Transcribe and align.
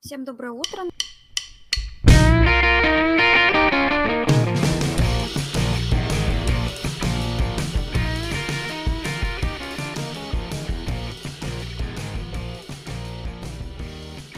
Всем 0.00 0.24
доброе 0.24 0.52
утро. 0.52 0.84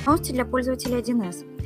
Новости 0.07 0.33
для 0.33 0.47
пользователей 0.47 0.97
1С. 0.97 1.60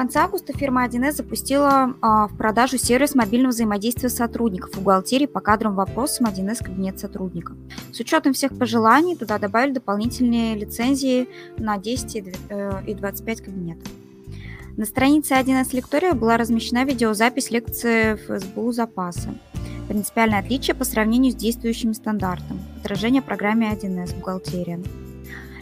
Конце 0.00 0.20
августа 0.20 0.54
фирма 0.54 0.86
1С 0.86 1.12
запустила 1.12 1.94
а, 2.00 2.26
в 2.26 2.34
продажу 2.34 2.78
сервис 2.78 3.14
мобильного 3.14 3.50
взаимодействия 3.50 4.08
сотрудников 4.08 4.70
в 4.74 4.80
бухгалтерии 4.80 5.26
по 5.26 5.40
кадровым 5.40 5.76
вопросам 5.76 6.24
1С 6.24 6.64
кабинет 6.64 6.98
сотрудника. 6.98 7.52
С 7.92 8.00
учетом 8.00 8.32
всех 8.32 8.58
пожеланий 8.58 9.14
туда 9.14 9.36
добавили 9.36 9.72
дополнительные 9.72 10.54
лицензии 10.54 11.28
на 11.58 11.76
10 11.76 12.16
и 12.16 12.94
25 12.94 13.40
э, 13.40 13.44
кабинетов. 13.44 13.92
На 14.78 14.86
странице 14.86 15.34
1С 15.34 15.76
лектория 15.76 16.14
была 16.14 16.38
размещена 16.38 16.86
видеозапись 16.86 17.50
лекции 17.50 18.14
ФСБУ 18.14 18.72
запаса. 18.72 19.34
Принципиальное 19.86 20.38
отличие 20.38 20.74
по 20.74 20.84
сравнению 20.84 21.32
с 21.32 21.36
действующим 21.36 21.92
стандартом. 21.92 22.58
Отражение 22.80 23.20
программе 23.20 23.70
1С 23.70 24.16
бухгалтерия. 24.16 24.80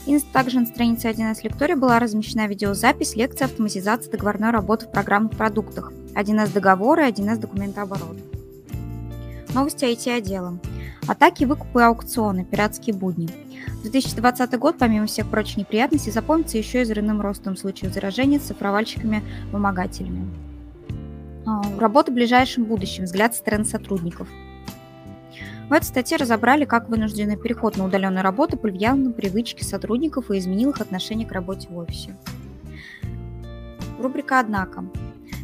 И 0.08 0.18
также 0.20 0.58
на 0.58 0.64
странице 0.64 1.10
1С 1.10 1.40
лектория 1.42 1.76
была 1.76 1.98
размещена 1.98 2.46
видеозапись 2.46 3.14
лекции 3.14 3.44
автоматизации 3.44 4.10
договорной 4.10 4.52
работы 4.52 4.86
в 4.86 4.90
программных 4.90 5.36
продуктах. 5.36 5.92
1С 6.14 6.50
договоры 6.50 7.06
и 7.06 7.12
1С 7.12 7.36
документооборот. 7.36 8.16
Новости 9.52 9.84
IT-отдела. 9.84 10.58
Атаки, 11.06 11.44
выкупы 11.44 11.80
и 11.80 11.82
аукционы, 11.82 12.46
пиратские 12.46 12.96
будни. 12.96 13.28
2020 13.82 14.58
год, 14.58 14.76
помимо 14.78 15.04
всех 15.04 15.28
прочих 15.28 15.58
неприятностей, 15.58 16.10
запомнится 16.10 16.56
еще 16.56 16.80
и 16.80 16.84
взрывным 16.84 17.20
ростом 17.20 17.54
случаев 17.58 17.92
заражения 17.92 18.38
цифровальщиками-вымогателями. 18.38 20.26
А, 21.44 21.60
работа 21.78 22.12
в 22.12 22.14
ближайшем 22.14 22.64
будущем, 22.64 23.04
взгляд 23.04 23.34
со 23.34 23.40
стороны 23.40 23.66
сотрудников. 23.66 24.26
В 25.68 25.72
этой 25.72 25.84
статье 25.84 26.16
разобрали, 26.16 26.64
как 26.64 26.88
вынужденный 26.88 27.36
переход 27.36 27.76
на 27.76 27.84
удаленную 27.84 28.22
работу 28.22 28.56
повлиял 28.56 28.96
на 28.96 29.12
привычки 29.12 29.62
сотрудников 29.62 30.30
и 30.30 30.38
изменил 30.38 30.70
их 30.70 30.80
отношение 30.80 31.26
к 31.26 31.32
работе 31.32 31.68
в 31.68 31.76
офисе. 31.76 32.16
Рубрика 33.98 34.40
«Однако». 34.40 34.84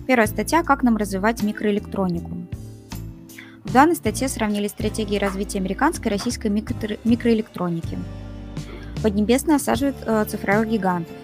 Первая 0.06 0.26
статья 0.26 0.62
«Как 0.62 0.82
нам 0.82 0.96
развивать 0.96 1.42
микроэлектронику». 1.42 2.30
В 3.64 3.72
данной 3.72 3.96
статье 3.96 4.28
сравнили 4.28 4.68
стратегии 4.68 5.18
развития 5.18 5.58
американской 5.58 6.10
и 6.10 6.14
российской 6.14 6.46
микро- 6.46 6.98
микроэлектроники. 7.04 7.98
Поднебесная 9.02 9.56
осаживает 9.56 9.96
э, 10.06 10.24
цифровых 10.26 10.68
гигантов. 10.68 11.14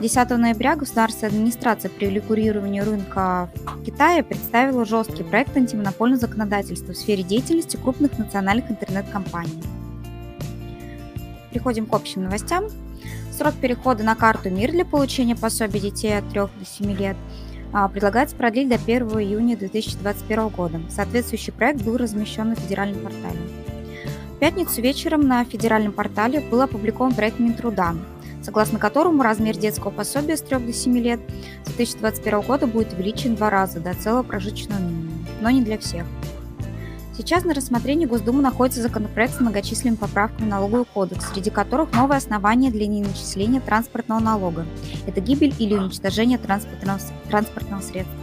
10 0.00 0.30
ноября 0.30 0.76
государственная 0.76 1.32
администрация 1.32 1.90
при 1.90 2.06
регулировании 2.06 2.80
рынка 2.80 3.50
в 3.66 3.82
Китае 3.82 4.22
представила 4.22 4.84
жесткий 4.84 5.24
проект 5.24 5.56
антимонопольного 5.56 6.20
законодательства 6.20 6.92
в 6.92 6.96
сфере 6.96 7.24
деятельности 7.24 7.76
крупных 7.76 8.16
национальных 8.16 8.70
интернет-компаний. 8.70 9.60
Переходим 11.50 11.86
к 11.86 11.94
общим 11.94 12.22
новостям. 12.22 12.66
Срок 13.36 13.54
перехода 13.54 14.04
на 14.04 14.14
карту 14.14 14.50
МИР 14.50 14.70
для 14.70 14.84
получения 14.84 15.34
пособия 15.34 15.80
детей 15.80 16.16
от 16.16 16.28
3 16.28 16.42
до 16.42 16.64
7 16.64 16.92
лет 16.96 17.16
а, 17.72 17.88
предлагается 17.88 18.36
продлить 18.36 18.68
до 18.68 18.76
1 18.76 19.02
июня 19.20 19.56
2021 19.56 20.48
года. 20.48 20.80
Соответствующий 20.90 21.52
проект 21.52 21.82
был 21.82 21.96
размещен 21.96 22.50
на 22.50 22.54
федеральном 22.54 23.02
портале. 23.02 23.38
В 24.36 24.38
пятницу 24.38 24.80
вечером 24.80 25.26
на 25.26 25.44
федеральном 25.44 25.92
портале 25.92 26.40
был 26.40 26.60
опубликован 26.60 27.14
проект 27.14 27.40
Минтруда, 27.40 27.96
согласно 28.48 28.78
которому 28.78 29.22
размер 29.22 29.58
детского 29.58 29.90
пособия 29.90 30.34
с 30.34 30.40
3 30.40 30.58
до 30.60 30.72
7 30.72 30.96
лет 30.96 31.20
с 31.66 31.68
2021 31.68 32.40
года 32.40 32.66
будет 32.66 32.94
увеличен 32.94 33.34
два 33.34 33.50
раза 33.50 33.78
до 33.78 33.92
целого 33.92 34.22
прожиточного 34.22 34.80
минимума, 34.80 35.26
но 35.42 35.50
не 35.50 35.60
для 35.60 35.76
всех. 35.76 36.06
Сейчас 37.14 37.44
на 37.44 37.52
рассмотрении 37.52 38.06
Госдумы 38.06 38.40
находится 38.40 38.80
законопроект 38.80 39.34
с 39.34 39.40
многочисленными 39.40 39.96
поправками 39.96 40.46
в 40.46 40.48
налоговый 40.48 40.86
кодекс, 40.86 41.30
среди 41.30 41.50
которых 41.50 41.92
новое 41.92 42.16
основание 42.16 42.70
для 42.70 42.86
неначисления 42.86 43.60
транспортного 43.60 44.20
налога. 44.20 44.64
Это 45.06 45.20
гибель 45.20 45.54
или 45.58 45.74
уничтожение 45.74 46.38
транспортного, 46.38 47.00
транспортного 47.28 47.82
средства. 47.82 48.16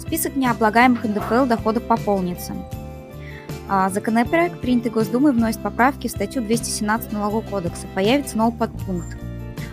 Список 0.00 0.34
необлагаемых 0.34 1.04
НДФЛ 1.04 1.44
доходов 1.44 1.82
пополнится. 1.82 2.54
А 3.68 3.88
законопроект, 3.88 4.60
принятый 4.60 4.92
Госдумой, 4.92 5.32
вносит 5.32 5.62
поправки 5.62 6.06
в 6.06 6.10
статью 6.10 6.42
217 6.42 7.12
Налогового 7.12 7.48
кодекса. 7.48 7.86
Появится 7.94 8.36
новый 8.36 8.58
подпункт. 8.58 9.16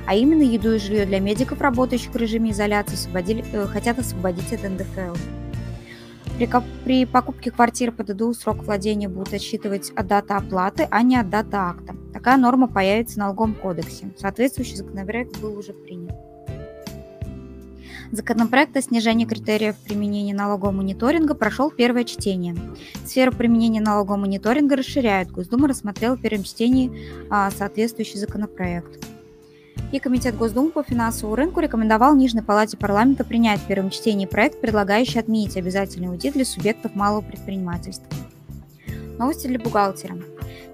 А 0.07 0.15
именно 0.15 0.41
еду 0.41 0.73
и 0.73 0.79
жилье 0.79 1.05
для 1.05 1.19
медиков, 1.19 1.61
работающих 1.61 2.11
в 2.11 2.15
режиме 2.15 2.51
изоляции, 2.51 2.95
освободили, 2.95 3.45
э, 3.51 3.65
хотят 3.67 3.99
освободить 3.99 4.51
от 4.53 4.63
НДФЛ. 4.63 5.15
При, 6.37 6.49
при 6.83 7.05
покупке 7.05 7.51
квартиры 7.51 7.91
по 7.91 8.03
ДДУ 8.03 8.33
срок 8.33 8.63
владения 8.63 9.07
будет 9.07 9.33
отсчитывать 9.33 9.91
от 9.91 10.07
даты 10.07 10.33
оплаты, 10.33 10.87
а 10.89 11.03
не 11.03 11.17
от 11.17 11.29
даты 11.29 11.57
акта. 11.57 11.95
Такая 12.13 12.37
норма 12.37 12.67
появится 12.67 13.15
в 13.15 13.17
налоговом 13.17 13.53
кодексе. 13.53 14.11
Соответствующий 14.17 14.77
законопроект 14.77 15.37
был 15.39 15.57
уже 15.57 15.73
принят. 15.73 16.30
Законопроект 18.11 18.75
о 18.75 18.81
снижении 18.81 19.25
критериев 19.25 19.77
применения 19.77 20.33
налогового 20.33 20.73
мониторинга 20.73 21.33
прошел 21.33 21.71
первое 21.71 22.03
чтение. 22.03 22.57
Сферу 23.05 23.31
применения 23.31 23.79
налогового 23.79 24.19
мониторинга 24.19 24.75
расширяют. 24.75 25.31
Госдума 25.31 25.69
рассмотрела 25.69 26.17
в 26.17 26.21
первом 26.21 26.43
чтении 26.43 26.91
а, 27.29 27.49
соответствующий 27.51 28.19
законопроект. 28.19 28.99
И 29.93 29.99
Комитет 29.99 30.37
Госдумы 30.37 30.71
по 30.71 30.83
финансовому 30.83 31.35
рынку 31.35 31.61
рекомендовал 31.61 32.15
Нижней 32.15 32.41
Палате 32.41 32.75
парламента 32.75 33.23
принять 33.23 33.61
в 33.61 33.67
первом 33.67 33.89
чтении 33.89 34.25
проект, 34.25 34.59
предлагающий 34.59 35.21
отменить 35.21 35.55
обязательный 35.55 36.09
аудит 36.09 36.33
для 36.33 36.43
субъектов 36.45 36.95
малого 36.95 37.21
предпринимательства. 37.21 38.07
Новости 39.17 39.47
для 39.47 39.59
бухгалтера. 39.59 40.17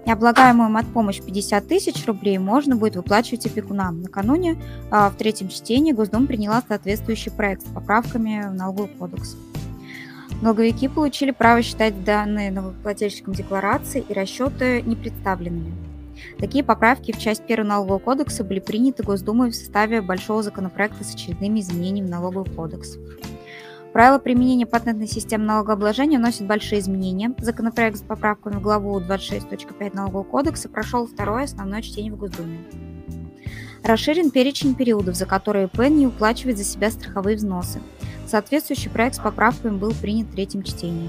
Необлагаемую 0.08 0.70
матпомощь 0.70 1.20
50 1.20 1.68
тысяч 1.68 2.06
рублей 2.06 2.38
можно 2.38 2.76
будет 2.76 2.96
выплачивать 2.96 3.44
опекунам. 3.44 4.00
Накануне 4.00 4.56
а, 4.90 5.10
в 5.10 5.16
третьем 5.16 5.50
чтении 5.50 5.92
Госдума 5.92 6.26
приняла 6.26 6.62
соответствующий 6.66 7.30
проект 7.30 7.66
с 7.66 7.70
поправками 7.70 8.48
в 8.48 8.54
налоговый 8.54 8.88
кодекс. 8.88 9.36
Налоговики 10.40 10.88
получили 10.88 11.30
право 11.30 11.60
считать 11.60 12.04
данные 12.04 12.50
налогоплательщикам 12.50 13.34
декларации 13.34 14.02
и 14.08 14.14
расчеты 14.14 14.80
непредставленными. 14.80 15.74
Такие 16.38 16.64
поправки 16.64 17.12
в 17.12 17.18
часть 17.18 17.42
1 17.46 17.66
налогового 17.66 17.98
кодекса 17.98 18.44
были 18.44 18.60
приняты 18.60 19.02
Госдумой 19.02 19.50
в 19.50 19.54
составе 19.54 20.00
большого 20.00 20.42
законопроекта 20.42 21.04
с 21.04 21.14
очередными 21.14 21.60
изменениями 21.60 22.06
в 22.06 22.10
налоговый 22.10 22.50
кодекс. 22.50 22.96
Правила 23.92 24.18
применения 24.18 24.66
патентной 24.66 25.08
системы 25.08 25.44
налогообложения 25.44 26.18
носят 26.18 26.46
большие 26.46 26.80
изменения. 26.80 27.34
Законопроект 27.38 27.96
с 27.98 28.02
поправками 28.02 28.56
в 28.56 28.60
главу 28.60 29.00
26.5 29.00 29.96
Налогового 29.96 30.24
кодекса 30.24 30.68
прошел 30.68 31.06
второе 31.06 31.44
основное 31.44 31.82
чтение 31.82 32.12
в 32.12 32.16
Госдуме. 32.16 32.60
Расширен 33.82 34.30
перечень 34.30 34.74
периодов, 34.74 35.14
за 35.14 35.24
которые 35.24 35.66
ИП 35.66 35.88
не 35.88 36.06
уплачивает 36.06 36.58
за 36.58 36.64
себя 36.64 36.90
страховые 36.90 37.36
взносы. 37.36 37.80
Соответствующий 38.26 38.90
проект 38.90 39.16
с 39.16 39.20
поправками 39.20 39.76
был 39.76 39.92
принят 39.94 40.28
в 40.28 40.32
третьем 40.32 40.62
чтении. 40.62 41.08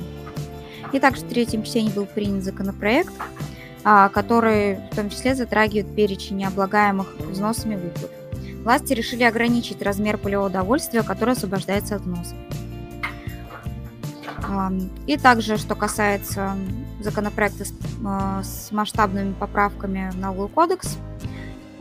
И 0.93 0.99
также 0.99 1.25
в 1.25 1.29
третьем 1.29 1.63
чтении 1.63 1.91
был 1.91 2.05
принят 2.05 2.43
законопроект, 2.43 3.13
а, 3.83 4.07
который 4.09 4.77
в 4.91 4.95
том 4.95 5.09
числе 5.09 5.35
затрагивает 5.35 5.93
перечень 5.93 6.37
необлагаемых 6.37 7.17
взносами 7.19 7.75
выплат. 7.75 8.11
Власти 8.63 8.93
решили 8.93 9.23
ограничить 9.23 9.81
размер 9.81 10.17
полевого 10.17 10.47
удовольствия, 10.47 11.03
которое 11.03 11.33
освобождается 11.33 11.95
от 11.95 12.01
взносов. 12.01 12.37
И 15.07 15.17
также, 15.17 15.57
что 15.57 15.75
касается 15.75 16.55
законопроекта 17.01 17.65
с, 17.65 17.73
а, 18.05 18.43
с 18.43 18.71
масштабными 18.71 19.33
поправками 19.33 20.11
в 20.11 20.17
налоговый 20.17 20.49
кодекс, 20.49 20.97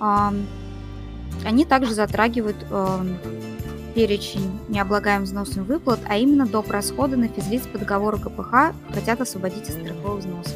они 0.01 1.65
также 1.65 1.95
затрагивают 1.95 2.57
перечень 3.95 4.61
необлагаемых 4.69 5.27
взносами 5.27 5.65
выплат, 5.65 5.99
а 6.09 6.17
именно 6.17 6.47
доп. 6.47 6.71
расходы 6.71 7.17
на 7.17 7.27
физлиц 7.27 7.63
по 7.67 7.79
договору 7.79 8.19
КПХ 8.19 8.73
хотят 8.95 9.21
освободить 9.21 9.69
от 9.69 9.75
страховых 9.75 10.21
взносов. 10.21 10.55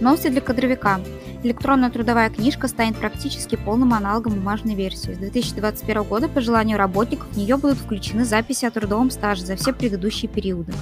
Новости 0.00 0.28
для 0.28 0.40
кадровика. 0.40 1.00
Электронная 1.46 1.90
трудовая 1.90 2.28
книжка 2.28 2.66
станет 2.66 2.96
практически 2.96 3.54
полным 3.54 3.94
аналогом 3.94 4.34
бумажной 4.34 4.74
версии. 4.74 5.12
С 5.12 5.18
2021 5.18 6.02
года 6.02 6.28
по 6.28 6.40
желанию 6.40 6.76
работников 6.76 7.28
в 7.28 7.36
нее 7.36 7.56
будут 7.56 7.78
включены 7.78 8.24
записи 8.24 8.64
о 8.64 8.72
трудовом 8.72 9.12
стаже 9.12 9.46
за 9.46 9.54
все 9.54 9.72
предыдущие 9.72 10.28
периоды. 10.28 10.72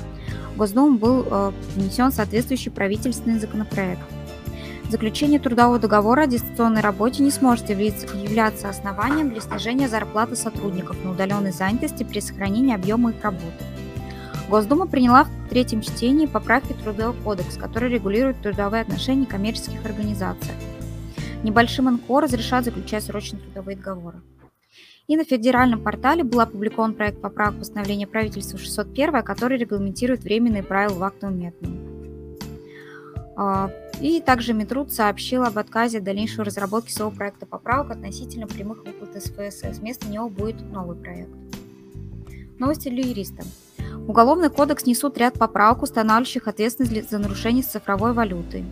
В 0.55 0.57
Госдуму 0.57 0.97
был 0.97 1.27
э, 1.31 1.53
внесен 1.77 2.11
соответствующий 2.13 2.71
правительственный 2.71 3.39
законопроект. 3.39 4.01
Заключение 4.89 5.39
трудового 5.39 5.79
договора 5.79 6.23
о 6.23 6.27
дистанционной 6.27 6.81
работе 6.81 7.23
не 7.23 7.31
сможет 7.31 7.69
являться 7.69 8.71
основанием 8.71 9.29
для 9.29 9.43
снижения 9.43 9.87
зарплаты 9.87 10.35
сотрудников 10.35 10.97
на 11.05 11.11
удаленной 11.11 11.53
занятости 11.53 12.05
при 12.05 12.21
сохранении 12.21 12.75
объема 12.75 13.11
их 13.11 13.23
работы. 13.23 13.74
Госдума 14.49 14.87
приняла 14.87 15.25
в 15.25 15.49
третьем 15.49 15.81
чтении 15.81 16.27
поправки 16.27 16.73
в 16.75 16.83
Трудовой 16.83 17.21
кодекс, 17.23 17.57
который 17.57 17.89
регулирует 17.89 18.41
трудовые 18.43 18.83
отношения 18.83 19.27
коммерческих 19.27 19.85
организаций. 19.85 20.53
Небольшим 21.43 21.87
НКО 21.87 22.21
разрешат 22.21 22.65
заключать 22.65 23.05
срочные 23.05 23.41
трудовые 23.41 23.77
договоры. 23.77 24.21
И 25.07 25.17
на 25.17 25.25
федеральном 25.25 25.83
портале 25.83 26.25
был 26.25 26.41
опубликован 26.41 26.95
проект 26.95 27.21
поправок 27.21 27.59
постановления 27.59 28.07
правительства 28.07 28.59
601, 28.59 29.23
который 29.23 29.59
регламентирует 29.59 30.25
временные 30.25 30.63
правила 30.63 30.95
в 30.95 31.03
актовом 31.03 31.39
методе. 31.39 31.73
А, 33.37 33.71
и 34.01 34.21
также 34.21 34.55
Минтруд 34.55 34.93
сообщил 34.93 35.45
об 35.45 35.59
отказе 35.59 35.99
от 35.99 36.05
дальнейшей 36.05 36.45
разработки 36.45 36.91
своего 36.91 37.11
проекта 37.11 37.47
поправок 37.47 37.91
относительно 37.91 38.47
прямых 38.47 38.85
выплат 38.85 39.17
из 39.17 39.25
ФСС. 39.25 39.79
Вместо 39.79 40.09
него 40.09 40.29
будет 40.29 40.61
новый 40.71 40.97
проект. 40.97 41.31
Новости 42.59 42.89
для 42.89 43.03
юристов. 43.03 43.47
Уголовный 44.07 44.51
кодекс 44.51 44.85
несут 44.87 45.17
ряд 45.19 45.35
поправок, 45.35 45.83
устанавливающих 45.83 46.47
ответственность 46.47 47.11
за 47.11 47.19
нарушение 47.19 47.63
цифровой 47.63 48.13
валюты. 48.13 48.65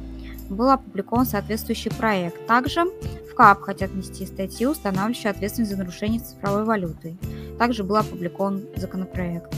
Был 0.51 0.71
опубликован 0.71 1.25
соответствующий 1.25 1.91
проект. 1.91 2.47
Также 2.47 2.85
в 3.31 3.35
КАП 3.35 3.63
хотят 3.63 3.91
внести 3.91 4.27
статью, 4.27 4.71
устанавливающую 4.71 5.31
ответственность 5.31 5.73
за 5.73 5.79
нарушение 5.79 6.21
цифровой 6.21 6.65
валюты. 6.65 7.17
Также 7.59 7.83
был 7.85 7.97
опубликован 7.97 8.63
законопроект. 8.77 9.55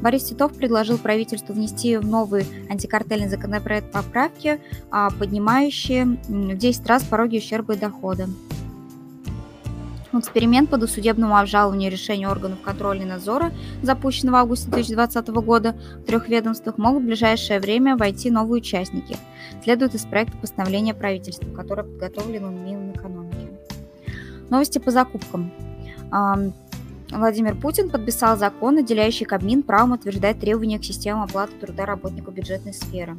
Борис 0.00 0.24
Титов 0.24 0.54
предложил 0.54 0.96
правительству 0.96 1.52
внести 1.52 1.98
в 1.98 2.06
новый 2.06 2.46
антикартельный 2.70 3.28
законопроект 3.28 3.92
поправки, 3.92 4.58
а, 4.90 5.10
поднимающие 5.10 6.04
в 6.06 6.56
10 6.56 6.86
раз 6.86 7.02
пороги 7.02 7.36
ущерба 7.36 7.74
и 7.74 7.76
дохода. 7.76 8.26
Эксперимент 10.12 10.70
по 10.70 10.76
досудебному 10.76 11.36
обжалованию 11.36 11.90
решения 11.90 12.28
органов 12.28 12.60
контроля 12.62 13.02
и 13.02 13.04
надзора, 13.04 13.52
запущенного 13.82 14.36
в 14.36 14.38
августе 14.40 14.68
2020 14.68 15.28
года 15.28 15.76
в 16.02 16.02
трех 16.04 16.28
ведомствах, 16.28 16.78
могут 16.78 17.04
в 17.04 17.06
ближайшее 17.06 17.60
время 17.60 17.96
войти 17.96 18.28
новые 18.30 18.60
участники. 18.60 19.16
Следует 19.62 19.94
из 19.94 20.04
проекта 20.04 20.36
постановления 20.36 20.94
правительства, 20.94 21.48
которое 21.50 21.84
подготовлено 21.84 22.50
Минэкономики. 22.50 23.50
Новости 24.50 24.78
по 24.78 24.90
закупкам. 24.90 25.52
Владимир 27.12 27.56
Путин 27.56 27.90
подписал 27.90 28.36
закон, 28.36 28.76
наделяющий 28.76 29.26
Кабмин 29.26 29.62
правом 29.62 29.92
утверждать 29.92 30.38
требования 30.38 30.78
к 30.78 30.84
системам 30.84 31.22
оплаты 31.22 31.52
труда 31.60 31.84
работников 31.84 32.34
бюджетной 32.34 32.72
сферы. 32.72 33.16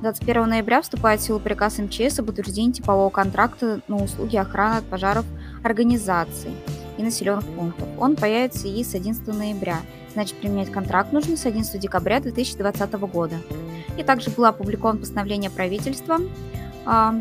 21 0.00 0.48
ноября 0.48 0.82
вступает 0.82 1.20
в 1.20 1.24
силу 1.24 1.38
приказ 1.38 1.78
МЧС 1.78 2.18
об 2.18 2.28
утверждении 2.28 2.72
типового 2.72 3.10
контракта 3.10 3.80
на 3.88 3.96
услуги 3.96 4.36
охраны 4.36 4.76
от 4.78 4.84
пожаров 4.84 5.24
организаций 5.62 6.52
и 6.98 7.02
населенных 7.02 7.44
пунктов. 7.44 7.88
Он 7.98 8.16
появится 8.16 8.68
и 8.68 8.82
с 8.82 8.94
11 8.94 9.26
ноября. 9.28 9.78
Значит, 10.12 10.36
применять 10.36 10.72
контракт 10.72 11.12
нужно 11.12 11.36
с 11.36 11.44
11 11.44 11.80
декабря 11.80 12.20
2020 12.20 12.92
года. 12.94 13.36
И 13.98 14.02
также 14.02 14.30
было 14.30 14.48
опубликовано 14.48 15.00
постановление 15.00 15.50
правительства 15.50 16.18
а, 16.84 17.14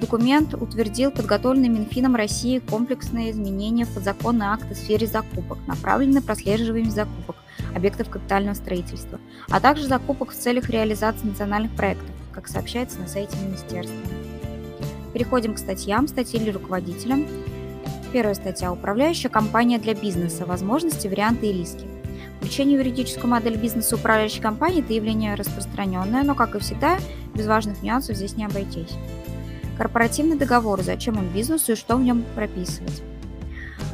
Документ 0.00 0.54
утвердил 0.54 1.10
подготовленные 1.10 1.68
Минфином 1.68 2.16
России 2.16 2.58
комплексные 2.58 3.32
изменения 3.32 3.84
в 3.84 3.92
подзаконные 3.92 4.48
акты 4.48 4.74
в 4.74 4.78
сфере 4.78 5.06
закупок, 5.06 5.58
направленные 5.66 6.20
на 6.20 6.22
прослеживание 6.22 6.90
закупок 6.90 7.36
объектов 7.74 8.08
капитального 8.08 8.54
строительства, 8.54 9.20
а 9.50 9.60
также 9.60 9.86
закупок 9.86 10.30
в 10.30 10.34
целях 10.34 10.70
реализации 10.70 11.26
национальных 11.26 11.72
проектов, 11.72 12.08
как 12.32 12.48
сообщается 12.48 12.98
на 12.98 13.08
сайте 13.08 13.36
министерства. 13.44 13.98
Переходим 15.12 15.54
к 15.54 15.58
статьям. 15.58 16.08
Статьи 16.08 16.40
для 16.40 16.52
руководителя. 16.52 17.18
Первая 18.12 18.34
статья. 18.34 18.72
Управляющая 18.72 19.30
компания 19.30 19.78
для 19.78 19.94
бизнеса. 19.94 20.44
Возможности, 20.44 21.06
варианты 21.06 21.46
и 21.46 21.52
риски. 21.52 21.86
Включение 22.38 22.76
в 22.76 22.80
юридическую 22.80 23.28
модель 23.28 23.56
бизнеса 23.56 23.96
управляющей 23.96 24.40
компании– 24.40 24.80
это 24.80 24.94
явление 24.94 25.34
распространенное, 25.34 26.24
но, 26.24 26.34
как 26.34 26.54
и 26.54 26.58
всегда, 26.58 26.98
без 27.34 27.46
важных 27.46 27.82
нюансов 27.82 28.16
здесь 28.16 28.36
не 28.36 28.46
обойтись. 28.46 28.96
Корпоративный 29.76 30.36
договор, 30.36 30.82
зачем 30.82 31.18
он 31.18 31.28
бизнесу 31.28 31.72
и 31.72 31.76
что 31.76 31.96
в 31.96 32.00
нем 32.00 32.24
прописывать. 32.34 33.02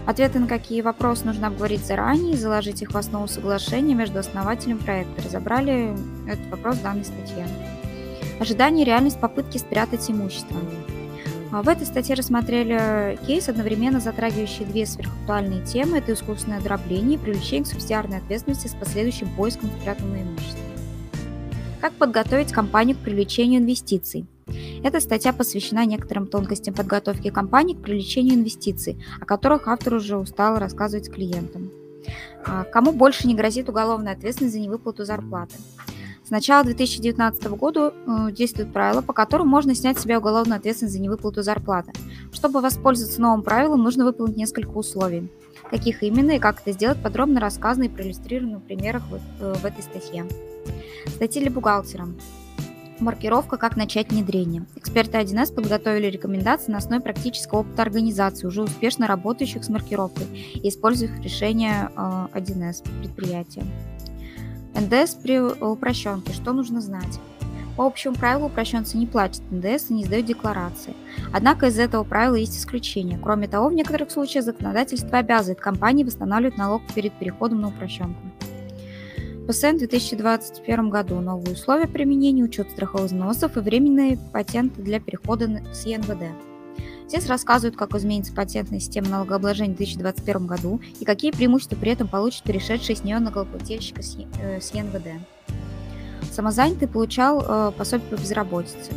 Ответы 0.06 0.38
на 0.38 0.46
какие 0.46 0.80
вопросы 0.80 1.26
нужно 1.26 1.48
обговорить 1.48 1.84
заранее 1.84 2.34
и 2.34 2.36
заложить 2.36 2.82
их 2.82 2.92
в 2.92 2.96
основу 2.96 3.26
соглашения 3.26 3.94
между 3.94 4.20
основателем 4.20 4.78
проекта. 4.78 5.22
Разобрали 5.22 5.96
этот 6.26 6.46
вопрос 6.50 6.76
в 6.76 6.82
данной 6.82 7.04
статье. 7.04 7.46
Ожидание 8.40 8.84
и 8.84 8.86
реальность 8.86 9.20
попытки 9.20 9.58
спрятать 9.58 10.08
имущество. 10.08 10.56
А 11.52 11.62
в 11.62 11.68
этой 11.68 11.86
статье 11.86 12.14
рассмотрели 12.14 13.18
кейс, 13.26 13.48
одновременно 13.48 14.00
затрагивающий 14.00 14.64
две 14.64 14.84
сверхактуальные 14.84 15.64
темы. 15.64 15.98
Это 15.98 16.12
искусственное 16.12 16.60
дробление 16.60 17.18
и 17.18 17.20
привлечение 17.20 17.64
к 17.64 17.68
субсидиарной 17.68 18.18
ответственности 18.18 18.66
с 18.68 18.74
последующим 18.74 19.28
поиском 19.36 19.70
спрятанного 19.80 20.22
имущества. 20.22 20.60
Как 21.80 21.92
подготовить 21.94 22.52
компанию 22.52 22.96
к 22.96 23.00
привлечению 23.00 23.60
инвестиций? 23.60 24.26
Эта 24.82 25.00
статья 25.00 25.32
посвящена 25.32 25.84
некоторым 25.84 26.26
тонкостям 26.26 26.74
подготовки 26.74 27.30
компании 27.30 27.74
к 27.74 27.82
привлечению 27.82 28.34
инвестиций, 28.34 29.02
о 29.20 29.24
которых 29.24 29.68
автор 29.68 29.94
уже 29.94 30.16
устал 30.16 30.58
рассказывать 30.58 31.12
клиентам. 31.12 31.70
А, 32.44 32.64
кому 32.64 32.92
больше 32.92 33.26
не 33.26 33.34
грозит 33.34 33.68
уголовная 33.68 34.12
ответственность 34.12 34.54
за 34.54 34.60
невыплату 34.60 35.04
зарплаты? 35.04 35.54
С 36.26 36.30
начала 36.30 36.64
2019 36.64 37.44
года 37.50 37.94
э, 37.94 38.32
действует 38.32 38.72
правило, 38.72 39.00
по 39.00 39.12
которому 39.12 39.48
можно 39.48 39.76
снять 39.76 39.96
с 39.96 40.02
себя 40.02 40.18
уголовную 40.18 40.56
ответственность 40.56 40.96
за 40.96 41.00
невыплату 41.00 41.42
зарплаты. 41.42 41.92
Чтобы 42.32 42.60
воспользоваться 42.60 43.22
новым 43.22 43.44
правилом, 43.44 43.84
нужно 43.84 44.04
выполнить 44.04 44.36
несколько 44.36 44.70
условий. 44.70 45.30
Каких 45.70 46.02
именно 46.02 46.32
и 46.32 46.38
как 46.40 46.62
это 46.62 46.72
сделать, 46.72 47.00
подробно 47.00 47.38
рассказано 47.38 47.84
и 47.84 47.88
проиллюстрировано 47.88 48.58
в 48.58 48.62
примерах 48.62 49.04
в, 49.08 49.20
э, 49.40 49.54
этой 49.62 49.84
статье. 49.84 50.26
Статьи 51.06 51.42
для 51.42 51.52
бухгалтера. 51.52 52.08
Маркировка 52.98 53.56
«Как 53.56 53.76
начать 53.76 54.10
внедрение». 54.10 54.66
Эксперты 54.74 55.18
1С 55.18 55.54
подготовили 55.54 56.06
рекомендации 56.06 56.72
на 56.72 56.78
основе 56.78 57.02
практического 57.02 57.60
опыта 57.60 57.82
организаций, 57.82 58.48
уже 58.48 58.62
успешно 58.62 59.06
работающих 59.06 59.62
с 59.62 59.68
маркировкой 59.68 60.26
и 60.54 60.68
использующих 60.70 61.20
решения 61.20 61.92
1С 61.94 62.82
э, 62.84 63.02
предприятия. 63.02 63.62
НДС 64.78 65.14
при 65.14 65.40
упрощенке. 65.40 66.32
Что 66.32 66.52
нужно 66.52 66.80
знать? 66.80 67.18
По 67.76 67.84
общему 67.84 68.14
правилу 68.14 68.46
упрощенцы 68.46 68.96
не 68.96 69.06
платят 69.06 69.42
НДС 69.50 69.90
и 69.90 69.94
не 69.94 70.04
сдают 70.04 70.26
декларации. 70.26 70.94
Однако 71.32 71.66
из 71.66 71.78
этого 71.78 72.04
правила 72.04 72.36
есть 72.36 72.58
исключения. 72.58 73.18
Кроме 73.22 73.48
того, 73.48 73.68
в 73.68 73.74
некоторых 73.74 74.10
случаях 74.10 74.44
законодательство 74.44 75.18
обязывает 75.18 75.60
компании 75.60 76.04
восстанавливать 76.04 76.56
налог 76.56 76.82
перед 76.94 77.12
переходом 77.18 77.60
на 77.60 77.68
упрощенку. 77.68 78.20
ПСН 79.46 79.76
в 79.76 79.78
2021 79.78 80.90
году 80.90 81.20
новые 81.20 81.52
условия 81.54 81.86
применения, 81.86 82.42
учет 82.42 82.70
страховых 82.70 83.06
взносов 83.06 83.56
и 83.56 83.60
временные 83.60 84.18
патенты 84.32 84.82
для 84.82 84.98
перехода 84.98 85.62
с 85.72 85.86
ЕНВД. 85.86 86.55
Здесь 87.08 87.26
рассказывают, 87.28 87.76
как 87.76 87.94
изменится 87.94 88.32
патентная 88.32 88.80
система 88.80 89.08
налогообложения 89.08 89.74
в 89.74 89.76
2021 89.76 90.46
году 90.46 90.80
и 90.98 91.04
какие 91.04 91.30
преимущества 91.30 91.76
при 91.76 91.92
этом 91.92 92.08
получит 92.08 92.42
перешедший 92.42 92.96
с 92.96 93.04
нее 93.04 93.20
налогоплательщик 93.20 94.02
с 94.02 94.74
ЕНВД. 94.74 95.22
Самозанятый 96.32 96.88
получал 96.88 97.44
э, 97.46 97.72
пособие 97.78 98.08
по 98.08 98.20
безработице. 98.20 98.92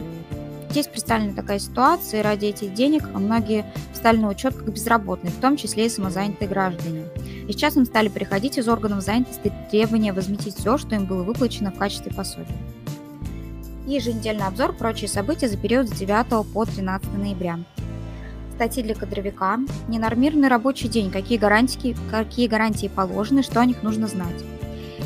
Здесь 0.71 0.87
представлена 0.87 1.33
такая 1.33 1.59
ситуация, 1.59 2.19
и 2.19 2.23
ради 2.23 2.47
этих 2.47 2.73
денег 2.73 3.07
многие 3.13 3.65
встали 3.93 4.17
на 4.17 4.29
учет 4.29 4.55
как 4.55 4.71
безработные, 4.71 5.31
в 5.31 5.39
том 5.39 5.55
числе 5.55 5.85
и 5.85 5.89
самозанятые 5.89 6.47
граждане. 6.47 7.05
И 7.47 7.51
сейчас 7.53 7.77
им 7.77 7.85
стали 7.85 8.09
приходить 8.09 8.57
из 8.57 8.67
органов 8.67 9.03
занятости 9.03 9.51
требования 9.71 10.13
возместить 10.13 10.55
все, 10.55 10.77
что 10.77 10.95
им 10.95 11.05
было 11.05 11.23
выплачено 11.23 11.71
в 11.71 11.77
качестве 11.77 12.13
пособия. 12.13 12.57
И 13.87 13.93
еженедельный 13.93 14.45
обзор 14.45 14.73
прочие 14.73 15.07
события 15.07 15.47
за 15.47 15.57
период 15.57 15.89
с 15.89 15.91
9 15.91 16.45
по 16.53 16.65
13 16.65 17.13
ноября. 17.17 17.59
Статьи 18.59 18.83
для 18.83 18.93
кадровика, 18.93 19.57
ненормированный 19.87 20.49
рабочий 20.49 20.89
день, 20.89 21.11
какие 21.11 21.37
гарантии, 21.37 21.95
какие 22.11 22.45
гарантии 22.49 22.91
положены, 22.93 23.41
что 23.41 23.61
о 23.61 23.65
них 23.65 23.83
нужно 23.83 24.05
знать. 24.05 24.43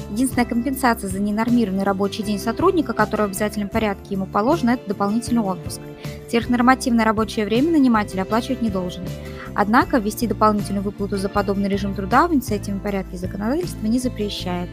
Единственная 0.09 0.47
компенсация 0.47 1.07
за 1.07 1.19
ненормированный 1.19 1.83
рабочий 1.83 2.23
день 2.23 2.39
сотрудника, 2.39 2.93
который 2.93 3.27
в 3.27 3.29
обязательном 3.29 3.69
порядке 3.69 4.15
ему 4.15 4.25
положен, 4.25 4.69
это 4.69 4.87
дополнительный 4.87 5.43
отпуск. 5.43 5.81
Сверхнормативное 6.29 7.05
рабочее 7.05 7.45
время 7.45 7.73
наниматель 7.73 8.19
оплачивать 8.19 8.63
не 8.63 8.71
должен. 8.71 9.03
Однако 9.53 9.99
ввести 9.99 10.25
дополнительную 10.25 10.81
выплату 10.81 11.17
за 11.17 11.29
подобный 11.29 11.69
режим 11.69 11.93
труда 11.93 12.27
в 12.27 12.33
инициативном 12.33 12.81
порядке 12.81 13.17
законодательства 13.17 13.85
не 13.85 13.99
запрещает. 13.99 14.69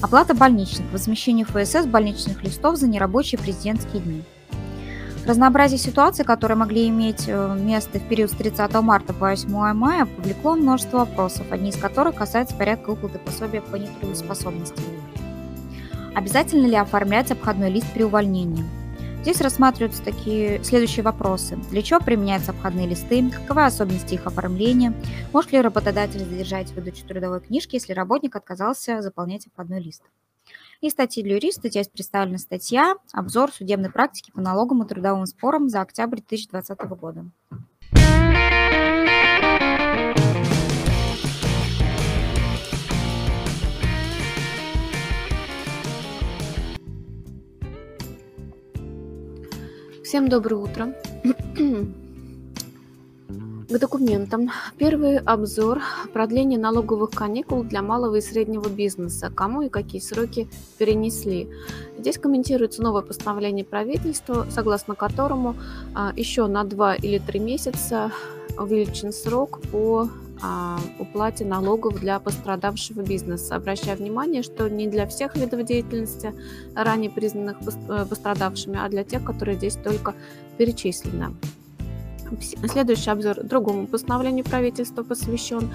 Оплата 0.00 0.34
больничных, 0.34 0.86
возмещение 0.92 1.44
ФСС 1.44 1.86
больничных 1.86 2.44
листов 2.44 2.76
за 2.76 2.86
нерабочие 2.86 3.40
президентские 3.40 4.02
дни. 4.02 4.22
Разнообразие 5.28 5.76
ситуаций, 5.76 6.24
которые 6.24 6.56
могли 6.56 6.88
иметь 6.88 7.24
э, 7.26 7.54
место 7.60 7.98
в 7.98 8.08
период 8.08 8.30
с 8.30 8.34
30 8.34 8.72
марта 8.76 9.12
по 9.12 9.28
8 9.28 9.50
мая, 9.74 10.06
повлекло 10.06 10.56
множество 10.56 11.00
вопросов, 11.00 11.52
одни 11.52 11.68
из 11.68 11.76
которых 11.76 12.14
касаются 12.14 12.56
порядка 12.56 12.92
выплаты 12.92 13.18
пособия 13.18 13.60
по 13.60 13.76
нетрудоспособности. 13.76 14.80
Обязательно 16.14 16.64
ли 16.64 16.76
оформлять 16.76 17.30
обходной 17.30 17.70
лист 17.70 17.92
при 17.92 18.04
увольнении? 18.04 18.64
Здесь 19.20 19.42
рассматриваются 19.42 20.02
такие 20.02 20.64
следующие 20.64 21.02
вопросы. 21.02 21.56
Для 21.70 21.82
чего 21.82 22.00
применяются 22.00 22.52
обходные 22.52 22.86
листы? 22.86 23.28
Каковы 23.28 23.66
особенности 23.66 24.14
их 24.14 24.26
оформления? 24.26 24.94
Может 25.34 25.52
ли 25.52 25.60
работодатель 25.60 26.20
задержать 26.20 26.72
выдачу 26.72 27.04
трудовой 27.06 27.40
книжки, 27.40 27.74
если 27.74 27.92
работник 27.92 28.34
отказался 28.34 29.02
заполнять 29.02 29.46
обходной 29.46 29.82
лист? 29.82 30.04
И 30.80 30.90
статьи 30.90 31.24
для 31.24 31.34
юриста. 31.34 31.68
Здесь 31.68 31.88
представлена 31.88 32.38
статья 32.38 32.94
«Обзор 33.12 33.50
судебной 33.50 33.90
практики 33.90 34.30
по 34.30 34.40
налогам 34.40 34.84
и 34.84 34.86
трудовым 34.86 35.26
спорам 35.26 35.68
за 35.68 35.80
октябрь 35.80 36.20
2020 36.20 36.78
года». 36.90 37.24
Всем 50.04 50.28
доброе 50.28 50.56
утро. 50.56 50.94
К 53.68 53.78
документам. 53.78 54.50
Первый 54.78 55.18
обзор 55.18 55.82
продления 56.14 56.58
налоговых 56.58 57.10
каникул 57.10 57.62
для 57.62 57.82
малого 57.82 58.14
и 58.16 58.22
среднего 58.22 58.66
бизнеса. 58.66 59.30
Кому 59.30 59.60
и 59.60 59.68
какие 59.68 60.00
сроки 60.00 60.48
перенесли. 60.78 61.50
Здесь 61.98 62.16
комментируется 62.16 62.82
новое 62.82 63.02
постановление 63.02 63.66
правительства, 63.66 64.46
согласно 64.48 64.94
которому 64.94 65.54
а, 65.94 66.14
еще 66.16 66.46
на 66.46 66.64
2 66.64 66.94
или 66.94 67.18
3 67.18 67.40
месяца 67.40 68.10
увеличен 68.56 69.12
срок 69.12 69.60
по 69.70 70.08
а, 70.40 70.78
уплате 70.98 71.44
налогов 71.44 72.00
для 72.00 72.18
пострадавшего 72.20 73.02
бизнеса. 73.02 73.56
Обращаю 73.56 73.98
внимание, 73.98 74.42
что 74.42 74.70
не 74.70 74.86
для 74.86 75.06
всех 75.06 75.36
видов 75.36 75.66
деятельности, 75.66 76.32
ранее 76.74 77.10
признанных 77.10 77.58
э, 77.88 78.06
пострадавшими, 78.08 78.78
а 78.82 78.88
для 78.88 79.04
тех, 79.04 79.22
которые 79.24 79.58
здесь 79.58 79.76
только 79.76 80.14
перечислены. 80.56 81.34
Следующий 82.66 83.10
обзор 83.10 83.42
другому 83.44 83.86
постановлению 83.86 84.44
правительства 84.44 85.02
посвящен. 85.02 85.70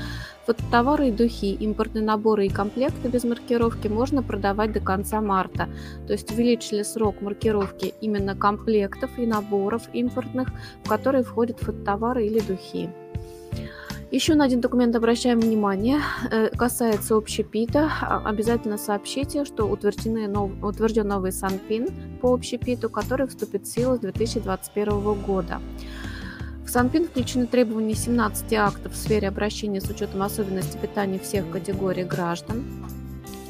Вот 0.48 0.58
товары 0.72 1.10
и 1.10 1.12
духи, 1.12 1.54
импортные 1.54 2.04
наборы 2.04 2.46
и 2.46 2.50
комплекты 2.50 3.08
без 3.08 3.24
маркировки 3.24 3.88
можно 3.88 4.24
продавать 4.24 4.74
до 4.74 4.80
конца 4.80 5.22
марта. 5.22 5.70
То 6.08 6.14
есть 6.14 6.32
увеличили 6.32 6.84
срок 6.84 7.22
маркировки 7.22 7.94
именно 8.02 8.36
комплектов 8.36 9.12
и 9.18 9.26
наборов 9.26 9.84
импортных, 9.94 10.50
в 10.84 10.90
которые 10.90 11.24
входят 11.24 11.60
фототовары 11.60 12.26
или 12.26 12.40
духи. 12.40 12.90
Еще 14.14 14.36
на 14.36 14.46
один 14.46 14.62
документ 14.62 14.96
обращаем 14.96 15.40
внимание, 15.40 16.00
э, 16.30 16.50
касается 16.50 17.16
общепита. 17.16 17.90
А, 18.00 18.22
обязательно 18.30 18.78
сообщите, 18.78 19.44
что 19.44 19.66
утверждены 19.66 20.28
нов... 20.28 20.52
утвержден 20.62 21.08
новый 21.08 21.32
Санпин 21.32 21.88
по 22.22 22.32
общепиту, 22.32 22.92
который 22.92 23.26
вступит 23.26 23.66
в 23.66 23.74
силу 23.74 23.96
с 23.96 24.00
2021 24.02 25.16
года. 25.16 25.60
Санпин 26.74 27.06
включены 27.06 27.46
требования 27.46 27.94
17 27.94 28.52
актов 28.54 28.94
в 28.94 28.96
сфере 28.96 29.28
обращения 29.28 29.80
с 29.80 29.88
учетом 29.88 30.24
особенностей 30.24 30.80
питания 30.80 31.20
всех 31.20 31.48
категорий 31.52 32.04
граждан. 32.04 32.64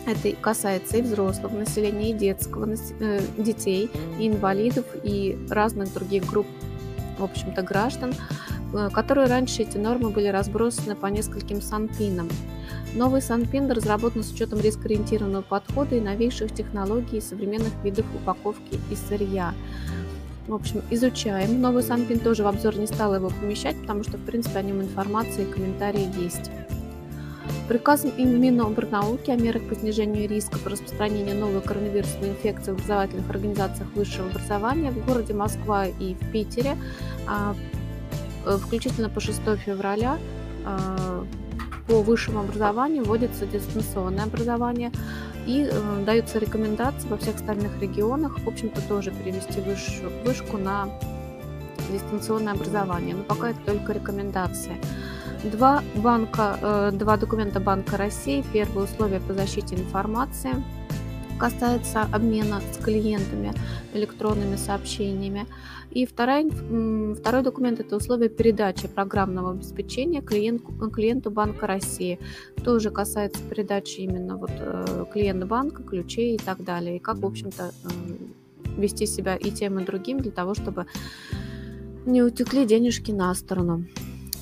Это 0.05 0.35
касается 0.35 0.97
и 0.97 1.01
взрослого 1.01 1.57
населения, 1.57 2.09
и 2.09 2.13
детского, 2.13 2.67
э, 2.99 3.21
детей, 3.37 3.89
и 4.19 4.27
инвалидов, 4.27 4.85
и 5.05 5.39
разных 5.49 5.93
других 5.93 6.25
групп, 6.29 6.47
в 7.17 7.23
общем-то, 7.23 7.61
граждан. 7.61 8.13
Э, 8.73 8.89
которые 8.91 9.27
раньше 9.27 9.61
эти 9.61 9.77
нормы 9.77 10.09
были 10.09 10.27
разбросаны 10.27 10.95
по 10.95 11.05
нескольким 11.07 11.61
санпинам. 11.61 12.27
Новый 12.95 13.21
санпин 13.21 13.71
разработан 13.71 14.23
с 14.23 14.31
учетом 14.31 14.59
рискоориентированного 14.59 15.43
подхода 15.43 15.95
и 15.95 16.01
новейших 16.01 16.53
технологий 16.53 17.17
и 17.17 17.21
современных 17.21 17.73
видов 17.83 18.05
упаковки 18.15 18.79
и 18.91 18.95
сырья. 18.95 19.53
В 20.47 20.53
общем, 20.53 20.81
изучаем. 20.89 21.61
Новый 21.61 21.83
санпин 21.83 22.19
тоже 22.19 22.43
в 22.43 22.47
обзор 22.47 22.77
не 22.77 22.87
стала 22.87 23.15
его 23.15 23.29
помещать, 23.29 23.79
потому 23.81 24.03
что, 24.03 24.17
в 24.17 24.25
принципе, 24.25 24.59
о 24.59 24.61
нем 24.61 24.81
информация 24.81 25.45
и 25.45 25.51
комментарии 25.51 26.07
есть. 26.21 26.51
Приказом 27.67 28.11
Минобрнауки 28.17 29.31
о 29.31 29.35
мерах 29.37 29.63
по 29.69 29.75
снижению 29.75 30.27
риска 30.27 30.59
по 30.59 30.69
распространению 30.69 31.37
новой 31.37 31.61
коронавирусной 31.61 32.29
инфекции 32.29 32.71
в 32.71 32.75
образовательных 32.75 33.29
организациях 33.29 33.87
высшего 33.95 34.29
образования 34.29 34.91
в 34.91 35.05
городе 35.05 35.33
Москва 35.33 35.87
и 35.87 36.15
в 36.15 36.31
Питере 36.31 36.77
а, 37.25 37.55
Э, 38.45 38.57
включительно 38.57 39.09
по 39.09 39.19
6 39.19 39.39
февраля 39.65 40.17
э, 40.65 41.23
по 41.87 42.01
высшему 42.01 42.39
образованию 42.39 43.03
вводится 43.03 43.45
дистанционное 43.45 44.25
образование 44.25 44.91
и 45.45 45.69
э, 45.69 46.03
даются 46.05 46.39
рекомендации 46.39 47.07
во 47.07 47.17
всех 47.17 47.35
остальных 47.35 47.79
регионах, 47.81 48.39
в 48.39 48.47
общем-то, 48.47 48.81
тоже 48.87 49.11
перевести 49.11 49.61
вышу, 49.61 50.09
вышку 50.25 50.57
на 50.57 50.89
дистанционное 51.91 52.53
образование, 52.53 53.15
но 53.15 53.23
пока 53.23 53.51
это 53.51 53.59
только 53.65 53.93
рекомендации. 53.93 54.77
Два, 55.43 55.83
банка, 55.95 56.89
два 56.93 57.17
документа 57.17 57.59
Банка 57.59 57.97
России. 57.97 58.45
Первое 58.53 58.85
условие 58.85 59.19
по 59.19 59.33
защите 59.33 59.75
информации– 59.75 60.55
касается 61.43 62.03
обмена 62.03 62.61
с 62.71 62.77
клиентами 62.81 63.51
электронными 63.93 64.55
сообщениями. 64.55 65.45
И 65.91 66.05
второй, 66.05 66.49
второй 67.19 67.43
документ– 67.43 67.79
это 67.81 67.97
условия 67.97 68.29
передачи 68.29 68.87
программного 68.87 69.51
обеспечения 69.51 70.21
клиенту, 70.21 70.71
клиенту 70.89 71.31
Банка 71.31 71.67
России. 71.67 72.17
Тоже 72.63 72.91
касается 72.91 73.41
передачи 73.49 73.99
именно 73.99 74.37
вот, 74.37 74.51
э, 74.57 75.05
клиента 75.11 75.45
банка, 75.45 75.83
ключей 75.83 76.35
и 76.35 76.37
так 76.37 76.63
далее. 76.63 76.95
И 76.95 76.99
как, 76.99 77.17
в 77.17 77.25
общем-то, 77.25 77.73
вести 78.77 79.05
себя 79.05 79.35
и 79.35 79.51
тем, 79.51 79.79
и 79.79 79.83
другим 79.83 80.21
для 80.21 80.31
того, 80.31 80.53
чтобы 80.53 80.85
не 82.05 82.23
утекли 82.23 82.65
денежки 82.65 83.11
на 83.11 83.35
сторону. 83.35 83.83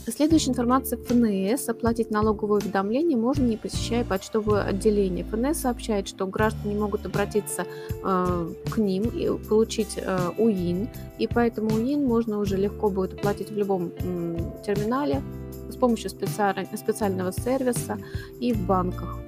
Следующая 0.07 0.49
информация 0.49 0.97
ФНС. 0.97 1.69
Оплатить 1.69 2.09
налоговое 2.09 2.59
уведомление 2.59 3.17
можно, 3.17 3.43
не 3.43 3.57
посещая 3.57 4.03
почтовое 4.03 4.63
отделение. 4.63 5.23
ФНС 5.23 5.59
сообщает, 5.59 6.07
что 6.07 6.25
граждане 6.25 6.75
могут 6.75 7.05
обратиться 7.05 7.65
э, 8.03 8.53
к 8.71 8.77
ним 8.77 9.03
и 9.03 9.37
получить 9.47 9.97
э, 9.97 10.29
УИН, 10.39 10.89
и 11.19 11.27
поэтому 11.27 11.75
УИН 11.75 12.03
можно 12.03 12.39
уже 12.39 12.57
легко 12.57 12.89
будет 12.89 13.13
оплатить 13.13 13.51
в 13.51 13.55
любом 13.55 13.91
э, 13.99 14.37
терминале 14.65 15.21
с 15.69 15.75
помощью 15.75 16.09
специаль... 16.09 16.67
специального 16.75 17.31
сервиса 17.31 17.99
и 18.39 18.53
в 18.53 18.65
банках. 18.65 19.19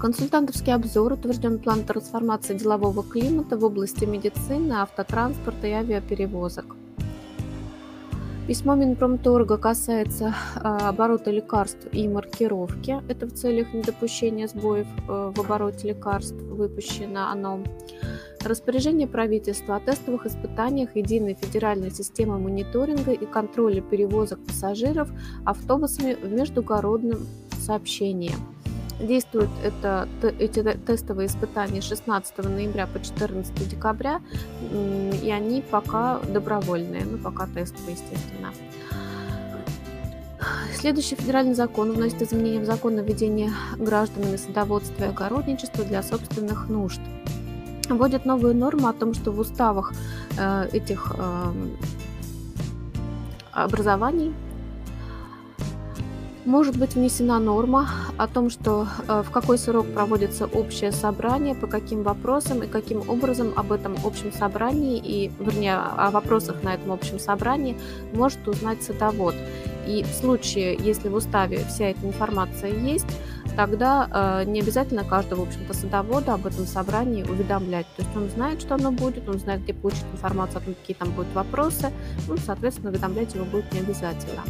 Консультантовский 0.00 0.74
обзор 0.74 1.12
утвержден 1.12 1.58
план 1.58 1.84
трансформации 1.84 2.56
делового 2.56 3.02
климата 3.02 3.58
в 3.58 3.64
области 3.64 4.04
медицины, 4.04 4.72
автотранспорта 4.74 5.66
и 5.66 5.72
авиаперевозок. 5.72 6.76
Письмо 8.46 8.76
Минпромторга 8.76 9.58
касается 9.58 10.32
а, 10.54 10.90
оборота 10.90 11.32
лекарств 11.32 11.88
и 11.90 12.06
маркировки. 12.06 13.02
Это 13.08 13.26
в 13.26 13.32
целях 13.32 13.74
недопущения 13.74 14.46
сбоев 14.46 14.86
э, 15.08 15.32
в 15.34 15.40
обороте 15.40 15.88
лекарств 15.88 16.36
выпущено 16.36 17.28
оно. 17.28 17.58
Распоряжение 18.44 19.08
правительства 19.08 19.74
о 19.74 19.80
тестовых 19.80 20.26
испытаниях 20.26 20.94
единой 20.94 21.34
федеральной 21.34 21.90
системы 21.90 22.38
мониторинга 22.38 23.10
и 23.10 23.26
контроля 23.26 23.80
перевозок 23.80 24.38
пассажиров 24.46 25.10
автобусами 25.44 26.14
в 26.14 26.30
междугородном 26.30 27.26
сообщении– 27.58 28.30
Действуют 29.00 29.50
это, 29.62 30.08
эти 30.38 30.62
тестовые 30.86 31.26
испытания 31.26 31.82
16 31.82 32.38
ноября 32.38 32.86
по 32.86 32.98
14 32.98 33.68
декабря, 33.68 34.22
и 34.72 35.30
они 35.30 35.62
пока 35.62 36.18
добровольные, 36.20 37.04
ну 37.04 37.18
пока 37.18 37.46
тестовые, 37.46 37.92
естественно. 37.92 38.52
Следующий 40.74 41.16
федеральный 41.16 41.54
закон 41.54 41.92
вносит 41.92 42.22
изменения 42.22 42.60
в 42.60 42.64
закон 42.64 42.98
о 42.98 43.02
ведении 43.02 43.50
гражданами 43.76 44.36
садоводства 44.36 45.04
и 45.04 45.08
огородничества 45.08 45.84
для 45.84 46.02
собственных 46.02 46.68
нужд. 46.68 47.00
Вводит 47.88 48.24
новую 48.24 48.54
норму 48.54 48.88
о 48.88 48.92
том, 48.92 49.12
что 49.14 49.30
в 49.30 49.38
уставах 49.38 49.92
э, 50.38 50.68
этих 50.72 51.12
э, 51.16 51.52
образований 53.52 54.34
может 56.46 56.78
быть 56.78 56.94
внесена 56.94 57.38
норма 57.38 57.88
о 58.16 58.28
том, 58.28 58.50
что 58.50 58.86
э, 59.08 59.22
в 59.26 59.30
какой 59.30 59.58
срок 59.58 59.86
проводится 59.92 60.46
общее 60.46 60.92
собрание, 60.92 61.54
по 61.54 61.66
каким 61.66 62.02
вопросам 62.04 62.62
и 62.62 62.68
каким 62.68 63.08
образом 63.10 63.52
об 63.56 63.72
этом 63.72 63.96
общем 64.04 64.32
собрании 64.32 64.98
и, 64.98 65.30
вернее, 65.40 65.76
о 65.76 66.10
вопросах 66.10 66.62
на 66.62 66.74
этом 66.74 66.92
общем 66.92 67.18
собрании 67.18 67.76
может 68.14 68.46
узнать 68.46 68.82
садовод. 68.82 69.34
И 69.86 70.04
в 70.04 70.14
случае, 70.14 70.78
если 70.80 71.08
в 71.08 71.14
уставе 71.14 71.64
вся 71.68 71.86
эта 71.86 72.06
информация 72.06 72.70
есть, 72.70 73.06
тогда 73.56 74.42
э, 74.44 74.44
не 74.48 74.60
обязательно 74.60 75.02
каждого, 75.02 75.44
в 75.44 75.48
общем-то, 75.48 75.74
садовода 75.74 76.34
об 76.34 76.46
этом 76.46 76.66
собрании 76.66 77.24
уведомлять. 77.24 77.86
То 77.96 78.02
есть 78.02 78.16
он 78.16 78.28
знает, 78.30 78.60
что 78.60 78.76
оно 78.76 78.92
будет, 78.92 79.28
он 79.28 79.38
знает, 79.38 79.62
где 79.62 79.74
получить 79.74 80.04
информацию 80.12 80.62
какие 80.64 80.96
там 80.96 81.10
будут 81.10 81.32
вопросы, 81.34 81.90
ну, 82.28 82.36
соответственно, 82.36 82.90
уведомлять 82.90 83.34
его 83.34 83.44
будет 83.44 83.72
не 83.72 83.80
обязательно. 83.80 84.42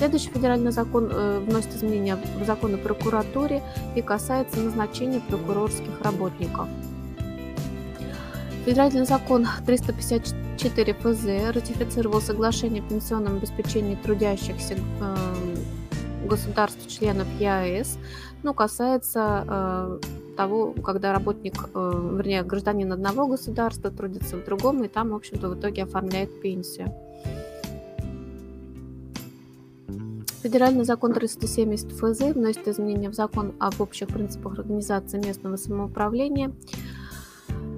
Следующий 0.00 0.30
федеральный 0.30 0.72
закон 0.72 1.10
э, 1.12 1.40
вносит 1.40 1.74
изменения 1.74 2.16
в 2.16 2.46
закон 2.46 2.74
о 2.74 2.78
прокуратуре 2.78 3.62
и 3.94 4.00
касается 4.00 4.58
назначения 4.58 5.20
прокурорских 5.20 6.00
работников. 6.00 6.68
Федеральный 8.64 9.04
закон 9.04 9.46
354 9.66 10.94
ФЗ 10.94 11.54
ратифицировал 11.54 12.22
соглашение 12.22 12.82
о 12.82 12.88
пенсионном 12.88 13.36
обеспечении 13.36 13.94
трудящихся 13.94 14.76
э, 14.76 16.26
государств-членов 16.26 17.26
ЕАЭС, 17.38 17.98
но 18.42 18.54
касается 18.54 19.44
э, 19.46 20.00
того, 20.34 20.72
когда 20.82 21.12
работник, 21.12 21.68
э, 21.74 22.12
вернее, 22.16 22.42
гражданин 22.42 22.90
одного 22.90 23.26
государства 23.26 23.90
трудится 23.90 24.38
в 24.38 24.46
другом, 24.46 24.82
и 24.82 24.88
там, 24.88 25.10
в 25.10 25.14
общем-то, 25.16 25.50
в 25.50 25.60
итоге 25.60 25.82
оформляет 25.82 26.40
пенсию. 26.40 26.90
Федеральный 30.42 30.84
закон 30.84 31.12
370 31.12 31.92
ФЗ 31.92 32.34
вносит 32.34 32.66
изменения 32.66 33.10
в 33.10 33.14
закон 33.14 33.52
об 33.58 33.78
общих 33.80 34.08
принципах 34.08 34.58
организации 34.58 35.18
местного 35.18 35.56
самоуправления 35.56 36.52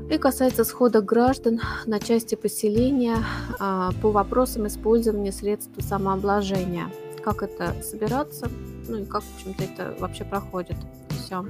и 0.08 0.16
касается 0.16 0.62
схода 0.62 1.00
граждан 1.00 1.60
на 1.86 1.98
части 1.98 2.36
поселения 2.36 3.16
а, 3.58 3.90
по 4.00 4.12
вопросам 4.12 4.68
использования 4.68 5.32
средств 5.32 5.72
самообложения. 5.80 6.88
Как 7.24 7.42
это 7.42 7.74
собираться, 7.82 8.48
ну 8.88 8.98
и 8.98 9.04
как, 9.06 9.22
в 9.22 9.34
общем-то, 9.36 9.64
это 9.64 9.96
вообще 9.98 10.24
проходит. 10.24 10.76
Все. 11.10 11.44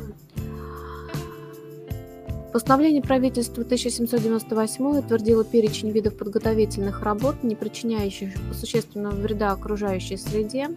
Постановление 2.52 3.02
правительства 3.02 3.62
1798 3.62 4.98
утвердило 4.98 5.42
перечень 5.42 5.90
видов 5.90 6.18
подготовительных 6.18 7.02
работ, 7.02 7.42
не 7.42 7.56
причиняющих 7.56 8.34
существенного 8.52 9.14
вреда 9.14 9.52
окружающей 9.52 10.18
среде, 10.18 10.68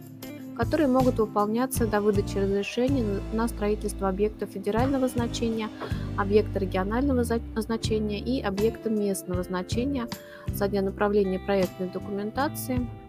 которые 0.58 0.88
могут 0.88 1.20
выполняться 1.20 1.86
до 1.86 2.02
выдачи 2.02 2.38
разрешения 2.38 3.22
на 3.34 3.48
строительство 3.48 4.10
объекта 4.10 4.46
федерального 4.46 5.08
значения, 5.08 5.70
объекта 6.18 6.60
регионального 6.60 7.24
значения 7.24 8.20
и 8.20 8.42
объекта 8.42 8.90
местного 8.90 9.44
значения 9.44 10.08
со 10.54 10.68
дня 10.68 10.82
направления 10.82 11.40
проектной 11.40 11.90
документации– 11.90 12.88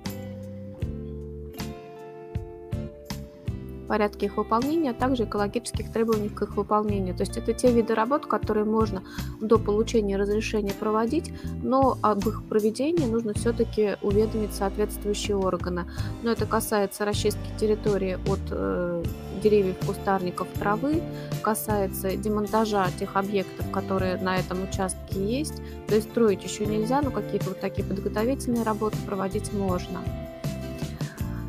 порядке 3.87 4.27
их 4.27 4.37
выполнения, 4.37 4.91
а 4.91 4.95
также 4.95 5.25
экологических 5.25 5.93
требований 5.93 6.29
к 6.29 6.43
их 6.43 6.57
выполнению. 6.57 7.15
То 7.15 7.23
есть 7.23 7.37
это 7.37 7.53
те 7.53 7.73
виды 7.73 7.95
работ, 7.95 8.27
которые 8.27 8.65
можно 8.65 9.03
до 9.41 9.59
получения 9.59 10.17
разрешения 10.17 10.73
проводить, 10.73 11.33
но 11.63 11.99
об 12.03 12.27
их 12.27 12.45
проведении 12.49 13.07
нужно 13.07 13.35
все-таки 13.35 13.97
уведомить 14.03 14.55
соответствующие 14.55 15.37
органы. 15.37 15.87
Но 16.23 16.33
это 16.33 16.47
касается 16.47 17.05
расчистки 17.05 17.51
территории 17.59 18.19
от 18.27 18.41
э, 18.51 19.03
деревьев, 19.43 19.77
кустарников, 19.87 20.49
травы, 20.59 21.03
касается 21.43 22.17
демонтажа 22.17 22.87
тех 22.99 23.17
объектов, 23.17 23.71
которые 23.71 24.17
на 24.17 24.37
этом 24.37 24.65
участке 24.65 25.25
есть. 25.25 25.63
То 25.87 25.95
есть 25.95 26.11
строить 26.11 26.43
еще 26.45 26.67
нельзя, 26.67 27.01
но 27.03 27.11
какие-то 27.11 27.51
вот 27.51 27.61
такие 27.61 27.85
подготовительные 27.85 28.63
работы 28.63 28.97
проводить 29.07 29.53
можно. 29.53 30.01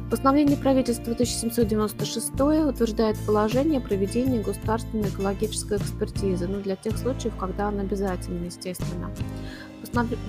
Постановление 0.10 0.56
правительства 0.56 1.12
1796 1.12 2.32
утверждает 2.70 3.18
положение 3.26 3.82
проведения 3.82 4.42
государственной 4.42 5.10
экологической 5.10 5.80
экспертизы, 5.80 6.48
ну, 6.48 6.62
для 6.62 6.78
тех 6.78 6.98
случаев, 6.98 7.34
когда 7.38 7.68
она 7.68 7.82
обязательна, 7.82 8.46
естественно. 8.46 9.12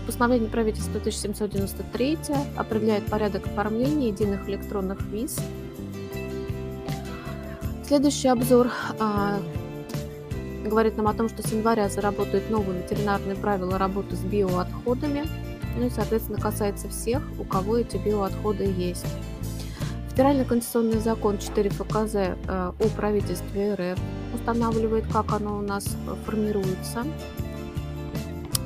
Постановление 0.06 0.50
правительства 0.50 0.99
1793 0.99 2.18
определяет 2.56 3.06
порядок 3.06 3.47
оформления 3.47 4.08
единых 4.08 4.49
электронных 4.49 5.00
виз. 5.12 5.38
Следующий 7.87 8.28
обзор 8.28 8.73
а, 8.99 9.38
говорит 10.64 10.97
нам 10.97 11.06
о 11.06 11.14
том, 11.14 11.28
что 11.28 11.47
с 11.47 11.52
января 11.52 11.88
заработают 11.88 12.50
новые 12.50 12.82
ветеринарные 12.82 13.37
правила 13.37 13.78
работы 13.78 14.16
с 14.16 14.20
биоотходами, 14.20 15.25
ну 15.76 15.87
и, 15.87 15.90
соответственно, 15.90 16.40
касается 16.40 16.88
всех, 16.88 17.23
у 17.38 17.44
кого 17.44 17.78
эти 17.78 17.97
биоотходы 17.97 18.64
есть. 18.64 19.06
Федеральный 20.18 20.44
конституционный 20.44 20.98
закон 20.98 21.38
4 21.38 21.70
ФКЗ 21.70 22.14
э, 22.16 22.32
о 22.48 22.88
правительстве 22.96 23.75
РФ 23.75 24.00
устанавливает, 24.34 25.04
как 25.12 25.30
оно 25.30 25.58
у 25.58 25.60
нас 25.60 25.96
формируется. 26.26 27.06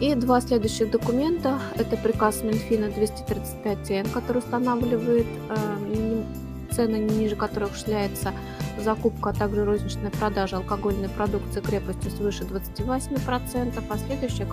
И 0.00 0.14
два 0.14 0.40
следующих 0.40 0.90
документа. 0.90 1.60
Это 1.76 1.98
приказ 1.98 2.42
Минфина 2.42 2.86
235Н, 2.86 4.10
который 4.12 4.38
устанавливает 4.38 5.26
э, 5.50 6.24
цены, 6.70 6.96
ниже 6.96 7.36
которых 7.36 7.76
шляется 7.76 8.32
закупка, 8.80 9.28
а 9.28 9.32
также 9.34 9.66
розничная 9.66 10.10
продажа 10.10 10.56
алкогольной 10.56 11.10
продукции 11.10 11.60
крепостью 11.60 12.12
свыше 12.12 12.44
28%, 12.44 13.84
а 13.90 13.98
следующее 13.98 14.46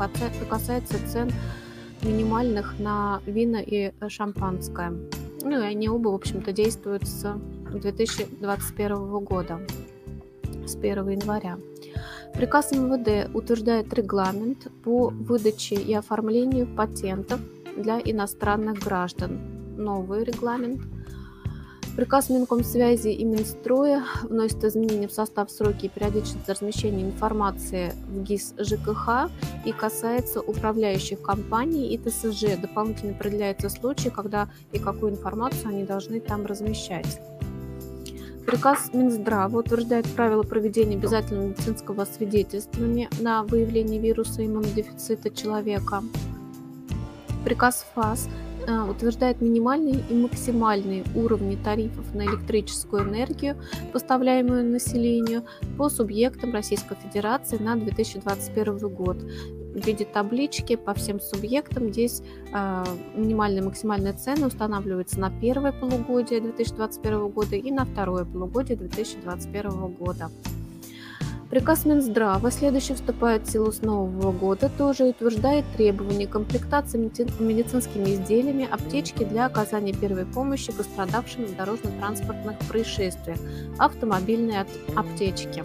касается 0.50 0.96
цен 1.08 1.32
минимальных 2.02 2.78
на 2.78 3.22
вина 3.26 3.62
и 3.62 3.94
шампанское. 4.10 4.92
Ну 5.42 5.60
и 5.60 5.66
они 5.66 5.90
оба, 5.90 6.10
в 6.10 6.16
общем-то, 6.16 6.52
действуют 6.52 7.08
с 7.08 7.40
2021 7.72 9.20
года, 9.24 9.60
с 10.66 10.76
1 10.76 11.10
января. 11.10 11.58
Приказ 12.34 12.72
МВД 12.72 13.34
утверждает 13.34 13.94
регламент 13.94 14.68
по 14.84 15.10
выдаче 15.10 15.76
и 15.76 15.94
оформлению 15.94 16.68
патентов 16.68 17.40
для 17.76 18.00
иностранных 18.00 18.80
граждан. 18.80 19.40
Новый 19.78 20.24
регламент– 20.24 20.82
Приказ 21.96 22.30
Минкомсвязи 22.30 23.10
и 23.10 23.26
Минстроя 23.26 24.04
вносит 24.24 24.64
изменения 24.64 25.08
в 25.08 25.12
состав, 25.12 25.52
сроки 25.52 25.88
и 25.88 25.90
периодичность 25.90 26.48
размещения 26.48 27.04
информации 27.04 27.94
в 28.08 28.24
ГИС 28.24 28.54
ЖКХ 28.58 29.30
и 29.66 29.72
касается 29.74 30.40
управляющих 30.40 31.22
компаний 31.22 31.94
и 31.94 31.98
ТСЖ. 31.98 32.58
Дополнительно 32.62 33.12
определяются 33.12 33.70
случаи, 33.70 34.10
когда 34.10 34.50
и 34.72 34.80
какую 34.80 35.12
информацию 35.12 35.70
они 35.70 35.84
должны 35.84 36.22
там 36.22 36.46
размещать. 36.46 37.20
Приказ 38.46 38.92
Минздрава 38.94 39.60
утверждает 39.60 40.08
правила 40.08 40.44
проведения 40.44 40.96
обязательного 40.96 41.50
медицинского 41.50 42.04
освидетельствования 42.04 43.10
на 43.20 43.44
выявление 43.44 44.00
вируса 44.00 44.46
иммунодефицита 44.46 45.30
человека. 45.30 46.02
Приказ 47.44 47.86
ФАС 47.94 48.28
утверждает 48.70 49.42
минимальные 49.42 50.04
и 50.10 50.14
максимальные 50.14 51.04
уровни 51.16 51.56
тарифов 51.56 52.14
на 52.14 52.26
электрическую 52.26 53.04
энергию, 53.04 53.58
поставляемую 53.94 54.66
населению, 54.66 55.44
по 55.78 55.90
субъектам 55.90 56.54
Российской 56.54 56.96
Федерации 56.96 57.58
на 57.58 57.76
2021 57.76 58.78
год. 58.90 59.18
В 59.18 59.86
виде 59.86 60.04
таблички 60.04 60.76
по 60.76 60.94
всем 60.94 61.20
субъектам 61.20 61.90
здесь 61.90 62.22
э, 62.52 62.84
минимальная 63.16 63.62
и 63.62 63.66
максимальная 63.66 64.14
цены 64.14 64.48
устанавливаются 64.48 65.20
на 65.20 65.30
первое 65.30 65.72
полугодие 65.72 66.42
2021 66.42 67.28
года 67.30 67.56
и 67.56 67.72
на 67.72 67.86
второе 67.86 68.26
полугодие 68.26 68.78
2021 68.78 69.94
года. 69.94 70.30
Приказ 71.50 71.84
Минздрава, 71.86 72.52
следующий 72.52 72.94
вступает 72.94 73.48
в 73.48 73.52
силу 73.52 73.72
с 73.72 73.82
нового 73.82 74.32
года, 74.32 74.70
тоже 74.78 75.06
утверждает 75.06 75.66
требования 75.76 76.28
комплектации 76.28 77.00
медицинскими 77.00 78.14
изделиями 78.14 78.68
аптечки 78.70 79.24
для 79.24 79.48
оказания 79.48 79.94
первой 79.94 80.28
помощи 80.28 80.72
пострадавшим 80.72 81.46
в 81.46 81.56
дорожно-транспортных 81.56 82.56
происшествиях, 82.70 83.40
автомобильные 83.80 84.68
аптечки. 84.96 85.64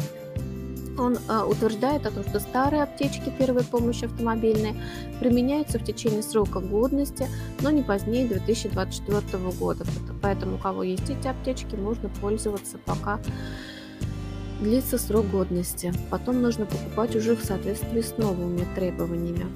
Он 0.97 1.19
э, 1.19 1.43
утверждает 1.43 2.07
о 2.07 2.13
том, 2.13 2.25
что 2.25 2.41
старые 2.41 2.85
аптечки 2.85 3.31
первой 3.39 3.65
помощи 3.65 4.07
автомобильные 4.07 4.75
применяются 5.21 5.79
в 5.79 5.85
течение 5.85 6.23
срока 6.23 6.61
годности, 6.61 7.27
но 7.61 7.71
не 7.71 7.83
позднее 7.83 8.27
2024 8.27 9.23
года. 9.59 9.85
Поэтому 10.23 10.55
у 10.55 10.59
кого 10.59 10.83
есть 10.83 11.11
эти 11.11 11.27
аптечки, 11.29 11.75
можно 11.75 12.09
пользоваться 12.09 12.79
пока 12.87 13.19
длится 14.61 14.99
срок 14.99 15.31
годности. 15.31 15.93
Потом 16.11 16.43
нужно 16.43 16.67
покупать 16.67 17.15
уже 17.17 17.37
в 17.37 17.45
соответствии 17.45 18.01
с 18.01 18.17
новыми 18.17 18.67
требованиями. 18.75 19.47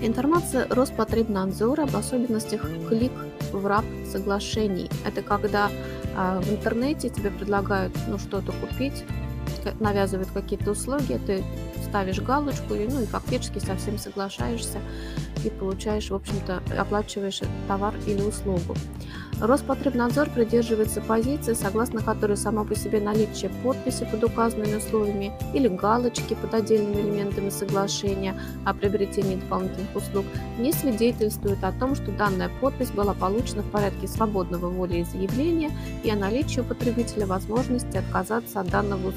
Информация 0.00 0.66
Роспотребнадзора 0.68 1.84
об 1.84 1.96
особенностях 1.96 2.68
клик-врап 2.88 3.84
соглашений. 4.10 4.90
Это 5.06 5.22
когда 5.22 5.70
э, 5.70 6.40
в 6.42 6.50
интернете 6.50 7.08
тебе 7.08 7.30
предлагают 7.30 7.92
ну, 8.08 8.18
что-то 8.18 8.52
купить, 8.52 9.04
навязывают 9.80 10.28
какие-то 10.32 10.72
услуги, 10.72 11.18
ты 11.26 11.42
ставишь 11.82 12.20
галочку, 12.20 12.74
и, 12.74 12.86
ну 12.86 13.02
и 13.02 13.06
фактически 13.06 13.58
совсем 13.58 13.98
соглашаешься 13.98 14.78
и 15.44 15.50
получаешь, 15.50 16.10
в 16.10 16.14
общем-то, 16.14 16.62
оплачиваешь 16.78 17.40
товар 17.68 17.94
или 18.06 18.20
услугу. 18.20 18.74
Роспотребнадзор 19.40 20.30
придерживается 20.30 21.00
позиции, 21.00 21.54
согласно 21.54 22.00
которой 22.00 22.36
само 22.36 22.64
по 22.64 22.74
себе 22.74 23.00
наличие 23.00 23.50
подписи 23.62 24.08
под 24.10 24.24
указанными 24.24 24.76
условиями 24.76 25.32
или 25.52 25.68
галочки 25.68 26.34
под 26.34 26.54
отдельными 26.54 27.02
элементами 27.02 27.50
соглашения 27.50 28.40
о 28.64 28.72
приобретении 28.74 29.36
дополнительных 29.36 29.94
услуг 29.94 30.24
не 30.58 30.72
свидетельствует 30.72 31.62
о 31.62 31.72
том, 31.72 31.94
что 31.94 32.12
данная 32.12 32.50
подпись 32.60 32.90
была 32.90 33.12
получена 33.12 33.62
в 33.62 33.70
порядке 33.70 34.06
свободного 34.06 34.70
волеизъявления 34.70 35.70
и 36.04 36.10
о 36.10 36.16
наличии 36.16 36.60
у 36.60 36.64
потребителя 36.64 37.26
возможности 37.26 37.96
отказаться 37.96 38.60
от 38.60 38.70
данного 38.70 39.12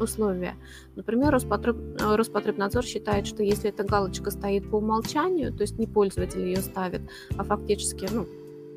условия. 0.00 0.54
Например, 0.94 1.30
Роспотреб... 1.30 1.76
Роспотребнадзор 2.00 2.84
считает, 2.84 3.26
что 3.26 3.42
если 3.42 3.70
эта 3.70 3.84
галочка 3.84 4.30
стоит 4.30 4.70
по 4.70 4.76
умолчанию, 4.76 5.52
то 5.52 5.62
есть 5.62 5.78
не 5.78 5.86
пользователь 5.86 6.42
ее 6.42 6.58
ставит, 6.58 7.02
а 7.36 7.44
фактически 7.44 8.08
ну, 8.10 8.26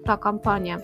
та 0.05 0.17
компания, 0.17 0.81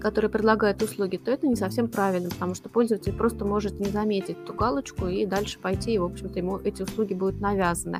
который 0.00 0.28
предлагает 0.28 0.82
услуги, 0.82 1.16
то 1.16 1.30
это 1.30 1.46
не 1.46 1.56
совсем 1.56 1.88
правильно, 1.88 2.28
потому 2.28 2.54
что 2.54 2.68
пользователь 2.68 3.12
просто 3.12 3.44
может 3.44 3.80
не 3.80 3.86
заметить 3.86 4.36
эту 4.42 4.52
галочку 4.52 5.06
и 5.06 5.24
дальше 5.24 5.58
пойти, 5.58 5.94
и, 5.94 5.98
в 5.98 6.04
общем-то, 6.04 6.38
ему 6.38 6.58
эти 6.58 6.82
услуги 6.82 7.14
будут 7.14 7.40
навязаны. 7.40 7.98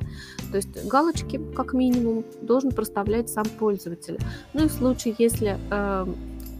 То 0.51 0.57
есть 0.57 0.87
галочки, 0.87 1.41
как 1.55 1.73
минимум, 1.73 2.23
должен 2.41 2.71
проставлять 2.71 3.29
сам 3.29 3.45
пользователь. 3.45 4.19
Ну 4.53 4.65
и 4.65 4.67
в 4.67 4.71
случае, 4.71 5.15
если 5.17 5.57
э, 5.71 6.05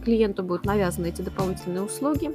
клиенту 0.04 0.42
будут 0.42 0.64
навязаны 0.64 1.06
эти 1.06 1.22
дополнительные 1.22 1.82
услуги, 1.82 2.32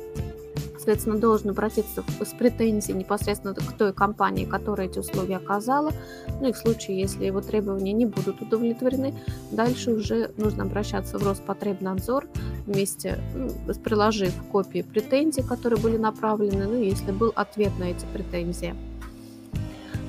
соответственно, 0.81 1.19
должен 1.19 1.51
обратиться 1.51 2.03
с 2.19 2.33
претензией 2.33 2.97
непосредственно 2.97 3.53
к 3.53 3.77
той 3.77 3.93
компании, 3.93 4.45
которая 4.45 4.87
эти 4.87 4.97
услуги 4.97 5.33
оказала. 5.33 5.91
Ну 6.39 6.49
и 6.49 6.53
в 6.53 6.57
случае, 6.57 6.99
если 6.99 7.25
его 7.25 7.41
требования 7.41 7.93
не 7.93 8.07
будут 8.07 8.41
удовлетворены, 8.41 9.13
дальше 9.51 9.91
уже 9.91 10.31
нужно 10.37 10.63
обращаться 10.63 11.19
в 11.19 11.23
Роспотребнадзор 11.23 12.27
вместе, 12.65 13.19
ну, 13.35 13.73
приложив 13.75 14.33
копии 14.51 14.81
претензий, 14.81 15.43
которые 15.43 15.79
были 15.79 15.97
направлены, 15.97 16.65
ну 16.65 16.81
если 16.81 17.11
был 17.11 17.31
ответ 17.35 17.71
на 17.77 17.85
эти 17.85 18.05
претензии. 18.11 18.75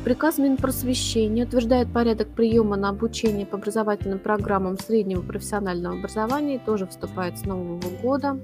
Приказ 0.04 0.38
Минпросвещения 0.38 1.44
утверждает 1.44 1.92
порядок 1.92 2.28
приема 2.28 2.76
на 2.76 2.88
обучение 2.88 3.46
по 3.46 3.56
образовательным 3.56 4.18
программам 4.18 4.76
среднего 4.76 5.22
профессионального 5.22 5.96
образования 5.96 6.56
и 6.56 6.58
тоже 6.58 6.88
вступает 6.88 7.38
с 7.38 7.44
нового 7.44 7.80
года. 8.02 8.37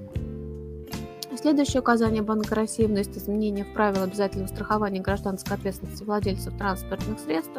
Следующее 1.41 1.79
указание 1.79 2.21
Банка 2.21 2.53
России 2.53 2.85
вносит 2.85 3.15
изменения 3.15 3.63
в 3.63 3.71
правила 3.71 4.03
обязательного 4.03 4.49
страхования 4.49 4.99
гражданской 4.99 5.55
ответственности 5.55 6.03
владельцев 6.03 6.57
транспортных 6.57 7.17
средств 7.17 7.53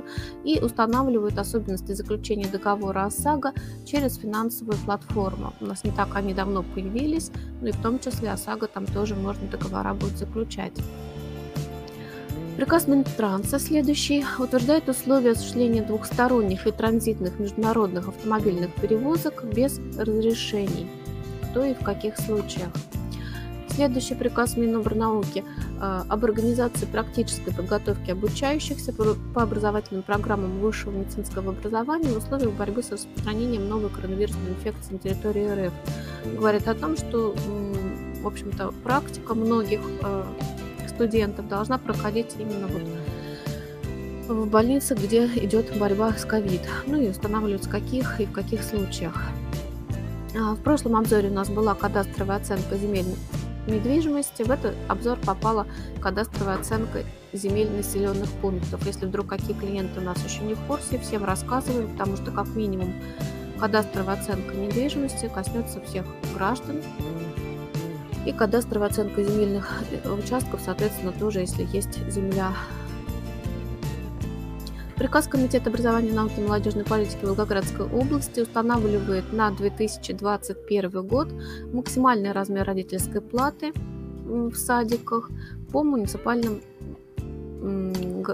и 0.45 0.61
устанавливает 0.61 1.39
особенности 1.39 1.93
заключения 1.93 2.47
договора 2.47 3.07
ОСАГО 3.07 3.55
через 3.87 4.17
финансовую 4.17 4.77
платформу. 4.85 5.55
У 5.63 5.65
нас 5.65 5.83
не 5.83 5.93
так 5.93 6.15
они 6.15 6.35
давно 6.35 6.63
появились, 6.63 7.31
но 7.63 7.69
и 7.69 7.73
в 7.73 7.81
том 7.81 7.99
числе 7.99 8.31
ОСАГО 8.33 8.67
там 8.67 8.85
тоже 8.85 9.15
можно 9.15 9.49
договора 9.49 9.95
будет 9.95 10.19
заключать. 10.19 10.75
Приказ 12.59 12.87
Минтранса 12.87 13.59
следующий 13.59 14.27
утверждает 14.39 14.91
условия 14.91 15.31
осуществления 15.31 15.81
двухсторонних 15.81 16.67
и 16.67 16.71
транзитных 16.71 17.39
международных 17.39 18.09
автомобильных 18.09 18.75
перевозок 18.75 19.43
без 19.51 19.81
разрешений. 19.97 20.87
Кто 21.51 21.65
и 21.65 21.73
в 21.73 21.83
каких 21.83 22.19
случаях. 22.19 22.69
Следующий 23.75 24.15
приказ 24.15 24.57
Минобрнауки 24.57 25.45
э, 25.81 26.03
об 26.09 26.25
организации 26.25 26.87
практической 26.87 27.53
подготовки 27.55 28.11
обучающихся 28.11 28.93
по 28.93 29.43
образовательным 29.43 30.03
программам 30.03 30.61
высшего 30.61 30.91
медицинского 30.91 31.51
образования 31.53 32.09
в 32.09 32.19
условиях 32.19 32.53
борьбы 32.53 32.83
с 32.83 32.91
распространением 32.91 33.69
новой 33.69 33.89
коронавирусной 33.89 34.51
инфекции 34.51 34.93
на 34.95 34.99
территории 34.99 35.67
РФ. 35.67 35.73
Говорит 36.37 36.69
о 36.69 36.75
том, 36.75 36.97
что, 36.97 37.35
в 38.23 38.27
общем-то, 38.27 38.73
практика 38.83 39.35
многих 39.35 39.81
э, 40.03 40.25
студентов 40.89 41.49
должна 41.49 41.79
проходить 41.79 42.35
именно 42.39 42.67
вот 42.67 42.83
в 44.29 44.47
больнице, 44.47 44.95
где 44.95 45.27
идет 45.27 45.77
борьба 45.79 46.13
с 46.13 46.25
ковид. 46.25 46.63
Ну 46.87 47.01
и 47.01 47.09
устанавливаются 47.09 47.71
каких 47.71 48.21
и 48.21 48.27
в 48.27 48.33
каких 48.33 48.63
случаях. 48.63 49.15
А, 50.37 50.55
в 50.55 50.59
прошлом 50.59 50.97
обзоре 50.97 51.29
у 51.29 51.33
нас 51.33 51.49
была 51.49 51.75
кадастровая 51.75 52.37
оценка 52.37 52.77
земель 52.77 53.07
недвижимости. 53.71 54.43
В 54.43 54.51
этот 54.51 54.75
обзор 54.89 55.19
попала 55.19 55.67
кадастровая 56.01 56.59
оценка 56.59 57.05
земель 57.33 57.71
населенных 57.71 58.31
пунктов. 58.43 58.85
Если 58.87 59.07
вдруг 59.07 59.29
какие 59.29 59.57
клиенты 59.57 60.01
у 60.01 60.03
нас 60.03 60.23
еще 60.25 60.43
не 60.43 60.55
в 60.55 60.61
курсе, 60.67 60.99
всем 60.99 61.25
рассказываем, 61.25 61.91
потому 61.93 62.17
что 62.17 62.31
как 62.31 62.49
минимум 62.49 62.95
кадастровая 63.59 64.17
оценка 64.17 64.55
недвижимости 64.55 65.31
коснется 65.33 65.81
всех 65.83 66.05
граждан. 66.35 66.83
И 68.27 68.33
кадастровая 68.33 68.89
оценка 68.89 69.23
земельных 69.23 69.83
участков, 70.05 70.61
соответственно, 70.65 71.13
тоже, 71.13 71.41
если 71.41 71.67
есть 71.73 72.07
земля 72.11 72.53
Приказ 75.01 75.29
Комитета 75.29 75.71
образования, 75.71 76.13
науки 76.13 76.41
и 76.41 76.43
молодежной 76.43 76.85
политики 76.85 77.25
Волгоградской 77.25 77.87
области 77.87 78.41
устанавливает 78.41 79.33
на 79.33 79.51
2021 79.51 81.07
год 81.07 81.29
максимальный 81.73 82.33
размер 82.33 82.67
родительской 82.67 83.23
платы 83.23 83.73
в 84.27 84.55
садиках 84.55 85.31
по 85.73 85.83
муниципальным 85.83 86.61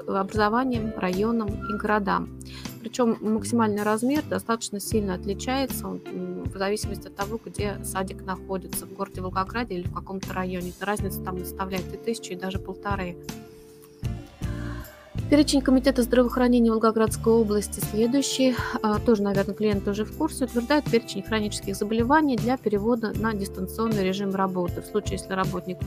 образованиям, 0.09 0.93
районам 0.97 1.47
и 1.71 1.77
городам. 1.79 2.37
Причем 2.81 3.17
максимальный 3.21 3.85
размер 3.85 4.25
достаточно 4.29 4.81
сильно 4.81 5.15
отличается 5.15 5.87
в 5.87 6.59
зависимости 6.59 7.07
от 7.07 7.15
того, 7.15 7.41
где 7.47 7.77
садик 7.85 8.25
находится, 8.25 8.87
в 8.87 8.93
городе 8.93 9.21
Волгограде 9.21 9.77
или 9.77 9.87
в 9.87 9.95
каком-то 9.95 10.35
районе. 10.35 10.73
Разница 10.81 11.23
там 11.23 11.39
составляет 11.39 11.95
и 11.95 11.97
тысячу, 11.97 12.33
и 12.33 12.37
даже 12.37 12.59
полторы. 12.59 13.17
Перечень 15.31 15.61
Комитета 15.61 16.03
здравоохранения 16.03 16.71
Волгоградской 16.71 17.33
области 17.33 17.81
следующий. 17.81 18.55
А, 18.83 19.01
тоже, 19.01 19.23
наверное, 19.23 19.55
клиент 19.55 19.89
уже 19.89 20.05
в 20.05 20.17
курсе. 20.17 20.45
Утверждает 20.45 20.85
перечень 20.85 21.23
хронических 21.23 21.75
заболеваний 21.75 22.37
для 22.37 22.57
перевода 22.57 23.13
на 23.19 23.35
дистанционный 23.35 24.05
режим 24.05 24.35
работы. 24.35 24.83
В 24.83 24.87
случае, 24.87 25.15
если 25.15 25.33
работник 25.33 25.79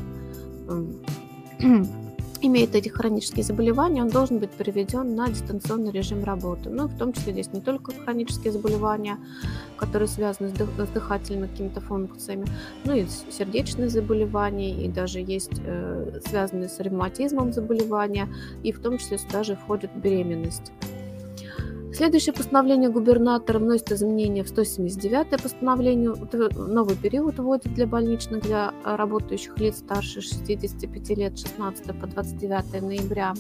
имеет 2.41 2.75
эти 2.75 2.89
хронические 2.89 3.43
заболевания, 3.43 4.01
он 4.01 4.09
должен 4.09 4.39
быть 4.39 4.51
переведен 4.51 5.15
на 5.15 5.27
дистанционный 5.27 5.91
режим 5.91 6.23
работы. 6.23 6.69
Ну, 6.69 6.87
в 6.87 6.97
том 6.97 7.13
числе 7.13 7.33
здесь 7.33 7.51
не 7.53 7.61
только 7.61 7.91
хронические 7.91 8.51
заболевания, 8.51 9.17
которые 9.77 10.07
связаны 10.07 10.49
с, 10.49 10.89
дыхательными 10.89 11.47
какими-то 11.47 11.81
функциями, 11.81 12.45
но 12.85 12.93
и 12.93 13.05
сердечные 13.29 13.89
заболевания, 13.89 14.85
и 14.85 14.87
даже 14.87 15.19
есть 15.19 15.61
э, 15.63 16.19
связанные 16.25 16.69
с 16.69 16.79
ревматизмом 16.79 17.53
заболевания, 17.53 18.27
и 18.63 18.71
в 18.71 18.79
том 18.79 18.97
числе 18.97 19.17
сюда 19.17 19.43
же 19.43 19.55
входит 19.55 19.91
беременность. 19.95 20.71
Следующее 21.91 22.33
постановление 22.33 22.89
губернатора 22.89 23.57
вносит 23.57 23.91
изменения 23.91 24.43
в 24.43 24.47
179 24.47 25.41
постановление. 25.41 26.13
Новый 26.55 26.95
период 26.95 27.39
вводит 27.39 27.73
для 27.73 27.87
больничных, 27.87 28.43
для 28.43 28.73
работающих 28.83 29.57
лиц 29.57 29.79
старше 29.79 30.21
65 30.21 31.09
лет 31.17 31.37
16 31.37 31.99
по 31.99 32.05
29 32.05 32.81
ноября. 32.83 33.33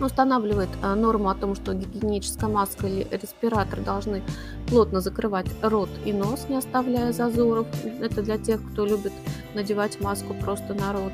Устанавливает 0.00 0.68
а, 0.82 0.96
норму 0.96 1.28
о 1.28 1.36
том, 1.36 1.54
что 1.54 1.72
гигиеническая 1.72 2.50
маска 2.50 2.88
или 2.88 3.06
респиратор 3.12 3.80
должны 3.80 4.22
плотно 4.66 5.00
закрывать 5.00 5.46
рот 5.62 5.88
и 6.04 6.12
нос, 6.12 6.46
не 6.48 6.56
оставляя 6.56 7.12
зазоров. 7.12 7.68
Это 8.00 8.22
для 8.22 8.36
тех, 8.36 8.60
кто 8.72 8.84
любит 8.84 9.12
надевать 9.54 10.00
маску 10.00 10.34
просто 10.34 10.74
на 10.74 10.92
рот 10.92 11.12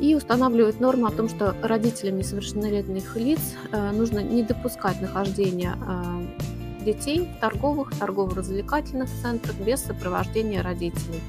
и 0.00 0.14
устанавливает 0.14 0.80
норму 0.80 1.06
о 1.06 1.10
том, 1.10 1.28
что 1.28 1.54
родителям 1.62 2.18
несовершеннолетних 2.18 3.16
лиц 3.16 3.40
э, 3.72 3.92
нужно 3.92 4.20
не 4.20 4.42
допускать 4.42 5.00
нахождения 5.00 5.76
э, 5.76 6.84
детей 6.84 7.28
в 7.36 7.40
торговых, 7.40 7.96
торгово-развлекательных 7.98 9.08
центрах 9.22 9.56
без 9.56 9.80
сопровождения 9.82 10.62
родителей. 10.62 11.20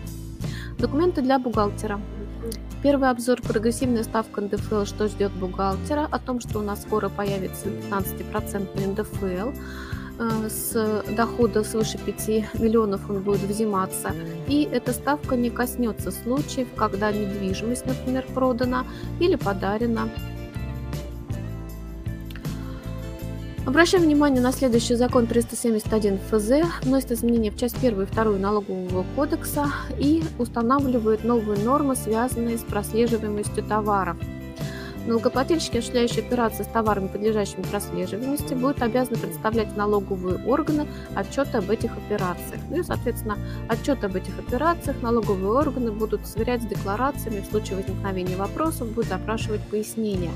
Документы 0.77 1.21
для 1.21 1.39
бухгалтера. 1.39 1.99
Первый 2.83 3.09
обзор 3.09 3.41
прогрессивная 3.41 4.03
ставка 4.03 4.41
НДФЛ, 4.41 4.85
что 4.85 5.07
ждет 5.07 5.31
бухгалтера, 5.31 6.07
о 6.11 6.19
том, 6.19 6.39
что 6.39 6.59
у 6.59 6.61
нас 6.61 6.83
скоро 6.83 7.09
появится 7.09 7.67
15% 7.67 8.87
НДФЛ, 8.87 9.59
с 10.49 11.03
дохода 11.09 11.63
свыше 11.63 11.97
5 11.97 12.59
миллионов 12.59 13.09
он 13.09 13.21
будет 13.21 13.41
взиматься. 13.41 14.13
И 14.47 14.67
эта 14.71 14.93
ставка 14.93 15.35
не 15.35 15.49
коснется 15.49 16.11
случаев, 16.11 16.67
когда 16.75 17.11
недвижимость, 17.11 17.85
например, 17.85 18.25
продана 18.33 18.85
или 19.19 19.35
подарена. 19.35 20.09
Обращаем 23.65 24.05
внимание 24.05 24.41
на 24.41 24.53
следующий 24.53 24.95
закон 24.95 25.27
371 25.27 26.19
ФЗ, 26.31 26.51
вносит 26.83 27.11
изменения 27.11 27.51
в 27.51 27.57
часть 27.57 27.77
1 27.83 28.01
и 28.01 28.05
2 28.05 28.23
налогового 28.37 29.05
кодекса 29.15 29.67
и 29.99 30.23
устанавливает 30.39 31.25
новые 31.25 31.61
нормы, 31.61 31.97
связанные 31.97 32.57
с 32.57 32.61
прослеживаемостью 32.61 33.65
товаров– 33.65 34.17
Налогоплательщики, 35.07 35.77
осуществляющие 35.77 36.25
операции 36.25 36.63
с 36.63 36.67
товарами, 36.67 37.07
подлежащими 37.07 37.63
прослеживаемости, 37.63 38.53
будут 38.53 38.81
обязаны 38.81 39.17
представлять 39.17 39.75
налоговые 39.77 40.37
органы 40.45 40.85
отчеты 41.15 41.59
об 41.59 41.69
этих 41.71 41.91
операциях. 41.97 42.59
Ну 42.69 42.81
и, 42.81 42.83
соответственно, 42.83 43.37
отчеты 43.69 44.07
об 44.07 44.17
этих 44.17 44.37
операциях 44.37 45.01
налоговые 45.01 45.53
органы 45.53 45.93
будут 45.93 46.27
сверять 46.27 46.61
с 46.61 46.65
декларациями. 46.65 47.39
В 47.39 47.45
случае 47.45 47.77
возникновения 47.77 48.35
вопросов 48.35 48.91
будут 48.91 49.13
опрашивать 49.13 49.61
пояснения. 49.61 50.31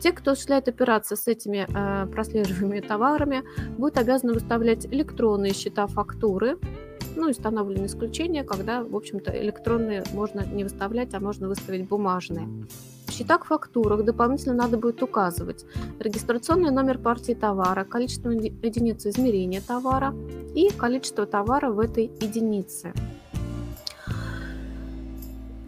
Те, 0.00 0.12
кто 0.12 0.30
осуществляет 0.30 0.68
операции 0.68 1.14
с 1.14 1.28
этими 1.28 1.66
э, 1.68 2.06
прослеживаемыми 2.06 2.80
товарами, 2.80 3.42
будут 3.76 3.98
обязаны 3.98 4.32
выставлять 4.32 4.86
электронные 4.86 5.52
счета 5.52 5.86
фактуры, 5.86 6.56
ну, 7.14 7.28
установлены 7.28 7.86
исключения, 7.86 8.42
когда, 8.42 8.82
в 8.82 8.96
общем-то, 8.96 9.32
электронные 9.42 10.02
можно 10.14 10.46
не 10.46 10.64
выставлять, 10.64 11.12
а 11.12 11.20
можно 11.20 11.48
выставить 11.48 11.88
бумажные. 11.88 12.48
Счетах 13.16 13.46
фактурах 13.46 14.04
дополнительно 14.04 14.54
надо 14.54 14.76
будет 14.76 15.02
указывать 15.02 15.64
регистрационный 16.00 16.70
номер 16.70 16.98
партии 16.98 17.32
товара, 17.32 17.84
количество 17.84 18.28
единиц 18.28 19.06
измерения 19.06 19.62
товара 19.66 20.14
и 20.54 20.68
количество 20.70 21.24
товара 21.24 21.70
в 21.70 21.80
этой 21.80 22.10
единице. 22.20 22.92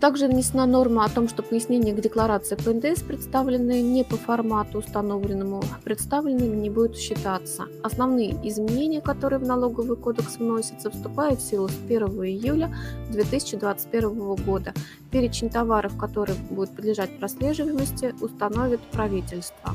Также 0.00 0.28
внесена 0.28 0.64
норма 0.64 1.04
о 1.04 1.08
том, 1.08 1.28
что 1.28 1.42
пояснение 1.42 1.92
к 1.92 2.00
декларации 2.00 2.54
по 2.54 2.72
НДС, 2.72 3.02
представленные 3.02 3.82
не 3.82 4.04
по 4.04 4.16
формату 4.16 4.78
установленному, 4.78 5.60
представленными 5.82 6.54
не 6.54 6.70
будут 6.70 6.96
считаться. 6.96 7.64
Основные 7.82 8.30
изменения, 8.48 9.00
которые 9.00 9.40
в 9.40 9.46
налоговый 9.46 9.96
кодекс 9.96 10.36
вносятся, 10.36 10.90
вступают 10.90 11.40
в 11.40 11.42
силу 11.42 11.68
с 11.68 11.76
1 11.88 12.00
июля 12.24 12.72
2021 13.10 14.36
года. 14.36 14.72
Перечень 15.10 15.50
товаров, 15.50 15.98
которые 15.98 16.38
будут 16.48 16.76
подлежать 16.76 17.18
прослеживаемости, 17.18 18.14
установит 18.20 18.80
правительство. 18.92 19.74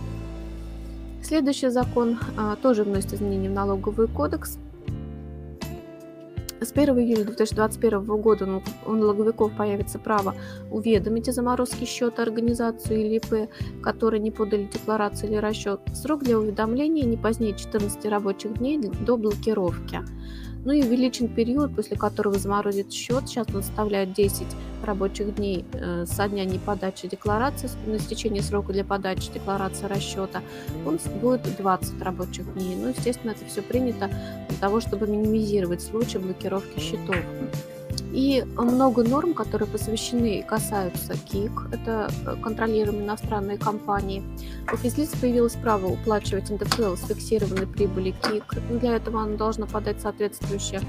Следующий 1.21 1.67
закон 1.67 2.17
а, 2.37 2.55
тоже 2.55 2.85
вносит 2.85 3.13
изменения 3.13 3.49
в 3.49 3.53
налоговый 3.53 4.07
кодекс. 4.07 4.57
С 6.63 6.71
1 6.71 6.97
июля 6.97 7.25
2021 7.25 8.05
года 8.21 8.61
у 8.85 8.91
налоговиков 8.93 9.51
появится 9.51 9.99
право 9.99 10.33
уведомить 10.71 11.27
о 11.27 11.33
заморозке 11.33 11.85
счета 11.85 12.23
организацию 12.23 13.01
или 13.01 13.17
ИП, 13.17 13.49
которые 13.81 14.21
не 14.21 14.31
подали 14.31 14.69
декларацию 14.71 15.31
или 15.31 15.37
расчет. 15.37 15.81
Срок 15.93 16.23
для 16.23 16.39
уведомления 16.39 17.03
не 17.03 17.17
позднее 17.17 17.53
14 17.53 18.05
рабочих 18.05 18.57
дней 18.59 18.79
до 18.79 19.17
блокировки. 19.17 19.99
Ну 20.65 20.71
и 20.71 20.81
увеличен 20.81 21.27
период, 21.27 21.75
после 21.75 21.97
которого 21.97 22.39
заморозит 22.39 22.91
счет. 22.91 23.27
Сейчас 23.27 23.47
он 23.53 23.63
составляет 23.63 24.13
10 24.13 24.47
рабочих 24.83 25.35
дней 25.35 25.65
э, 25.73 26.05
со 26.05 26.27
дня 26.27 26.45
неподачи 26.45 27.07
декларации, 27.07 27.69
на 27.85 27.97
истечение 27.97 28.41
срока 28.41 28.71
для 28.71 28.85
подачи 28.85 29.31
декларации 29.33 29.85
расчета. 29.87 30.41
Он 30.85 30.99
будет 31.21 31.41
20 31.57 32.01
рабочих 32.01 32.53
дней. 32.53 32.75
Ну, 32.75 32.89
естественно, 32.89 33.31
это 33.31 33.45
все 33.45 33.61
принято 33.61 34.09
для 34.49 34.57
того, 34.59 34.79
чтобы 34.79 35.07
минимизировать 35.07 35.81
случаи 35.81 36.17
блокировки 36.17 36.79
счетов. 36.79 37.17
И 38.13 38.45
много 38.55 39.03
норм, 39.03 39.33
которые 39.33 39.67
посвящены 39.67 40.39
и 40.39 40.43
касаются 40.43 41.17
КИК, 41.17 41.69
это 41.71 42.11
э, 42.27 42.35
контролируемые 42.43 43.05
иностранные 43.05 43.57
компании. 43.57 44.23
У 44.71 44.77
физлиц 44.77 45.09
появилось 45.19 45.55
право 45.55 45.87
уплачивать 45.87 46.51
НДФЛ 46.51 46.95
с 46.95 47.07
фиксированной 47.07 47.65
прибыли 47.65 48.11
КИК. 48.11 48.59
Для 48.79 48.97
этого 48.97 49.23
оно 49.23 49.35
должно 49.35 49.65
подать 49.65 49.99
соответствующие 49.99 50.81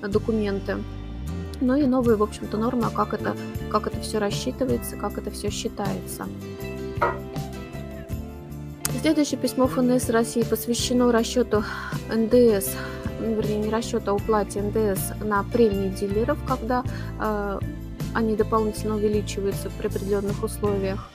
э, 0.00 0.06
документы. 0.06 0.76
Ну 1.60 1.74
и 1.74 1.86
новые, 1.86 2.16
в 2.16 2.22
общем-то, 2.22 2.56
нормы, 2.56 2.84
а 2.86 2.90
как 2.90 3.14
это, 3.14 3.36
как 3.72 3.88
это 3.88 4.00
все 4.00 4.18
рассчитывается, 4.18 4.96
как 4.96 5.18
это 5.18 5.32
все 5.32 5.50
считается. 5.50 6.28
Следующее 9.00 9.40
письмо 9.40 9.66
ФНС 9.66 10.08
России 10.10 10.42
посвящено 10.42 11.10
расчету 11.10 11.64
НДС 12.14 12.76
вернее, 13.20 13.58
не 13.58 13.70
расчета, 13.70 14.10
а 14.10 14.14
уплате 14.14 14.62
НДС 14.62 15.12
на 15.22 15.42
премии 15.44 15.88
дилеров, 15.88 16.38
когда 16.46 16.84
э, 17.20 17.58
они 18.14 18.36
дополнительно 18.36 18.96
увеличиваются 18.96 19.70
при 19.78 19.88
определенных 19.88 20.42
условиях. 20.42 21.10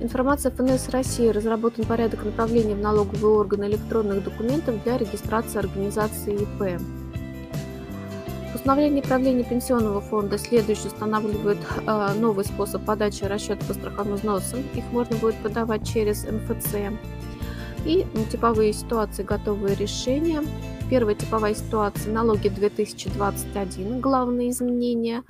Информация 0.00 0.52
ФНС 0.52 0.90
России 0.90 1.28
разработан 1.28 1.84
порядок 1.84 2.24
направления 2.24 2.76
в 2.76 2.80
налоговые 2.80 3.34
органы 3.34 3.64
электронных 3.64 4.22
документов 4.22 4.82
для 4.84 4.96
регистрации 4.96 5.58
организации 5.58 6.34
ИП. 6.34 6.80
Постановление 8.52 9.02
правления 9.02 9.44
пенсионного 9.44 10.00
фонда 10.00 10.38
следующий 10.38 10.88
устанавливает 10.88 11.58
э, 11.86 12.12
новый 12.18 12.44
способ 12.44 12.84
подачи 12.84 13.24
расчета 13.24 13.64
по 13.66 13.74
страховым 13.74 14.14
взносам. 14.14 14.60
Их 14.74 14.84
можно 14.92 15.16
будет 15.16 15.36
подавать 15.36 15.86
через 15.86 16.24
МФЦ. 16.24 16.74
И 17.84 18.06
типовые 18.30 18.72
ситуации, 18.72 19.22
готовые 19.22 19.74
решения. 19.74 20.42
Первая 20.90 21.14
типовая 21.14 21.54
ситуация– 21.54 22.12
налоги 22.14 22.48
2021, 22.48 24.00
главные 24.00 24.50
изменения. 24.50 25.22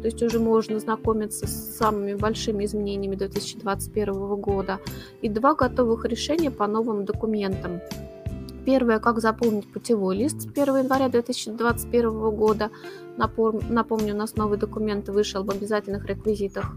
То 0.00 0.06
есть 0.06 0.22
уже 0.22 0.40
можно 0.40 0.80
знакомиться 0.80 1.46
с 1.46 1.76
самыми 1.76 2.14
большими 2.14 2.64
изменениями 2.64 3.14
2021 3.14 4.12
года. 4.36 4.80
И 5.20 5.28
два 5.28 5.54
готовых 5.54 6.04
решения 6.06 6.50
по 6.50 6.66
новым 6.66 7.04
документам. 7.04 7.80
Первое, 8.64 8.98
как 9.00 9.20
заполнить 9.20 9.70
путевой 9.72 10.16
лист 10.16 10.40
с 10.42 10.46
1 10.46 10.76
января 10.76 11.08
2021 11.08 12.30
года. 12.30 12.70
Напомню, 13.16 14.14
у 14.14 14.16
нас 14.16 14.36
новый 14.36 14.58
документ 14.58 15.08
вышел 15.08 15.44
в 15.44 15.50
обязательных 15.50 16.06
реквизитах 16.06 16.76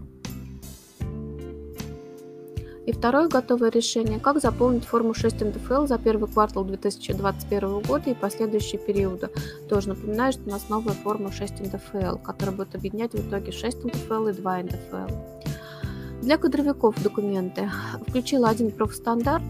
и 2.86 2.92
второе 2.92 3.28
готовое 3.28 3.70
решение– 3.70 4.20
как 4.20 4.40
заполнить 4.40 4.84
форму 4.84 5.12
6 5.12 5.40
НДФЛ 5.40 5.86
за 5.86 5.98
первый 5.98 6.30
квартал 6.30 6.64
2021 6.64 7.80
года 7.80 8.10
и 8.10 8.14
последующие 8.14 8.80
периоды. 8.80 9.28
Тоже 9.68 9.88
напоминаю, 9.88 10.32
что 10.32 10.42
у 10.46 10.50
нас 10.50 10.68
новая 10.68 10.94
форма 10.94 11.32
6 11.32 11.60
НДФЛ, 11.60 12.18
которая 12.18 12.54
будет 12.54 12.76
объединять 12.76 13.12
в 13.12 13.28
итоге 13.28 13.50
6 13.50 13.84
НДФЛ 13.84 14.28
и 14.28 14.32
2 14.32 14.62
НДФЛ. 14.62 15.14
Для 16.22 16.38
кадровиков 16.38 17.02
документы 17.02 17.70
включила 18.06 18.48
один 18.48 18.70
профстандарт. 18.70 19.44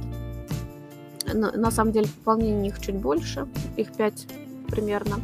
На 1.33 1.71
самом 1.71 1.93
деле 1.93 2.07
пополнение 2.07 2.71
их 2.71 2.81
чуть 2.81 2.97
больше, 2.97 3.47
их 3.77 3.93
5 3.93 4.29
примерно. 4.69 5.17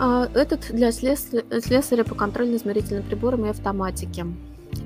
А, 0.00 0.28
этот 0.34 0.72
для 0.72 0.90
слесаря 0.90 2.02
по 2.04 2.16
контрольно-измерительным 2.16 3.04
приборам 3.04 3.46
и 3.46 3.50
автоматике. 3.50 4.26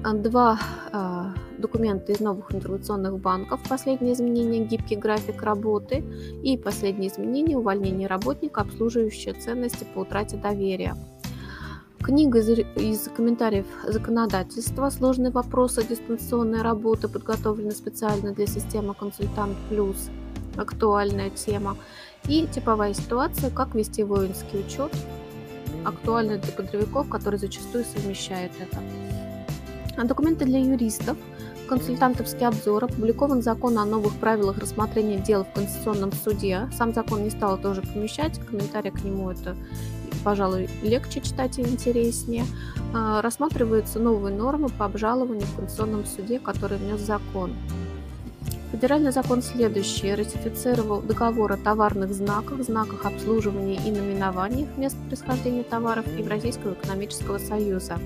А, 0.04 0.14
два 0.14 0.58
э, 0.92 1.58
документа 1.58 2.12
из 2.12 2.20
новых 2.20 2.54
информационных 2.54 3.18
банков. 3.18 3.60
Последнее 3.68 4.14
изменение– 4.14 4.64
гибкий 4.66 4.96
график 4.96 5.42
работы. 5.42 6.04
И 6.42 6.56
последнее 6.56 7.10
изменение– 7.10 7.56
увольнение 7.58 8.08
работника, 8.08 8.62
обслуживающее 8.62 9.34
ценности 9.34 9.86
по 9.94 10.00
утрате 10.00 10.36
доверия. 10.36 10.96
Книга 12.02 12.40
из, 12.40 12.48
из 12.48 13.08
комментариев 13.14 13.66
законодательства 13.86 14.90
«Сложные 14.90 15.30
вопросы 15.30 15.86
дистанционной 15.86 16.62
работы» 16.62 17.06
подготовлена 17.06 17.70
специально 17.70 18.32
для 18.32 18.46
системы 18.46 18.94
«Консультант 18.94 19.56
Плюс». 19.68 20.10
Актуальная 20.56 21.30
тема. 21.30 21.76
И 22.26 22.48
типовая 22.52 22.92
ситуация 22.92 23.50
«Как 23.50 23.76
вести 23.76 24.02
воинский 24.02 24.58
учет». 24.58 24.92
Актуальная 25.84 26.38
для 26.38 26.52
кадровиков, 26.52 27.08
которые 27.08 27.38
зачастую 27.38 27.84
совмещают 27.84 28.52
это. 28.58 28.78
Документы 29.96 30.44
для 30.46 30.58
юристов, 30.58 31.16
консультантовский 31.68 32.46
обзор, 32.46 32.84
опубликован 32.84 33.42
закон 33.42 33.78
о 33.78 33.84
новых 33.84 34.14
правилах 34.16 34.58
рассмотрения 34.58 35.18
дел 35.18 35.44
в 35.44 35.52
Конституционном 35.52 36.12
суде. 36.12 36.68
Сам 36.76 36.92
закон 36.92 37.22
не 37.24 37.30
стал 37.30 37.58
тоже 37.58 37.82
помещать, 37.82 38.38
комментарии 38.38 38.90
к 38.90 39.04
нему 39.04 39.30
это, 39.30 39.56
пожалуй, 40.24 40.68
легче 40.82 41.20
читать 41.20 41.58
и 41.58 41.62
интереснее. 41.62 42.44
А, 42.94 43.22
рассматриваются 43.22 43.98
новые 43.98 44.34
нормы 44.34 44.68
по 44.70 44.86
обжалованию 44.86 45.46
в 45.46 45.56
Конституционном 45.56 46.04
суде, 46.04 46.38
который 46.38 46.78
внес 46.78 47.00
закон. 47.00 47.52
Федеральный 48.72 49.12
закон 49.12 49.42
следующий. 49.42 50.14
Ратифицировал 50.14 51.02
договор 51.02 51.52
о 51.52 51.56
товарных 51.58 52.12
знаках, 52.14 52.62
знаках 52.62 53.04
обслуживания 53.04 53.76
и 53.76 53.90
наименованиях 53.90 54.68
мест 54.78 54.96
происхождения 55.08 55.62
товаров 55.62 56.06
Евразийского 56.18 56.72
экономического 56.72 57.36
союза. 57.36 57.98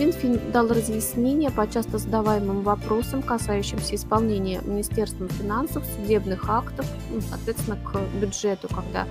Минфин 0.00 0.40
дал 0.50 0.68
разъяснение 0.68 1.50
по 1.50 1.70
часто 1.70 1.98
задаваемым 1.98 2.62
вопросам, 2.62 3.20
касающимся 3.20 3.96
исполнения 3.96 4.62
Министерством 4.64 5.28
финансов 5.28 5.84
судебных 5.84 6.48
актов, 6.48 6.86
ну, 7.10 7.20
соответственно, 7.20 7.76
к 7.76 8.00
бюджету, 8.18 8.66
когда 8.74 9.06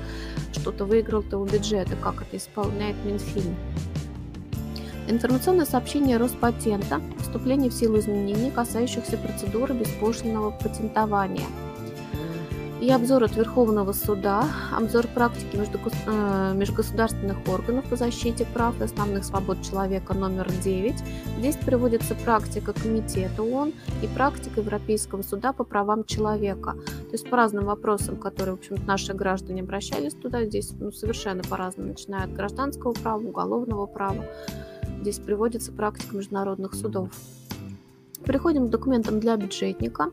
что-то 0.52 0.86
выиграл, 0.86 1.21
то 1.21 1.38
у 1.38 1.45
бюджета, 1.45 1.95
как 1.95 2.23
это 2.23 2.38
исполняет 2.38 2.95
Минфин. 3.06 3.56
Информационное 5.08 5.67
сообщение 5.67 6.17
Роспатента, 6.17 7.02
вступление 7.19 7.69
в 7.69 7.73
силу 7.75 7.99
изменений, 7.99 8.49
касающихся 8.49 9.15
процедуры 9.17 9.75
беспошлинного 9.75 10.49
патентования– 10.49 11.45
и 12.81 12.89
обзор 12.91 13.23
от 13.25 13.35
Верховного 13.35 13.91
суда, 13.91 14.47
обзор 14.71 15.07
практики 15.07 15.57
э, 15.57 16.53
межгосударственных 16.55 17.37
органов 17.47 17.85
по 17.85 17.97
защите 17.97 18.45
прав 18.45 18.79
и 18.79 18.83
основных 18.85 19.25
свобод 19.25 19.61
человека 19.61 20.13
номер 20.13 20.49
9. 20.63 20.95
Здесь 21.39 21.57
приводится 21.57 22.15
практика 22.15 22.71
Комитета 22.71 23.43
ООН 23.43 23.73
и 24.01 24.07
практика 24.07 24.61
Европейского 24.61 25.23
суда 25.23 25.51
по 25.51 25.65
правам 25.65 26.05
человека. 26.05 26.73
То 26.85 27.11
есть 27.13 27.29
по 27.29 27.35
разным 27.35 27.65
вопросам, 27.65 28.15
которые, 28.15 28.55
в 28.55 28.59
общем 28.59 28.77
наши 28.85 29.13
граждане 29.13 29.61
обращались 29.61 30.13
туда, 30.13 30.45
здесь 30.45 30.71
ну, 30.79 30.91
совершенно 30.91 31.43
по-разному, 31.43 31.89
начиная 31.89 32.23
от 32.23 32.33
гражданского 32.33 32.93
права, 32.93 33.19
уголовного 33.19 33.87
права. 33.87 34.23
Здесь 35.01 35.19
приводится 35.19 35.73
практика 35.73 36.15
международных 36.15 36.73
судов. 36.75 37.09
Переходим 38.25 38.67
к 38.67 38.69
документам 38.69 39.19
для 39.19 39.35
бюджетника. 39.37 40.11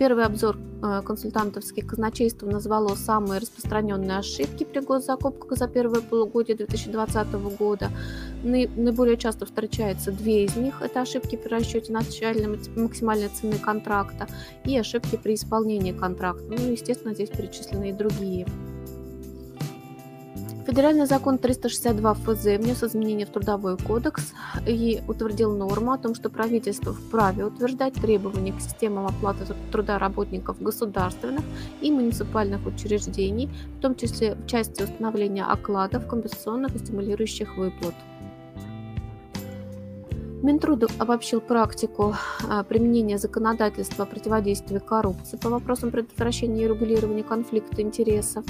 Первый 0.00 0.24
обзор 0.24 0.56
э, 0.82 1.02
консультантовских 1.04 1.86
казначейств 1.86 2.40
назвало 2.40 2.94
самые 2.94 3.38
распространенные 3.38 4.16
ошибки 4.16 4.64
при 4.64 4.80
госзакупках 4.80 5.58
за 5.58 5.68
первое 5.68 6.00
полугодие 6.00 6.56
2020 6.56 7.32
года. 7.58 7.90
Наиболее 8.42 9.18
часто 9.18 9.44
встречаются 9.44 10.10
две 10.10 10.46
из 10.46 10.56
них. 10.56 10.80
Это 10.80 11.02
ошибки 11.02 11.36
при 11.36 11.50
расчете 11.50 11.92
начальной 11.92 12.58
максимальной 12.76 13.28
цены 13.28 13.58
контракта 13.58 14.26
и 14.64 14.74
ошибки 14.78 15.18
при 15.22 15.34
исполнении 15.34 15.92
контракта. 15.92 16.44
Ну, 16.48 16.70
естественно, 16.70 17.12
здесь 17.12 17.28
перечислены 17.28 17.90
и 17.90 17.92
другие. 17.92 18.46
Федеральный 20.70 21.06
закон 21.06 21.36
362 21.36 22.14
ФЗ 22.14 22.44
внес 22.44 22.84
изменения 22.84 23.26
в 23.26 23.30
Трудовой 23.30 23.76
кодекс 23.76 24.34
и 24.68 25.02
утвердил 25.08 25.56
норму 25.56 25.90
о 25.90 25.98
том, 25.98 26.14
что 26.14 26.30
правительство 26.30 26.92
вправе 26.92 27.44
утверждать 27.44 27.94
требования 27.94 28.52
к 28.52 28.60
системам 28.60 29.06
оплаты 29.06 29.52
труда 29.72 29.98
работников 29.98 30.62
государственных 30.62 31.42
и 31.80 31.90
муниципальных 31.90 32.64
учреждений, 32.66 33.50
в 33.78 33.80
том 33.80 33.96
числе 33.96 34.36
в 34.36 34.46
части 34.46 34.84
установления 34.84 35.42
окладов, 35.42 36.06
компенсационных 36.06 36.76
и 36.76 36.78
стимулирующих 36.78 37.56
выплат. 37.56 37.96
Минтруд 40.44 40.88
обобщил 40.98 41.40
практику 41.40 42.14
а, 42.48 42.62
применения 42.62 43.18
законодательства 43.18 44.04
о 44.04 44.06
противодействии 44.06 44.78
коррупции 44.78 45.36
по 45.36 45.48
вопросам 45.48 45.90
предотвращения 45.90 46.66
и 46.66 46.68
регулирования 46.68 47.24
конфликта 47.24 47.82
интересов. 47.82 48.44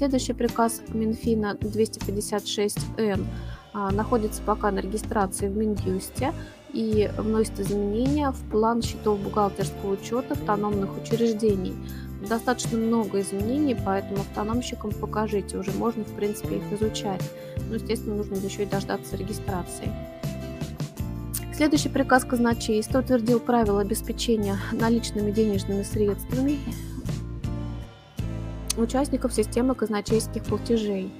Следующий 0.00 0.32
приказ 0.32 0.80
Минфина 0.94 1.58
256Н 1.60 3.26
а, 3.74 3.90
находится 3.90 4.40
пока 4.40 4.70
на 4.70 4.78
регистрации 4.78 5.46
в 5.46 5.54
Минюсте 5.54 6.32
и 6.72 7.10
вносит 7.18 7.60
изменения 7.60 8.30
в 8.30 8.50
план 8.50 8.80
счетов 8.80 9.20
бухгалтерского 9.20 9.92
учета 9.92 10.32
автономных 10.32 10.96
учреждений. 10.96 11.74
Достаточно 12.26 12.78
много 12.78 13.20
изменений, 13.20 13.76
поэтому 13.84 14.22
автономщикам 14.22 14.90
покажите, 14.90 15.58
уже 15.58 15.70
можно, 15.72 16.02
в 16.02 16.16
принципе, 16.16 16.56
их 16.56 16.80
изучать. 16.80 17.20
Но, 17.68 17.74
естественно, 17.74 18.14
нужно 18.14 18.36
еще 18.36 18.62
и 18.62 18.66
дождаться 18.66 19.18
регистрации. 19.18 19.92
Следующий 21.54 21.90
приказ 21.90 22.24
казначейства 22.24 23.00
утвердил 23.00 23.38
правила 23.38 23.82
обеспечения 23.82 24.56
наличными 24.72 25.30
денежными 25.30 25.82
средствами 25.82 26.58
участников 28.82 29.32
системы 29.32 29.74
казначейских 29.74 30.44
платежей. 30.44 31.12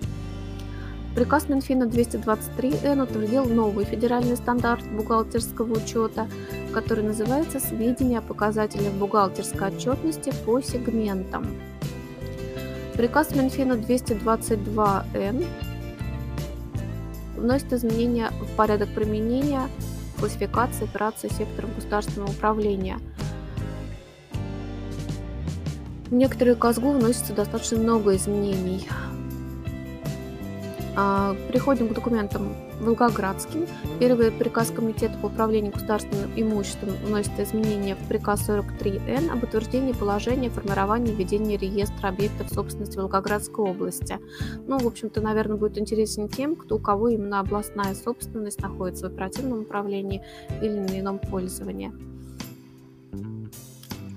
Приказ 1.14 1.48
Минфина 1.48 1.84
223Н 1.84 3.02
утвердил 3.02 3.44
новый 3.44 3.84
федеральный 3.84 4.36
стандарт 4.36 4.84
бухгалтерского 4.92 5.72
учета, 5.72 6.28
который 6.72 7.02
называется 7.02 7.58
«Сведения 7.58 8.18
о 8.18 8.22
показателях 8.22 8.92
бухгалтерской 8.92 9.68
отчетности 9.68 10.32
по 10.46 10.60
сегментам». 10.60 11.46
Приказ 12.94 13.34
Минфина 13.34 13.72
222Н 13.72 15.46
вносит 17.36 17.72
изменения 17.72 18.30
в 18.40 18.54
порядок 18.56 18.90
применения 18.94 19.62
классификации 20.18 20.84
операций 20.84 21.30
сектором 21.30 21.74
государственного 21.74 22.30
управления. 22.30 22.98
В 26.10 26.14
некоторые 26.14 26.56
КАЗГУ 26.56 26.90
вносится 26.90 27.32
достаточно 27.32 27.78
много 27.78 28.16
изменений. 28.16 28.88
А, 30.96 31.36
переходим 31.46 31.88
к 31.88 31.94
документам 31.94 32.56
волгоградским. 32.80 33.68
Первый 34.00 34.32
приказ 34.32 34.72
Комитета 34.72 35.16
по 35.18 35.26
управлению 35.26 35.72
государственным 35.72 36.28
имуществом 36.34 36.90
вносит 37.04 37.38
изменения 37.38 37.94
в 37.94 38.08
приказ 38.08 38.48
43Н 38.48 39.30
об 39.30 39.44
утверждении 39.44 39.92
положения 39.92 40.50
формирования 40.50 41.12
и 41.12 41.14
ведения 41.14 41.56
реестра 41.56 42.08
объектов 42.08 42.50
собственности 42.50 42.98
Волгоградской 42.98 43.64
области. 43.64 44.18
Ну, 44.66 44.78
в 44.78 44.86
общем-то, 44.88 45.20
наверное, 45.20 45.58
будет 45.58 45.78
интересен 45.78 46.28
тем, 46.28 46.56
кто, 46.56 46.76
у 46.76 46.80
кого 46.80 47.10
именно 47.10 47.38
областная 47.38 47.94
собственность 47.94 48.60
находится 48.60 49.08
в 49.08 49.12
оперативном 49.12 49.60
управлении 49.60 50.24
или 50.60 50.76
на 50.76 50.98
ином 50.98 51.20
пользовании. 51.20 51.92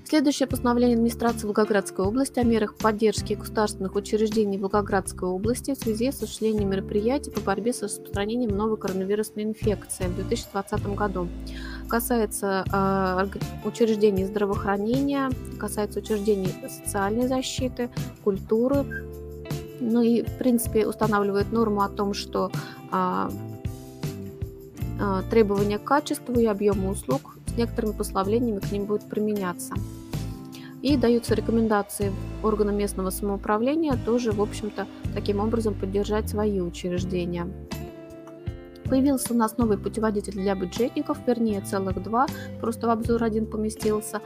Следующее 0.06 0.46
постановление 0.46 0.96
администрации 0.96 1.46
Волгоградской 1.46 2.04
области 2.04 2.38
о 2.38 2.44
мерах 2.44 2.74
поддержки 2.74 3.32
государственных 3.32 3.94
учреждений 3.94 4.58
Волгоградской 4.58 5.26
области 5.26 5.74
в 5.74 5.78
связи 5.78 6.12
с 6.12 6.16
осуществлением 6.16 6.68
мероприятий 6.68 7.30
по 7.30 7.40
борьбе 7.40 7.72
с 7.72 7.82
распространением 7.82 8.54
новой 8.54 8.76
коронавирусной 8.76 9.44
инфекции 9.44 10.04
в 10.04 10.14
2020 10.16 10.86
году. 10.94 11.28
Касается 11.88 12.64
э, 12.70 13.66
учреждений 13.66 14.26
здравоохранения, 14.26 15.30
касается 15.58 16.00
учреждений 16.00 16.54
социальной 16.68 17.26
защиты, 17.26 17.88
культуры. 18.22 18.84
Ну 19.80 20.02
и, 20.02 20.22
в 20.22 20.36
принципе, 20.36 20.86
устанавливает 20.86 21.50
норму 21.50 21.80
о 21.80 21.88
том, 21.88 22.12
что 22.12 22.52
э, 22.92 23.30
требования 25.30 25.78
к 25.78 25.84
качеству 25.84 26.38
и 26.38 26.44
объему 26.44 26.90
услуг 26.90 27.33
с 27.54 27.56
некоторыми 27.56 27.92
послаблениями 27.92 28.60
к 28.60 28.70
ним 28.72 28.84
будут 28.84 29.08
применяться 29.08 29.74
и 30.82 30.98
даются 30.98 31.34
рекомендации 31.34 32.12
органам 32.42 32.76
местного 32.76 33.08
самоуправления 33.08 33.98
тоже, 34.04 34.32
в 34.32 34.42
общем-то, 34.42 34.86
таким 35.14 35.40
образом 35.40 35.72
поддержать 35.72 36.28
свои 36.28 36.60
учреждения. 36.60 37.48
Появился 38.84 39.32
у 39.32 39.36
нас 39.36 39.56
новый 39.56 39.78
путеводитель 39.78 40.34
для 40.34 40.54
бюджетников, 40.54 41.18
вернее 41.26 41.62
целых 41.62 42.02
два, 42.02 42.26
просто 42.60 42.86
в 42.86 42.90
обзор 42.90 43.24
один 43.24 43.46
поместился. 43.46 44.20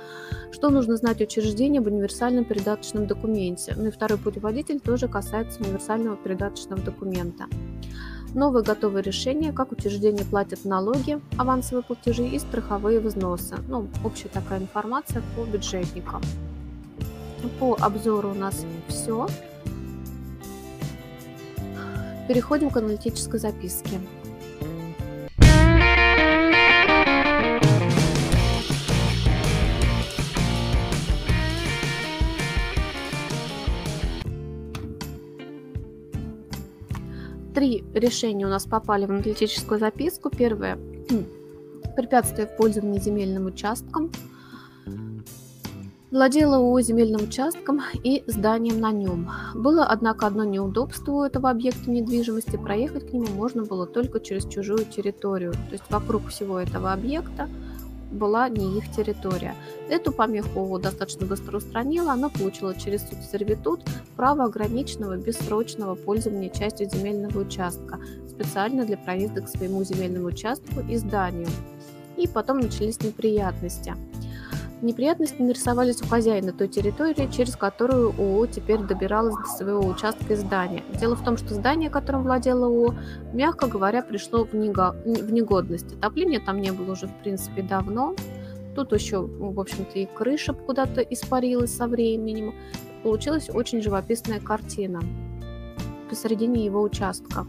Что 0.50 0.70
нужно 0.70 0.96
знать 0.96 1.20
учреждения 1.20 1.78
об 1.78 1.86
универсальном 1.86 2.44
передаточном 2.44 3.06
документе? 3.06 3.74
Ну 3.76 3.86
и 3.86 3.90
второй 3.92 4.18
путеводитель 4.18 4.80
тоже 4.80 5.06
касается 5.06 5.62
универсального 5.62 6.16
передаточного 6.16 6.82
документа. 6.82 7.44
Новые 8.38 8.62
готовые 8.62 9.02
решения, 9.02 9.52
как 9.52 9.72
учреждения 9.72 10.24
платят 10.24 10.64
налоги, 10.64 11.20
авансовые 11.36 11.82
платежи 11.82 12.24
и 12.24 12.38
страховые 12.38 13.00
взносы. 13.00 13.56
Ну, 13.66 13.88
общая 14.04 14.28
такая 14.28 14.60
информация 14.60 15.24
по 15.34 15.44
бюджетникам. 15.44 16.22
По 17.58 17.76
обзору 17.80 18.30
у 18.30 18.34
нас 18.34 18.64
все. 18.86 19.26
Переходим 22.28 22.70
к 22.70 22.76
аналитической 22.76 23.40
записке. 23.40 23.98
Три 37.58 37.82
решения 37.92 38.46
у 38.46 38.48
нас 38.48 38.66
попали 38.66 39.04
в 39.04 39.10
аналитическую 39.10 39.80
записку. 39.80 40.30
Первое– 40.30 40.78
препятствие 41.96 42.46
в 42.46 42.56
пользовании 42.56 43.00
земельным 43.00 43.46
участком– 43.46 44.12
Владела 46.10 46.56
ООО 46.56 46.80
земельным 46.80 47.24
участком 47.24 47.82
и 48.02 48.22
зданием 48.26 48.80
на 48.80 48.92
нем. 48.92 49.28
Было, 49.54 49.84
однако, 49.84 50.26
одно 50.26 50.44
неудобство 50.44 51.12
у 51.12 51.22
этого 51.24 51.50
объекта 51.50 51.90
недвижимости. 51.90 52.56
Проехать 52.56 53.10
к 53.10 53.12
нему 53.12 53.26
можно 53.26 53.64
было 53.64 53.86
только 53.86 54.18
через 54.18 54.46
чужую 54.46 54.86
территорию. 54.86 55.52
То 55.52 55.72
есть 55.72 55.84
вокруг 55.90 56.28
всего 56.28 56.60
этого 56.60 56.94
объекта 56.94 57.50
была 58.10 58.48
не 58.48 58.78
их 58.78 58.90
территория. 58.90 59.54
Эту 59.88 60.12
помеху 60.12 60.78
достаточно 60.78 61.26
быстро 61.26 61.58
устранила. 61.58 62.12
Она 62.12 62.28
получила 62.28 62.74
через 62.74 63.02
суд 63.08 63.18
сервитут 63.30 63.82
право 64.16 64.44
ограниченного 64.44 65.16
бессрочного 65.16 65.94
пользования 65.94 66.50
частью 66.50 66.90
земельного 66.90 67.40
участка 67.40 68.00
специально 68.28 68.84
для 68.84 68.96
проезда 68.96 69.42
к 69.42 69.48
своему 69.48 69.84
земельному 69.84 70.28
участку 70.28 70.80
и 70.88 70.96
зданию. 70.96 71.48
И 72.16 72.26
потом 72.26 72.58
начались 72.60 73.00
неприятности– 73.02 73.94
Неприятности 74.80 75.42
нарисовались 75.42 76.00
у 76.02 76.06
хозяина 76.06 76.52
той 76.52 76.68
территории, 76.68 77.28
через 77.32 77.56
которую 77.56 78.10
ООО 78.10 78.46
теперь 78.46 78.78
добиралась 78.78 79.34
до 79.34 79.44
своего 79.44 79.86
участка 79.86 80.34
и 80.34 80.36
здания. 80.36 80.84
Дело 81.00 81.16
в 81.16 81.24
том, 81.24 81.36
что 81.36 81.54
здание, 81.54 81.90
которым 81.90 82.22
владела 82.22 82.66
ООО, 82.66 82.94
мягко 83.32 83.66
говоря, 83.66 84.02
пришло 84.02 84.44
в, 84.44 84.54
нега... 84.54 84.94
в 85.04 85.32
негодность. 85.32 85.94
Отопления 85.94 86.40
там 86.40 86.60
не 86.60 86.70
было 86.70 86.92
уже, 86.92 87.08
в 87.08 87.14
принципе, 87.22 87.62
давно. 87.62 88.14
Тут 88.76 88.92
еще, 88.92 89.22
в 89.22 89.58
общем-то, 89.58 89.98
и 89.98 90.06
крыша 90.06 90.52
куда-то 90.52 91.00
испарилась 91.00 91.74
со 91.74 91.88
временем. 91.88 92.54
Получилась 93.02 93.50
очень 93.50 93.82
живописная 93.82 94.38
картина 94.38 95.00
посередине 96.08 96.64
его 96.64 96.82
участка. 96.82 97.46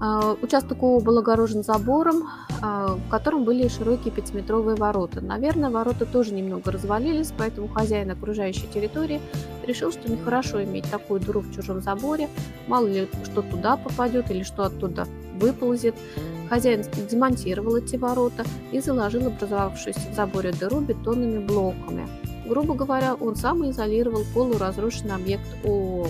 А, 0.00 0.36
участок 0.40 0.78
был 0.78 1.18
огорожен 1.18 1.64
забором, 1.64 2.28
а, 2.62 2.96
в 2.96 3.10
котором 3.10 3.44
были 3.44 3.66
широкие 3.68 4.12
пятиметровые 4.12 4.76
ворота. 4.76 5.20
Наверное, 5.20 5.70
ворота 5.70 6.06
тоже 6.06 6.34
немного 6.34 6.70
развалились, 6.70 7.32
поэтому 7.36 7.68
хозяин 7.68 8.10
окружающей 8.10 8.68
территории 8.72 9.20
решил, 9.66 9.90
что 9.90 10.10
нехорошо 10.10 10.62
иметь 10.62 10.88
такую 10.90 11.20
дыру 11.20 11.40
в 11.40 11.54
чужом 11.54 11.80
заборе, 11.80 12.28
мало 12.68 12.86
ли 12.86 13.08
что 13.24 13.42
туда 13.42 13.76
попадет 13.76 14.30
или 14.30 14.42
что 14.42 14.64
оттуда 14.64 15.06
выползет. 15.40 15.94
Хозяин 16.48 16.82
демонтировал 17.10 17.76
эти 17.76 17.96
ворота 17.96 18.44
и 18.72 18.80
заложил 18.80 19.26
образовавшуюся 19.26 20.10
в 20.10 20.14
заборе 20.14 20.52
дыру 20.52 20.80
бетонными 20.80 21.44
блоками. 21.44 22.08
Грубо 22.48 22.74
говоря, 22.74 23.14
он 23.14 23.36
сам 23.36 23.68
изолировал 23.70 24.22
полуразрушенный 24.32 25.16
объект 25.16 25.44
ООО. 25.64 26.08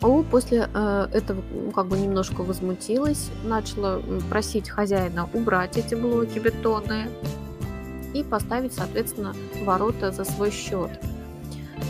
ОУ 0.00 0.22
после 0.22 0.68
э, 0.72 1.08
этого 1.12 1.42
как 1.74 1.86
бы 1.86 1.98
немножко 1.98 2.42
возмутилась, 2.42 3.30
начала 3.44 4.00
просить 4.30 4.68
хозяина 4.68 5.28
убрать 5.32 5.76
эти 5.76 5.94
блоки 5.94 6.38
бетонные 6.38 7.08
и 8.14 8.22
поставить, 8.22 8.72
соответственно, 8.72 9.34
ворота 9.64 10.12
за 10.12 10.24
свой 10.24 10.50
счет. 10.50 10.90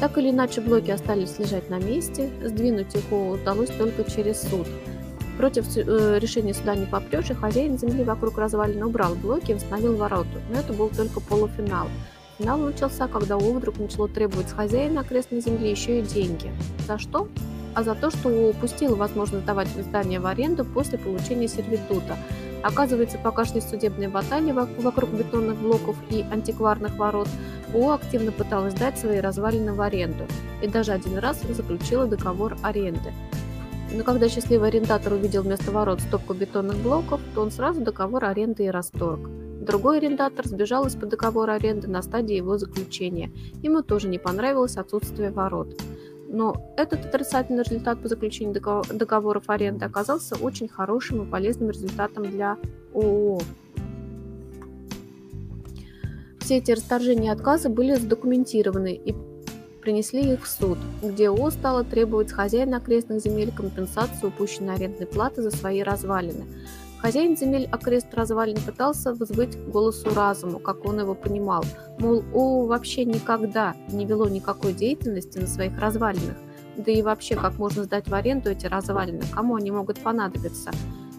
Так 0.01 0.17
или 0.17 0.31
иначе, 0.31 0.61
блоки 0.61 0.91
остались 0.91 1.39
лежать 1.39 1.71
на 1.71 1.79
месте, 1.79 2.31
сдвинуть 2.45 2.95
их 2.95 3.13
удалось 3.13 3.71
только 3.71 4.09
через 4.11 4.43
суд. 4.43 4.67
Против 5.37 5.67
э, 5.77 6.19
решения 6.19 6.55
суда 6.55 6.75
не 6.75 6.87
попрешь, 6.87 7.31
и 7.31 7.35
хозяин 7.35 7.79
земли 7.79 8.05
вокруг 8.05 8.39
развалины 8.39 8.87
убрал 8.87 9.15
блоки 9.15 9.51
и 9.51 9.55
восстановил 9.55 9.97
ворота. 9.97 10.41
Но 10.51 10.61
это 10.61 10.73
был 10.73 10.89
только 10.89 11.21
полуфинал. 11.21 11.89
Финал 12.39 12.59
начался, 12.59 13.09
когда 13.09 13.37
О 13.37 13.53
вдруг 13.53 13.79
начало 13.79 14.09
требовать 14.09 14.49
с 14.49 14.53
хозяина 14.53 15.01
окрестной 15.01 15.41
земли 15.41 15.71
еще 15.71 15.99
и 15.99 16.03
деньги. 16.03 16.53
За 16.87 16.99
что? 16.99 17.29
А 17.79 17.85
за 17.85 17.95
то, 17.95 18.11
что 18.11 18.29
упустил 18.29 18.97
возможность 18.97 19.45
сдавать 19.45 19.69
здание 19.69 20.19
в 20.19 20.27
аренду 20.27 20.65
после 20.65 20.99
получения 20.99 21.47
сервитута. 21.47 22.17
Оказывается, 22.65 23.19
пока 23.23 23.45
шли 23.45 23.61
судебные 23.61 24.09
баталии 24.09 24.51
вокруг 24.51 25.11
бетонных 25.11 25.59
блоков 25.59 25.95
и 26.11 26.25
антикварных 26.29 26.97
ворот, 26.97 27.29
О 27.73 27.93
активно 27.93 28.33
пыталась 28.33 28.75
сдать 28.75 28.99
свои 28.99 29.21
развалины 29.21 29.75
в 29.75 29.81
аренду 29.81 30.25
и 30.61 30.67
даже 30.67 30.91
один 30.91 31.19
раз 31.19 31.41
заключила 31.43 32.09
договор 32.09 32.57
аренды. 32.65 33.13
Но 33.95 34.03
когда 34.03 34.29
счастливый 34.29 34.71
арендатор 34.71 35.13
увидел 35.13 35.43
вместо 35.43 35.71
ворот 35.71 36.01
стопку 36.01 36.35
бетонных 36.35 36.79
блоков, 36.79 37.21
то 37.33 37.43
он 37.43 37.53
сразу 37.53 37.81
договор 37.81 38.25
аренды 38.25 38.65
и 38.65 38.71
расторг. 38.71 39.21
Другой 39.61 39.99
арендатор 39.99 40.49
сбежал 40.49 40.89
из-под 40.89 41.11
договора 41.11 41.53
аренды 41.53 41.87
на 41.87 42.03
стадии 42.03 42.35
его 42.35 42.59
заключения. 42.59 43.31
Ему 43.63 43.83
тоже 43.83 44.09
не 44.09 44.19
понравилось 44.19 44.77
отсутствие 44.77 45.31
ворот. 45.31 45.81
Но 46.31 46.75
этот 46.77 47.07
отрицательный 47.07 47.63
результат 47.63 48.03
по 48.03 48.09
заключению 48.09 48.55
договоров 48.93 49.45
аренды 49.47 49.87
оказался 49.87 50.37
очень 50.37 50.69
хорошим 50.69 51.23
и 51.23 51.27
полезным 51.27 51.71
результатом 51.71 52.25
для 52.25 52.59
ООО. 52.95 53.41
Все 56.41 56.59
эти 56.59 56.73
расторжения 56.73 57.33
отказа 57.33 57.71
были 57.71 57.95
задокументированы 57.95 58.95
и 58.95 59.15
принесли 59.81 60.35
их 60.35 60.45
в 60.45 60.49
суд, 60.49 60.79
где 61.03 61.29
ООО 61.29 61.51
стало 61.51 61.83
требовать 61.83 62.29
с 62.29 62.33
хозяина 62.33 62.77
окрестных 62.77 63.23
земель 63.23 63.51
компенсацию 63.51 64.29
упущенной 64.29 64.75
арендной 64.75 65.07
платы 65.07 65.41
за 65.41 65.51
свои 65.51 65.83
развалины. 65.83 66.45
Хозяин 67.01 67.37
земель 67.37 67.69
окрест 67.71 68.13
развалин 68.13 68.57
пытался 68.61 69.15
вызвать 69.15 69.57
голосу 69.69 70.13
разуму, 70.13 70.59
как 70.59 70.85
он 70.85 70.99
его 70.99 71.15
понимал, 71.15 71.65
мол, 72.01 72.25
ООО 72.35 72.67
вообще 72.67 73.05
никогда 73.05 73.77
не 73.89 74.05
вело 74.05 74.29
никакой 74.29 74.73
деятельности 74.73 75.39
на 75.39 75.47
своих 75.47 75.79
развалинах, 75.79 76.37
да 76.77 76.91
и 76.91 77.03
вообще, 77.03 77.37
как 77.37 77.57
можно 77.57 77.85
сдать 77.85 78.09
в 78.09 78.15
аренду 78.15 78.51
эти 78.51 78.67
развалины, 78.67 79.23
кому 79.33 79.55
они 79.55 79.71
могут 79.71 80.01
понадобиться. 80.01 80.73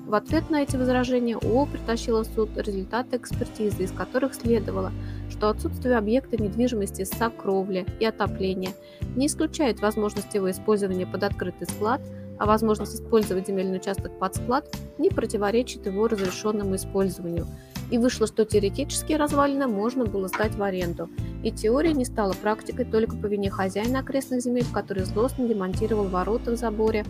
В 0.05 0.15
ответ 0.15 0.49
на 0.49 0.63
эти 0.63 0.75
возражения 0.75 1.37
ООО 1.37 1.67
притащила 1.67 2.23
в 2.23 2.27
суд 2.27 2.49
результаты 2.57 3.15
экспертизы, 3.15 3.83
из 3.83 3.91
которых 3.91 4.33
следовало, 4.33 4.91
что 5.29 5.49
отсутствие 5.49 5.97
объекта 5.97 6.35
недвижимости 6.35 7.03
с 7.03 7.29
кровли 7.37 7.85
и 7.99 8.05
отопления 8.05 8.71
не 9.15 9.27
исключает 9.27 9.79
возможность 9.79 10.33
его 10.33 10.51
использования 10.51 11.05
под 11.05 11.23
открытый 11.23 11.67
склад, 11.67 12.01
а 12.39 12.45
возможность 12.45 12.95
использовать 12.95 13.47
земельный 13.47 13.77
участок 13.77 14.17
под 14.17 14.35
склад 14.35 14.65
не 14.97 15.09
противоречит 15.09 15.85
его 15.85 16.07
разрешенному 16.07 16.75
использованию. 16.75 17.45
И 17.91 17.97
вышло, 17.97 18.27
что 18.27 18.45
теоретически 18.45 19.13
развалины 19.13 19.67
можно 19.67 20.05
было 20.05 20.27
сдать 20.27 20.55
в 20.55 20.63
аренду. 20.63 21.09
И 21.43 21.51
теория 21.51 21.93
не 21.93 22.05
стала 22.05 22.33
практикой 22.33 22.85
только 22.85 23.15
по 23.17 23.25
вине 23.25 23.49
хозяина 23.49 23.99
окрестных 23.99 24.41
земель, 24.41 24.65
который 24.73 25.03
злостно 25.03 25.47
демонтировал 25.47 26.05
ворота 26.05 26.51
в 26.51 26.55
заборе 26.55 27.05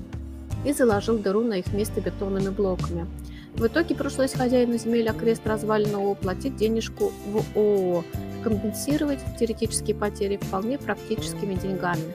и 0.66 0.74
заложил 0.74 1.18
дыру 1.18 1.42
на 1.42 1.56
их 1.56 1.72
место 1.74 2.02
бетонными 2.02 2.50
блоками. 2.50 3.08
В 3.56 3.68
итоге 3.68 3.94
пришлось 3.94 4.34
хозяину 4.34 4.78
земель 4.78 5.10
окрест 5.10 5.46
разваленного 5.46 6.14
платить 6.16 6.56
денежку 6.56 7.12
в 7.28 7.58
ООО, 7.58 8.04
компенсировать 8.44 9.20
теоретические 9.38 9.96
потери 9.96 10.38
вполне 10.38 10.78
практическими 10.78 11.56
деньгами. 11.56 12.14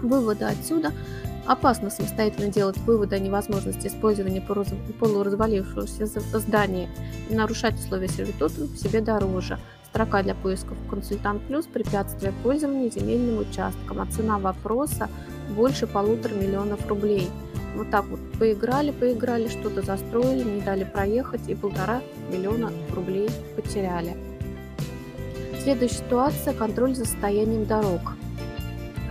Выводы 0.00 0.44
отсюда– 0.44 0.92
Опасно 1.46 1.90
самостоятельно 1.90 2.52
делать 2.52 2.76
выводы 2.78 3.16
о 3.16 3.18
невозможности 3.18 3.88
использования 3.88 4.40
полуразвалившегося 4.40 6.38
здания 6.38 6.88
и 7.28 7.34
нарушать 7.34 7.74
условия 7.74 8.08
сервитута 8.08 8.66
себе 8.76 9.00
дороже. 9.00 9.58
Строка 9.86 10.22
для 10.22 10.34
поисков 10.34 10.78
«Консультант 10.88 11.42
плюс» 11.42 11.66
препятствие 11.66 12.32
пользования 12.42 12.90
земельным 12.90 13.40
участком, 13.40 14.00
а 14.00 14.06
цена 14.06 14.38
вопроса 14.38 15.08
больше 15.50 15.86
полутора 15.86 16.34
миллионов 16.34 16.86
рублей– 16.88 17.28
вот 17.74 17.90
так 17.90 18.04
вот 18.06 18.20
поиграли, 18.38 18.90
поиграли, 18.90 19.48
что-то 19.48 19.82
застроили, 19.82 20.44
не 20.44 20.60
дали 20.60 20.84
проехать 20.84 21.48
и 21.48 21.54
полтора 21.54 22.02
миллиона 22.30 22.70
рублей 22.94 23.30
потеряли. 23.56 24.16
Следующая 25.62 25.96
ситуация– 25.96 26.52
контроль 26.54 26.94
за 26.94 27.04
состоянием 27.04 27.64
дорог. 27.64 28.00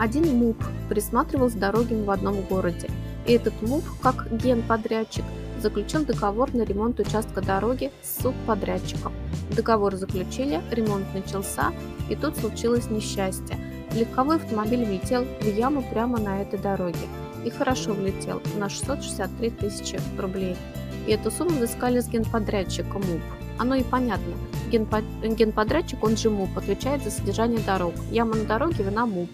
Один 0.02 0.36
МУП 0.36 0.58
присматривал 0.89 1.52
с 1.52 1.54
дорогами 1.54 2.04
в 2.04 2.10
одном 2.10 2.41
городе, 2.41 2.89
и 3.28 3.34
этот 3.34 3.62
МУП, 3.62 3.84
как 4.02 4.36
генподрядчик, 4.36 5.24
заключил 5.60 6.04
договор 6.04 6.52
на 6.56 6.64
ремонт 6.64 6.99
участка 6.99 7.39
дороги 7.39 7.91
с 8.02 8.24
субподрядчиком. 8.24 9.14
Договор 9.56 9.95
заключили, 9.95 10.60
ремонт 10.72 11.06
начался, 11.14 11.72
и 12.10 12.16
тут 12.16 12.36
случилось 12.36 12.89
несчастье. 12.89 13.56
Легковой 13.93 14.38
автомобиль 14.38 14.86
влетел 14.86 15.24
в 15.39 15.45
яму 15.45 15.84
прямо 15.84 16.20
на 16.20 16.41
этой 16.41 16.58
дороге 16.58 17.08
и 17.45 17.52
хорошо 17.52 17.93
влетел 17.93 18.41
на 18.58 18.70
663 18.70 19.52
тысячи 19.52 19.99
рублей. 20.18 20.58
И 21.06 21.12
эту 21.12 21.30
сумму 21.30 21.52
взыскали 21.52 21.99
с 21.99 22.08
генподрядчика 22.08 22.97
МУП. 22.97 23.22
Оно 23.60 23.76
и 23.76 23.84
понятно. 23.84 24.34
Генпод... 24.72 25.04
Генподрядчик, 25.22 26.04
он 26.04 26.18
же 26.18 26.32
МУП, 26.32 26.58
отвечает 26.58 27.04
за 27.04 27.12
содержание 27.12 27.60
дорог. 27.60 27.93
Яма 28.10 28.34
на 28.34 28.45
дороге, 28.45 28.84
вина 28.84 29.06
МУП. 29.06 29.30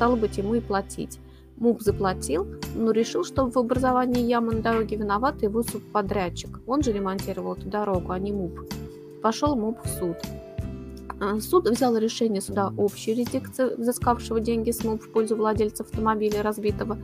Стало 0.00 0.16
быть, 0.16 0.38
ему 0.38 0.54
и 0.54 0.60
платить. 0.60 1.18
МУП 1.58 1.82
заплатил, 1.82 2.46
но 2.74 2.90
решил, 2.90 3.22
что 3.22 3.50
в 3.50 3.58
образовании 3.58 4.22
ямы 4.22 4.54
на 4.54 4.62
дороге 4.62 4.96
виноват 4.96 5.42
его 5.42 5.62
субподрядчик. 5.62 6.58
Он 6.66 6.82
же 6.82 6.90
ремонтировал 6.90 7.52
эту 7.52 7.68
дорогу, 7.68 8.10
а 8.10 8.18
не 8.18 8.32
МУП. 8.32 8.60
Пошел 9.22 9.54
МУП 9.56 9.76
в 9.84 9.88
суд. 9.88 10.16
А, 11.20 11.38
суд 11.38 11.68
взял 11.68 11.94
решение 11.98 12.40
суда 12.40 12.72
общей 12.78 13.10
юрисдикции, 13.10 13.74
взыскавшего 13.74 14.40
деньги 14.40 14.70
с 14.70 14.82
МУП 14.84 15.02
в 15.02 15.12
пользу 15.12 15.36
владельца 15.36 15.82
автомобиля 15.82 16.42
разбитого 16.42 16.96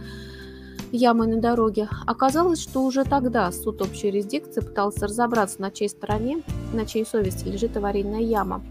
ямы 0.90 1.26
на 1.26 1.38
дороге. 1.38 1.90
Оказалось, 2.06 2.62
что 2.62 2.82
уже 2.82 3.04
тогда 3.04 3.52
суд 3.52 3.82
общей 3.82 4.06
юрисдикции 4.06 4.62
пытался 4.62 5.06
разобраться, 5.06 5.60
на 5.60 5.70
чьей 5.70 5.90
стороне, 5.90 6.42
на 6.72 6.86
чьей 6.86 7.04
совести 7.04 7.46
лежит 7.46 7.76
аварийная 7.76 8.22
яма. 8.22 8.64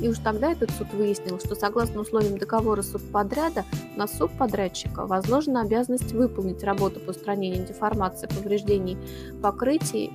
И 0.00 0.08
уж 0.08 0.18
тогда 0.18 0.52
этот 0.52 0.70
суд 0.72 0.92
выяснил, 0.92 1.38
что 1.38 1.54
согласно 1.54 2.00
условиям 2.00 2.38
договора 2.38 2.82
субподряда 2.82 3.64
на 3.96 4.06
субподрядчика 4.06 5.06
возложена 5.06 5.62
обязанность 5.62 6.12
выполнить 6.12 6.62
работу 6.62 7.00
по 7.00 7.10
устранению 7.10 7.66
деформации 7.66 8.26
повреждений 8.26 8.98
покрытий 9.42 10.12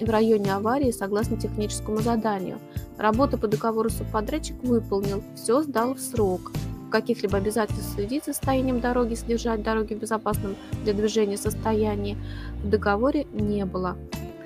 в 0.00 0.08
районе 0.08 0.54
аварии 0.54 0.90
согласно 0.90 1.36
техническому 1.36 1.98
заданию. 1.98 2.58
Работу 2.96 3.38
по 3.38 3.48
договору 3.48 3.90
субподрядчик 3.90 4.62
выполнил, 4.62 5.22
все 5.34 5.62
сдал 5.62 5.94
в 5.94 6.00
срок 6.00 6.52
каких-либо 6.90 7.38
обязательств 7.38 7.94
следить 7.94 8.24
за 8.26 8.32
состоянием 8.32 8.80
дороги, 8.80 9.14
содержать 9.14 9.62
дороги 9.62 9.94
в 9.94 9.98
безопасном 9.98 10.56
для 10.84 10.92
движения 10.92 11.36
состоянии 11.36 12.18
в 12.62 12.68
договоре 12.68 13.26
не 13.32 13.64
было. 13.64 13.96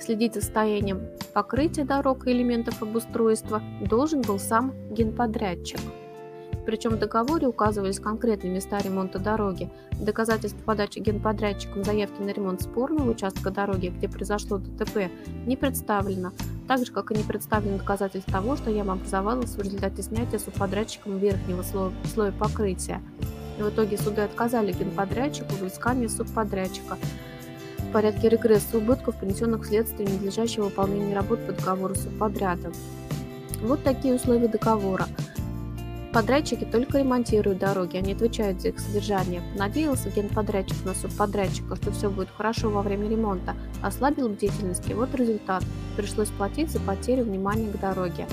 Следить 0.04 0.34
за 0.34 0.42
состоянием 0.42 1.00
покрытия 1.32 1.84
дорог 1.84 2.26
и 2.26 2.30
элементов 2.30 2.82
обустройства 2.82 3.62
должен 3.80 4.20
был 4.20 4.38
сам 4.38 4.74
генподрядчик. 4.90 5.80
Причем 6.66 6.90
в 6.90 6.98
договоре 6.98 7.46
указывались 7.46 8.00
конкретные 8.00 8.52
места 8.52 8.76
ремонта 8.80 9.18
дороги. 9.18 9.70
Доказательств 9.98 10.62
подачи 10.62 10.98
генподрядчиком 10.98 11.84
заявки 11.84 12.20
на 12.20 12.34
ремонт 12.34 12.60
спорного 12.60 13.12
участка 13.12 13.50
дороги, 13.50 13.86
где 13.96 14.06
произошло 14.06 14.58
ДТП, 14.58 15.10
не 15.46 15.56
представлено, 15.56 16.32
так 16.68 16.84
же, 16.84 16.92
как 16.92 17.10
и 17.10 17.14
не 17.14 17.22
представлено 17.22 17.78
доказательств 17.78 18.30
того, 18.30 18.56
что 18.56 18.68
яма 18.68 18.92
образовалась 18.92 19.56
в 19.56 19.62
результате 19.62 20.02
снятия 20.02 20.38
субподрядчиком 20.38 21.16
верхнего 21.16 21.62
слоя, 21.62 21.92
слоя 22.12 22.32
покрытия. 22.32 23.00
И 23.58 23.62
в 23.62 23.70
итоге 23.70 23.96
суды 23.96 24.20
отказали 24.20 24.72
генподрядчику 24.72 25.54
в 25.54 25.66
искании 25.66 26.08
субподрядчика 26.08 26.98
порядке 27.94 28.28
регресса 28.28 28.76
убытков, 28.76 29.14
понесенных 29.20 29.62
вследствие 29.62 30.08
ненадлежащего 30.08 30.64
выполнения 30.64 31.14
работ 31.14 31.46
по 31.46 31.52
договору 31.52 31.94
субподряда. 31.94 32.72
Вот 33.62 33.84
такие 33.84 34.14
условия 34.14 34.48
договора. 34.48 35.06
Подрядчики 36.12 36.64
только 36.64 36.98
ремонтируют 36.98 37.60
дороги, 37.60 37.96
они 37.96 38.14
отвечают 38.14 38.60
за 38.60 38.70
их 38.70 38.80
содержание. 38.80 39.42
Надеялся 39.56 40.10
генподрядчик 40.10 40.84
на 40.84 40.94
субподрядчика, 40.94 41.76
что 41.76 41.92
все 41.92 42.10
будет 42.10 42.30
хорошо 42.36 42.68
во 42.68 42.82
время 42.82 43.08
ремонта, 43.08 43.54
ослабил 43.80 44.28
бдительность, 44.28 44.90
и 44.90 44.94
вот 44.94 45.14
результат. 45.14 45.62
Пришлось 45.96 46.30
платить 46.30 46.70
за 46.70 46.80
потерю 46.80 47.24
внимания 47.24 47.70
к 47.70 47.78
дороге. 47.78 48.26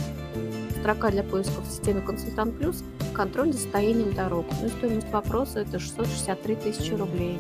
Строка 0.80 1.12
для 1.12 1.22
поиска 1.22 1.62
в 1.62 1.68
системе 1.68 2.02
«Консультант 2.02 2.58
Плюс»– 2.58 2.84
контроль 3.14 3.54
за 3.54 3.60
состоянием 3.60 4.16
дорог. 4.16 4.48
Ну 4.60 4.68
и 4.68 4.72
стоимость 4.72 5.12
вопроса– 5.12 5.60
это 5.62 5.78
663 5.78 6.56
тысячи 6.56 6.94
рублей. 6.94 7.38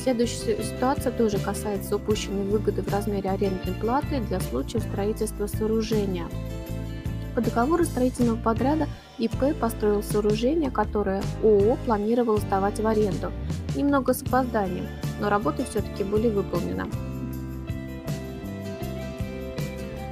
Следующая 0.00 0.62
ситуация 0.62 1.12
тоже 1.12 1.38
касается 1.38 1.96
упущенной 1.96 2.44
выгоды 2.44 2.82
в 2.82 2.92
размере 2.92 3.30
арендной 3.30 3.74
платы 3.74 4.20
для 4.20 4.40
случаев 4.40 4.82
строительства 4.82 5.46
сооружения– 5.46 6.26
по 7.38 7.44
договору 7.44 7.84
строительного 7.84 8.36
подряда 8.36 8.88
ИП 9.18 9.56
построил 9.60 10.02
сооружение, 10.02 10.72
которое 10.72 11.22
ООО 11.44 11.78
планировало 11.86 12.38
сдавать 12.38 12.80
в 12.80 12.86
аренду. 12.88 13.30
Немного 13.76 14.12
с 14.12 14.22
опозданием, 14.22 14.88
но 15.20 15.28
работы 15.28 15.64
все-таки 15.64 16.02
были 16.02 16.28
выполнены. 16.28 16.86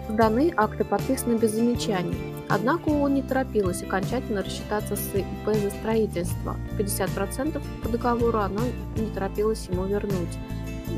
Сданы 0.09 0.53
акты 0.57 0.85
подписаны 0.85 1.37
без 1.37 1.51
замечаний. 1.51 2.36
Однако 2.49 2.91
ООО 2.91 3.09
не 3.09 3.23
торопилась 3.23 3.83
окончательно 3.83 4.43
рассчитаться 4.43 4.97
с 4.97 5.15
ИП 5.15 5.55
за 5.55 5.71
строительство. 5.71 6.57
50% 6.79 7.61
по 7.83 7.89
договору 7.89 8.39
оно 8.39 8.61
не 8.97 9.11
торопилось 9.13 9.69
ему 9.69 9.85
вернуть, 9.85 10.39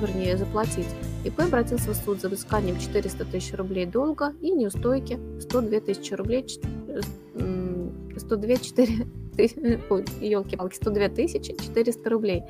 вернее 0.01 0.37
заплатить. 0.37 0.89
ИП 1.25 1.41
обратился 1.41 1.93
в 1.93 1.97
суд 1.97 2.21
за 2.21 2.29
взысканием 2.29 2.79
400 2.79 3.25
тысяч 3.25 3.55
рублей 3.55 3.87
долга 3.87 4.35
и 4.41 4.51
неустойки 4.51 5.19
102 5.41 5.81
тысячи 5.81 6.15
рублей 6.15 6.47
102 8.17 8.57
4 8.57 9.07
ой, 9.91 10.05
елки-палки, 10.21 10.75
102 10.75 11.09
тысячи 11.11 11.55
400 11.55 12.11
рублей. 12.11 12.43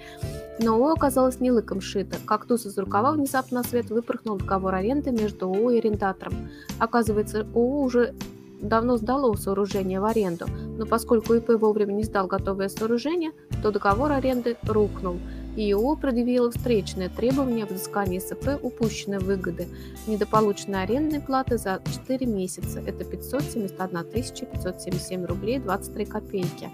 Но 0.59 0.75
ООО 0.75 0.93
оказалось 0.93 1.41
не 1.41 1.53
лыком 1.53 1.81
шито. 1.81 2.17
Как 2.25 2.47
туз 2.47 2.67
из 2.67 2.77
рукава 2.79 3.13
внезапно 3.13 3.59
на 3.59 3.65
свет 3.65 3.91
выпорхнул 3.91 4.39
договор 4.39 4.75
аренды 4.75 5.11
между 5.11 5.47
ООО 5.47 5.73
и 5.73 5.79
арендатором. 5.79 6.49
Оказывается, 6.79 7.47
ООО 7.55 7.83
уже 7.83 8.15
давно 8.61 8.97
сдало 8.97 9.35
сооружение 9.35 10.01
в 10.01 10.05
аренду, 10.05 10.47
но 10.79 10.87
поскольку 10.87 11.35
ИП 11.35 11.51
вовремя 11.61 11.93
не 11.93 12.05
сдал 12.05 12.27
готовое 12.27 12.69
сооружение, 12.69 13.33
то 13.63 13.71
договор 13.71 14.13
аренды 14.13 14.57
рухнул, 14.65 15.19
ИО 15.57 15.97
предъявило 15.97 16.51
встречное 16.51 17.09
требование 17.09 17.65
о 17.65 17.67
взыскании 17.67 18.21
СП 18.21 18.63
упущенной 18.63 19.19
выгоды, 19.19 19.67
недополученной 20.07 20.85
арендной 20.85 21.21
платы 21.21 21.59
за 21.59 21.81
4 21.85 22.27
месяца. 22.27 22.81
Это 22.81 23.05
571 23.05 24.05
577 24.05 25.25
рублей 25.25 25.59
23 25.59 26.05
копейки. 26.05 26.71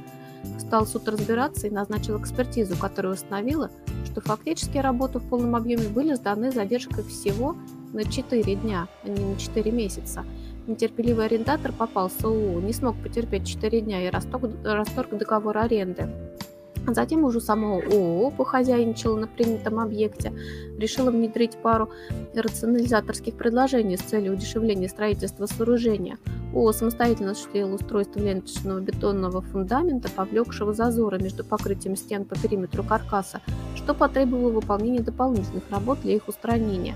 Стал 0.59 0.87
суд 0.87 1.09
разбираться 1.09 1.67
и 1.67 1.71
назначил 1.71 2.21
экспертизу, 2.21 2.77
которая 2.77 3.15
установила, 3.15 3.71
что 4.05 4.21
фактически 4.21 4.77
работы 4.77 5.19
в 5.19 5.29
полном 5.31 5.57
объеме 5.57 5.89
были 5.89 6.13
сданы 6.13 6.53
задержкой 6.53 7.05
всего 7.05 7.57
на 7.95 8.05
4 8.05 8.55
дня, 8.57 8.89
а 9.03 9.09
не 9.09 9.25
на 9.25 9.39
4 9.39 9.71
месяца. 9.71 10.25
Нетерпеливый 10.67 11.27
арендатор 11.27 11.73
попался 11.73 12.27
ООО, 12.27 12.61
не 12.61 12.73
смог 12.73 12.97
потерпеть 13.03 13.47
4 13.47 13.83
дня 13.83 14.07
и 14.07 14.11
расторг, 14.11 14.51
расторг 14.65 15.11
договор 15.11 15.59
аренды. 15.59 16.09
Затем 16.87 17.25
уже 17.25 17.41
само 17.41 17.81
ООО 17.81 18.31
похозяйничало 18.31 19.19
на 19.19 19.27
принятом 19.27 19.79
объекте, 19.79 20.33
решило 20.79 21.11
внедрить 21.11 21.57
пару 21.57 21.91
рационализаторских 22.35 23.35
предложений 23.35 23.99
с 23.99 24.03
целью 24.03 24.35
удешевления 24.35 24.89
строительства 24.89 25.47
сооружения. 25.47 26.19
ООО 26.55 26.73
самостоятельно 26.73 27.33
осуществило 27.33 27.75
устройство 27.75 28.21
ленточного 28.21 28.81
бетонного 28.81 29.41
фундамента, 29.41 30.11
повлекшего 30.11 30.73
зазоры 30.73 31.19
между 31.19 31.45
покрытием 31.45 31.97
стен 31.97 32.25
по 32.25 32.39
периметру 32.39 32.85
каркаса, 32.85 33.41
что 33.77 33.95
потребовало 33.95 34.51
выполнения 34.51 35.01
дополнительных 35.01 35.65
работ 35.71 36.01
для 36.03 36.15
их 36.15 36.29
устранения. 36.29 36.95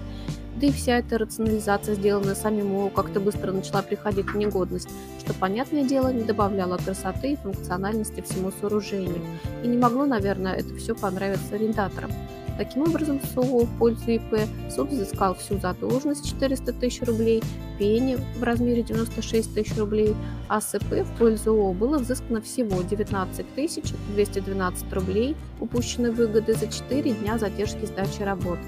Да 0.60 0.66
и 0.66 0.72
вся 0.72 0.98
эта 0.98 1.18
рационализация, 1.18 1.94
сделанная 1.94 2.34
самим 2.34 2.74
ООО, 2.74 2.90
как-то 2.90 3.20
быстро 3.20 3.52
начала 3.52 3.80
приходить 3.80 4.26
в 4.26 4.36
негодность, 4.36 4.88
что, 5.20 5.32
понятное 5.32 5.84
дело, 5.84 6.12
не 6.12 6.24
добавляло 6.24 6.78
красоты 6.78 7.34
и 7.34 7.36
функциональности 7.36 8.22
всему 8.22 8.50
сооружению. 8.60 9.22
И 9.62 9.68
не 9.68 9.78
могло, 9.78 10.04
наверное, 10.04 10.54
это 10.54 10.74
все 10.74 10.96
понравиться 10.96 11.54
арендаторам. 11.54 12.10
Таким 12.56 12.82
образом, 12.82 13.20
СОО 13.34 13.66
в 13.66 13.78
пользу 13.78 14.10
ИП 14.10 14.48
суд 14.68 14.90
взыскал 14.90 15.36
всю 15.36 15.60
задолженность 15.60 16.28
400 16.28 16.72
тысяч 16.72 17.02
рублей, 17.02 17.40
пени 17.78 18.18
в 18.36 18.42
размере 18.42 18.82
96 18.82 19.54
тысяч 19.54 19.76
рублей, 19.76 20.16
а 20.48 20.60
СП 20.60 20.90
в 20.90 21.18
пользу 21.18 21.52
ООО 21.52 21.72
было 21.72 21.98
взыскано 21.98 22.40
всего 22.40 22.82
19 22.82 23.54
тысяч 23.54 23.92
212 24.16 24.92
рублей 24.92 25.36
упущенной 25.60 26.10
выгоды 26.10 26.54
за 26.54 26.66
4 26.66 27.12
дня 27.12 27.38
задержки 27.38 27.84
сдачи 27.84 28.22
работ. 28.22 28.58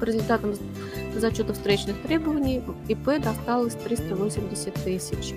По 0.00 0.04
результатам 0.04 0.54
зачета 1.14 1.52
встречных 1.52 2.00
требований 2.02 2.62
ИП 2.88 3.22
досталось 3.22 3.74
380 3.74 4.74
тысяч. 4.74 5.34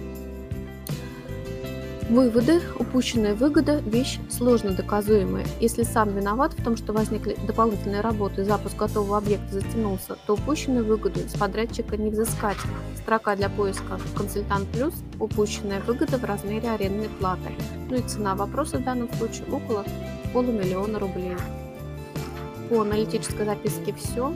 Выводы. 2.09 2.61
Упущенная 2.77 3.33
выгода– 3.33 3.79
вещь 3.85 4.19
сложно 4.29 4.71
доказуемая. 4.71 5.45
Если 5.59 5.83
сам 5.83 6.15
виноват 6.15 6.53
в 6.53 6.63
том, 6.63 6.77
что 6.77 6.93
возникли 6.93 7.35
дополнительные 7.47 8.01
работы 8.01 8.41
и 8.41 8.45
запуск 8.45 8.77
готового 8.77 9.17
объекта 9.17 9.53
затянулся, 9.53 10.17
то 10.27 10.33
упущенную 10.33 10.85
выгоду 10.85 11.21
с 11.21 11.33
подрядчика 11.33 11.97
не 11.97 12.09
взыскать. 12.09 12.57
Строка 12.97 13.35
для 13.35 13.49
поиска 13.49 13.99
«Консультант 14.15 14.67
плюс»– 14.69 14.93
упущенная 15.19 15.81
выгода 15.81 16.17
в 16.17 16.23
размере 16.23 16.69
арендной 16.69 17.09
платы. 17.19 17.51
Ну 17.89 17.95
и 17.95 18.01
цена 18.01 18.35
вопроса 18.35 18.77
в 18.77 18.83
данном 18.83 19.11
случае 19.13 19.45
около 19.51 19.83
полумиллиона 20.33 20.99
рублей. 20.99 21.35
По 22.69 22.81
аналитической 22.81 23.45
записке 23.45 23.93
все. 23.93 24.33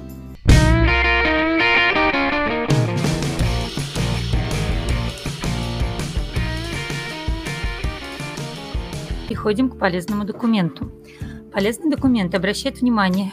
Переходим 9.27 9.69
к 9.69 9.77
полезному 9.77 10.25
документу. 10.25 10.91
Полезный 11.53 11.89
документ 11.89 12.35
обращает 12.35 12.81
внимание 12.81 13.31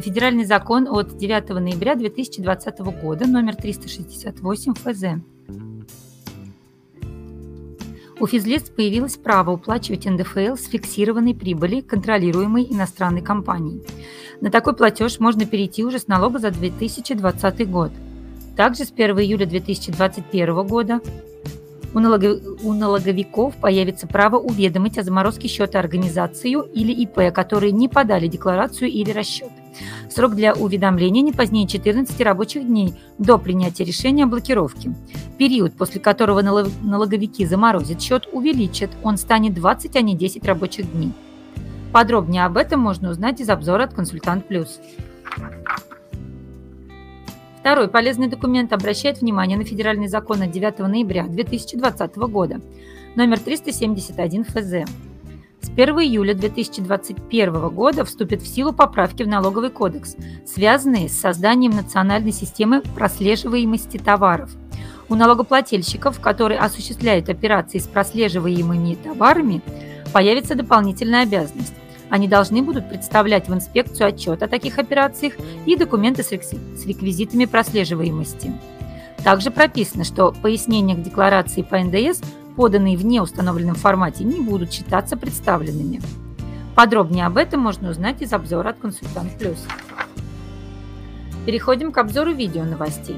федеральный 0.00 0.44
закон 0.44 0.88
от 0.88 1.16
9 1.16 1.50
ноября 1.50 1.94
2020 1.94 2.78
года 3.00 3.26
номер 3.26 3.56
368 3.56 4.74
ФЗ. 4.74 5.31
У 8.22 8.26
физлиц 8.28 8.70
появилось 8.70 9.16
право 9.16 9.50
уплачивать 9.50 10.06
НДФЛ 10.06 10.54
с 10.54 10.68
фиксированной 10.68 11.34
прибыли, 11.34 11.80
контролируемой 11.80 12.68
иностранной 12.70 13.20
компанией. 13.20 13.82
На 14.40 14.48
такой 14.48 14.76
платеж 14.76 15.18
можно 15.18 15.44
перейти 15.44 15.84
уже 15.84 15.98
с 15.98 16.06
налога 16.06 16.38
за 16.38 16.52
2020 16.52 17.68
год. 17.68 17.90
Также 18.56 18.84
с 18.84 18.92
1 18.92 19.18
июля 19.18 19.44
2021 19.44 20.66
года 20.68 21.00
у, 21.92 21.98
налогов... 21.98 22.38
у 22.62 22.72
налоговиков 22.72 23.56
появится 23.56 24.06
право 24.06 24.36
уведомить 24.36 24.98
о 24.98 25.02
заморозке 25.02 25.48
счета 25.48 25.80
организацию 25.80 26.62
или 26.62 26.92
ИП, 26.92 27.34
которые 27.34 27.72
не 27.72 27.88
подали 27.88 28.28
декларацию 28.28 28.88
или 28.88 29.10
расчет. 29.10 29.50
Срок 30.10 30.34
для 30.34 30.54
уведомления 30.54 31.22
не 31.22 31.32
позднее 31.32 31.66
14 31.66 32.20
рабочих 32.20 32.66
дней 32.66 32.94
до 33.18 33.38
принятия 33.38 33.84
решения 33.84 34.24
о 34.24 34.26
блокировке. 34.26 34.94
Период, 35.38 35.74
после 35.74 36.00
которого 36.00 36.42
налоговики 36.42 37.46
заморозят 37.46 38.00
счет, 38.00 38.28
увеличат. 38.32 38.90
Он 39.02 39.16
станет 39.16 39.54
20, 39.54 39.96
а 39.96 40.00
не 40.00 40.14
10 40.16 40.44
рабочих 40.44 40.90
дней. 40.92 41.12
Подробнее 41.92 42.44
об 42.44 42.56
этом 42.56 42.80
можно 42.80 43.10
узнать 43.10 43.40
из 43.40 43.48
обзора 43.50 43.84
от 43.84 43.94
«Консультант 43.94 44.48
Плюс». 44.48 44.80
Второй 47.60 47.88
полезный 47.88 48.26
документ 48.26 48.72
обращает 48.72 49.20
внимание 49.20 49.56
на 49.56 49.64
федеральный 49.64 50.08
закон 50.08 50.42
от 50.42 50.50
9 50.50 50.80
ноября 50.80 51.28
2020 51.28 52.16
года, 52.16 52.60
номер 53.14 53.38
371 53.38 54.44
ФЗ. 54.44 54.90
С 55.62 55.70
1 55.70 55.88
июля 56.00 56.34
2021 56.34 57.68
года 57.70 58.04
вступят 58.04 58.42
в 58.42 58.46
силу 58.46 58.72
поправки 58.72 59.22
в 59.22 59.28
налоговый 59.28 59.70
кодекс, 59.70 60.16
связанные 60.44 61.08
с 61.08 61.18
созданием 61.18 61.72
национальной 61.72 62.32
системы 62.32 62.82
прослеживаемости 62.94 63.96
товаров. 63.96 64.50
У 65.08 65.14
налогоплательщиков, 65.14 66.20
которые 66.20 66.60
осуществляют 66.60 67.28
операции 67.28 67.78
с 67.78 67.86
прослеживаемыми 67.86 68.96
товарами, 68.96 69.62
появится 70.12 70.54
дополнительная 70.54 71.22
обязанность 71.22 71.74
они 72.12 72.28
должны 72.28 72.60
будут 72.60 72.90
представлять 72.90 73.48
в 73.48 73.54
инспекцию 73.54 74.08
отчет 74.08 74.42
о 74.42 74.46
таких 74.46 74.78
операциях 74.78 75.32
и 75.64 75.76
документы 75.76 76.22
с 76.22 76.30
реквизитами 76.30 77.46
прослеживаемости. 77.46 78.52
Также 79.24 79.50
прописано, 79.50 80.04
что 80.04 80.30
пояснения 80.42 80.94
к 80.94 81.02
декларации 81.02 81.62
по 81.62 81.78
НДС, 81.78 82.20
поданные 82.56 82.96
в 82.96 83.04
неустановленном 83.04 83.74
формате, 83.74 84.24
не 84.24 84.40
будут 84.40 84.72
считаться 84.72 85.16
представленными. 85.16 86.00
Подробнее 86.74 87.26
об 87.26 87.36
этом 87.36 87.60
можно 87.60 87.90
узнать 87.90 88.22
из 88.22 88.32
обзора 88.32 88.70
от 88.70 88.78
Консультант 88.78 89.38
Плюс. 89.38 89.66
Переходим 91.44 91.92
к 91.92 91.98
обзору 91.98 92.32
видео 92.32 92.64
новостей. 92.64 93.16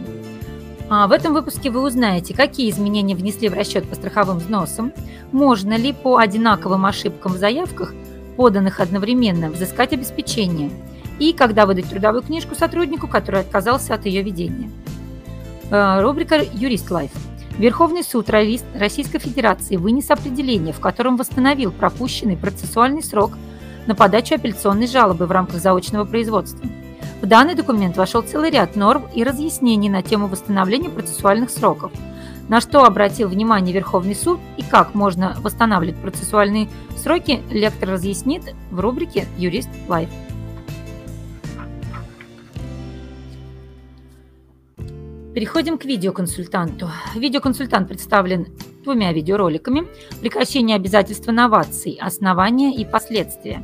А, 0.88 1.06
в 1.06 1.12
этом 1.12 1.32
выпуске 1.32 1.70
вы 1.70 1.80
узнаете, 1.80 2.34
какие 2.34 2.70
изменения 2.70 3.14
внесли 3.14 3.48
в 3.48 3.54
расчет 3.54 3.88
по 3.88 3.94
страховым 3.94 4.38
взносам, 4.38 4.92
можно 5.32 5.76
ли 5.76 5.92
по 5.92 6.18
одинаковым 6.18 6.84
ошибкам 6.86 7.32
в 7.32 7.38
заявках 7.38 7.94
поданных 8.36 8.80
одновременно, 8.80 9.50
взыскать 9.50 9.92
обеспечение 9.92 10.70
и 11.18 11.32
когда 11.32 11.66
выдать 11.66 11.88
трудовую 11.88 12.22
книжку 12.22 12.54
сотруднику, 12.54 13.06
который 13.06 13.40
отказался 13.40 13.94
от 13.94 14.06
ее 14.06 14.22
ведения. 14.22 14.70
Э, 15.70 16.00
рубрика 16.00 16.40
«Юрист 16.52 16.90
Лайф». 16.90 17.12
Верховный 17.58 18.02
суд 18.02 18.30
Российской 18.30 19.18
Федерации 19.18 19.76
вынес 19.76 20.10
определение, 20.10 20.72
в 20.72 20.80
котором 20.80 21.16
восстановил 21.16 21.70
пропущенный 21.70 22.36
процессуальный 22.36 23.02
срок 23.02 23.38
на 23.86 23.94
подачу 23.94 24.34
апелляционной 24.34 24.88
жалобы 24.88 25.26
в 25.26 25.30
рамках 25.30 25.60
заочного 25.60 26.04
производства. 26.04 26.66
В 27.22 27.26
данный 27.26 27.54
документ 27.54 27.96
вошел 27.96 28.22
целый 28.22 28.50
ряд 28.50 28.74
норм 28.76 29.04
и 29.14 29.22
разъяснений 29.22 29.88
на 29.88 30.02
тему 30.02 30.26
восстановления 30.26 30.90
процессуальных 30.90 31.50
сроков. 31.50 31.92
На 32.48 32.60
что 32.60 32.84
обратил 32.84 33.28
внимание 33.28 33.72
Верховный 33.72 34.16
суд 34.16 34.40
и 34.56 34.62
как 34.62 34.94
можно 34.94 35.36
восстанавливать 35.40 36.00
процессуальные 36.00 36.68
сроки, 36.96 37.40
лектор 37.50 37.90
разъяснит 37.90 38.54
в 38.70 38.80
рубрике 38.80 39.26
«Юрист 39.38 39.70
Лайф». 39.88 40.10
Переходим 45.34 45.78
к 45.78 45.84
видеоконсультанту. 45.84 46.88
Видеоконсультант 47.16 47.88
представлен 47.88 48.46
двумя 48.84 49.12
видеороликами 49.12 49.88
«Прекращение 50.20 50.76
обязательства 50.76 51.32
новаций. 51.32 51.98
Основания 52.00 52.72
и 52.72 52.84
последствия». 52.84 53.60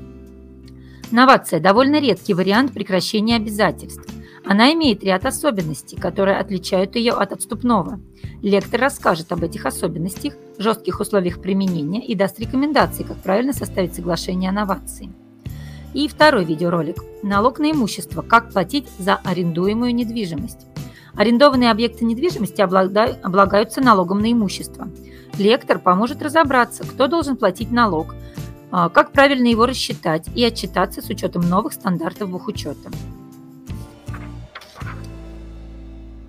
Новация– 1.12 1.60
довольно 1.60 2.00
редкий 2.00 2.34
вариант 2.34 2.72
прекращения 2.72 3.36
обязательств. 3.36 4.04
Она 4.44 4.72
имеет 4.72 5.04
ряд 5.04 5.24
особенностей, 5.26 5.94
которые 5.94 6.38
отличают 6.38 6.96
ее 6.96 7.12
от 7.12 7.30
отступного. 7.32 8.00
Лектор 8.42 8.80
расскажет 8.80 9.30
об 9.30 9.44
этих 9.44 9.64
особенностях, 9.64 10.34
жестких 10.58 10.98
условиях 10.98 11.40
применения 11.40 12.04
и 12.04 12.16
даст 12.16 12.40
рекомендации, 12.40 13.04
как 13.04 13.18
правильно 13.18 13.52
составить 13.52 13.94
соглашение 13.94 14.50
о 14.50 14.54
новации. 14.54 15.12
И 15.94 16.08
второй 16.08 16.44
видеоролик 16.44 16.96
«Налог 17.22 17.60
на 17.60 17.70
имущество. 17.70 18.22
Как 18.22 18.50
платить 18.50 18.88
за 18.98 19.16
арендуемую 19.16 19.94
недвижимость». 19.94 20.69
Арендованные 21.14 21.70
объекты 21.70 22.04
недвижимости 22.04 22.60
облагаются 22.60 23.80
налогом 23.80 24.20
на 24.20 24.32
имущество. 24.32 24.88
Лектор 25.38 25.78
поможет 25.78 26.22
разобраться, 26.22 26.84
кто 26.84 27.06
должен 27.06 27.36
платить 27.36 27.70
налог, 27.70 28.14
а, 28.70 28.88
как 28.88 29.12
правильно 29.12 29.46
его 29.46 29.66
рассчитать 29.66 30.28
и 30.34 30.44
отчитаться 30.44 31.02
с 31.02 31.08
учетом 31.08 31.48
новых 31.48 31.72
стандартов 31.72 32.30
бухучета. 32.30 32.90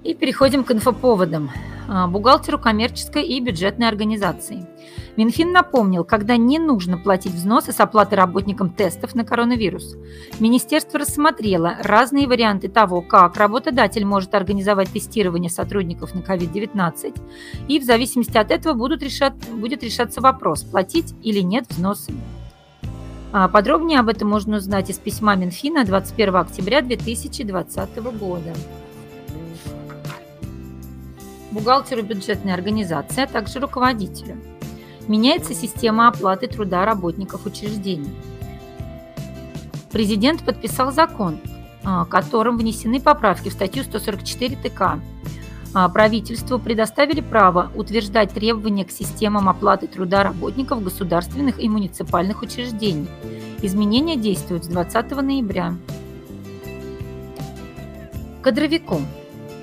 И 0.04 0.14
переходим 0.14 0.64
к 0.64 0.72
инфоповодам. 0.72 1.52
А, 1.88 2.08
бухгалтеру 2.08 2.58
коммерческой 2.58 3.26
и 3.26 3.40
бюджетной 3.40 3.88
организации. 3.88 4.66
Минфин 5.18 5.52
напомнил, 5.52 6.04
когда 6.04 6.38
не 6.38 6.60
нужно 6.60 6.98
платить 6.98 7.34
взносы 7.34 7.72
с 7.72 7.80
оплаты 7.80 8.16
работникам 8.16 8.70
тестов 8.70 9.16
на 9.16 9.26
коронавирус. 9.26 9.96
Министерство 10.40 11.00
рассмотрело 11.00 11.76
разные 11.84 12.28
варианты 12.28 12.70
того, 12.70 13.02
как 13.02 13.38
работодатель 13.38 14.06
может 14.06 14.34
организовать 14.34 14.90
тестирование 14.90 15.50
сотрудников 15.50 16.16
на 16.16 16.20
COVID-19, 16.20 17.20
и 17.68 17.80
в 17.80 17.84
зависимости 17.84 18.38
от 18.38 18.52
этого 18.52 18.74
будут 18.74 19.04
решать, 19.04 19.34
будет 19.52 19.84
решаться 19.84 20.22
вопрос, 20.22 20.64
платить 20.64 21.14
или 21.24 21.40
нет 21.40 21.66
взносы. 21.70 22.14
А, 23.34 23.48
подробнее 23.48 24.00
об 24.00 24.10
этом 24.10 24.30
можно 24.30 24.58
узнать 24.58 24.90
из 24.90 24.98
письма 24.98 25.36
Минфина 25.36 25.86
21 25.86 26.36
октября 26.36 26.82
2020 26.82 27.98
года 28.20 28.54
бухгалтеру 31.52 32.02
бюджетной 32.02 32.54
организации, 32.54 33.24
а 33.24 33.28
также 33.28 33.60
руководителю. 33.60 34.38
Меняется 35.12 35.54
система 35.54 36.08
оплаты 36.08 36.48
труда 36.48 36.86
работников 36.86 37.46
учреждений. 37.46 38.14
Президент 39.92 40.42
подписал 40.42 40.94
закон, 40.94 41.38
а, 41.84 42.06
которым 42.06 42.58
внесены 42.58 43.02
поправки 43.02 43.50
в 43.50 43.52
статью 43.52 43.84
144 43.84 44.56
ТК. 44.56 45.02
А, 45.74 45.90
правительству 45.90 46.60
предоставили 46.60 47.20
право 47.20 47.74
утверждать 47.76 48.32
требования 48.32 48.86
к 48.86 48.92
системам 48.92 49.50
оплаты 49.50 49.88
труда 49.88 50.24
работников 50.24 50.82
государственных 50.82 51.62
и 51.62 51.68
муниципальных 51.68 52.42
учреждений. 52.42 53.10
Изменения 53.62 54.16
действуют 54.16 54.64
с 54.64 54.70
20 54.70 55.12
ноября. 55.22 55.76
Кадровиком– 58.42 59.06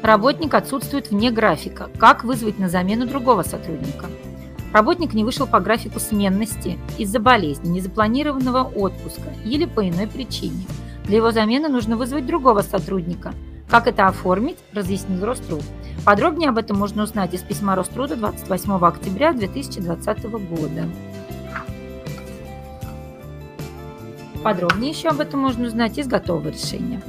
Работник 0.03 0.55
отсутствует 0.55 1.11
вне 1.11 1.31
графика. 1.31 1.91
Как 1.99 2.23
вызвать 2.23 2.59
на 2.59 2.69
замену 2.69 3.07
другого 3.07 3.43
сотрудника? 3.43 4.07
Работник 4.73 5.15
не 5.15 5.25
вышел 5.25 5.47
по 5.47 5.61
графику 5.61 5.99
сменности 5.99 6.79
из-за 6.99 7.21
болезни, 7.21 7.69
незапланированного 7.69 8.65
отпуска 8.65 9.33
или 9.45 9.65
по 9.65 9.89
иной 9.89 10.07
причине. 10.07 10.67
Для 11.05 11.17
его 11.17 11.31
замены 11.31 11.69
нужно 11.69 11.97
вызвать 11.97 12.27
другого 12.27 12.61
сотрудника. 12.61 13.33
Как 13.69 13.87
это 13.87 14.07
оформить, 14.07 14.59
разъяснил 14.73 15.25
Роструд. 15.25 15.63
Подробнее 16.05 16.51
об 16.51 16.59
этом 16.59 16.79
можно 16.79 17.03
узнать 17.03 17.35
из 17.35 17.41
письма 17.41 17.77
Роструда 17.77 18.17
28 18.17 18.73
октября 18.85 19.33
2020 19.33 20.23
года. 20.25 20.85
Подробнее 24.43 24.91
еще 24.91 25.09
об 25.09 25.21
этом 25.21 25.41
можно 25.41 25.67
узнать 25.67 25.99
из 25.99 26.07
готового 26.07 26.49
решения. 26.49 27.03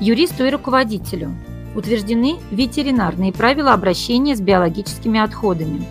Юристу 0.00 0.44
и 0.44 0.50
руководителю 0.50 1.34
утверждены 1.74 2.36
ветеринарные 2.50 3.32
правила 3.32 3.72
обращения 3.72 4.36
с 4.36 4.40
биологическими 4.40 5.18
отходами. 5.18 5.86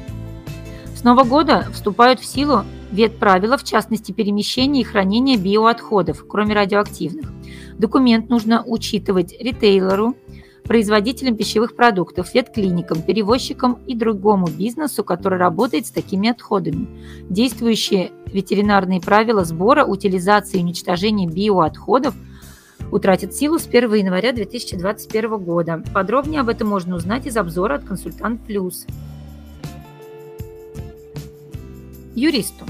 Нового 1.04 1.26
года 1.26 1.68
вступают 1.72 2.20
в 2.20 2.26
силу 2.26 2.64
ветправила, 2.92 3.58
в 3.58 3.64
частности 3.64 4.12
перемещения 4.12 4.82
и 4.82 4.86
хранения 4.86 5.38
биоотходов, 5.38 6.26
кроме 6.28 6.54
радиоактивных. 6.54 7.32
Документ 7.78 8.30
нужно 8.30 8.64
учитывать 8.66 9.36
ритейлеру, 9.40 10.16
производителям 10.64 11.36
пищевых 11.36 11.76
продуктов, 11.76 12.34
ветклиникам, 12.34 13.02
перевозчикам 13.02 13.80
и 13.88 13.96
другому 13.96 14.48
бизнесу, 14.48 15.04
который 15.04 15.40
работает 15.40 15.88
с 15.88 15.92
такими 15.92 16.30
отходами. 16.30 16.88
Действующие 17.30 18.12
ветеринарные 18.28 19.02
правила 19.02 19.44
сбора, 19.44 19.86
утилизации 19.86 20.60
и 20.60 20.64
уничтожения 20.64 21.28
биоотходов– 21.28 22.16
утратит 22.94 23.34
силу 23.34 23.60
с 23.60 23.68
1 23.68 23.94
января 23.94 24.32
2021 24.34 25.38
года. 25.38 25.84
Подробнее 25.94 26.42
об 26.42 26.50
этом 26.50 26.68
можно 26.68 26.96
узнать 26.96 27.26
из 27.26 27.36
обзора 27.36 27.76
от 27.76 27.84
«Консультант 27.84 28.42
Плюс». 28.46 28.86
Юристу. 32.16 32.66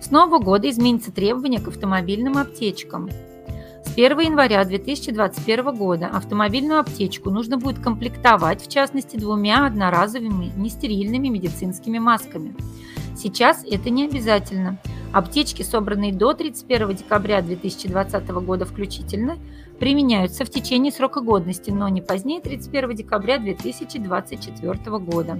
С 0.00 0.10
нового 0.10 0.42
года 0.42 0.68
изменится 0.68 1.12
требования 1.12 1.60
к 1.60 1.68
автомобильным 1.68 2.36
аптечкам. 2.36 3.10
С 3.84 3.92
1 3.92 4.20
января 4.20 4.64
2021 4.64 5.76
года 5.76 6.08
автомобильную 6.08 6.80
аптечку 6.80 7.30
нужно 7.30 7.58
будет 7.58 7.78
комплектовать, 7.78 8.62
в 8.62 8.70
частности, 8.70 9.16
двумя 9.16 9.66
одноразовыми 9.66 10.52
нестерильными 10.56 11.28
медицинскими 11.28 11.98
масками. 11.98 12.54
Сейчас 13.16 13.64
это 13.64 13.90
не 13.90 14.06
обязательно– 14.06 14.78
Аптечки, 15.14 15.62
собранные 15.62 16.12
до 16.12 16.32
31 16.32 16.96
декабря 16.96 17.40
2020 17.40 18.28
года 18.30 18.64
включительно, 18.64 19.38
применяются 19.78 20.44
в 20.44 20.50
течение 20.50 20.90
срока 20.90 21.20
годности, 21.20 21.70
но 21.70 21.88
не 21.88 22.02
позднее 22.02 22.40
31 22.40 22.96
декабря 22.96 23.38
2024 23.38 24.98
года. 24.98 25.38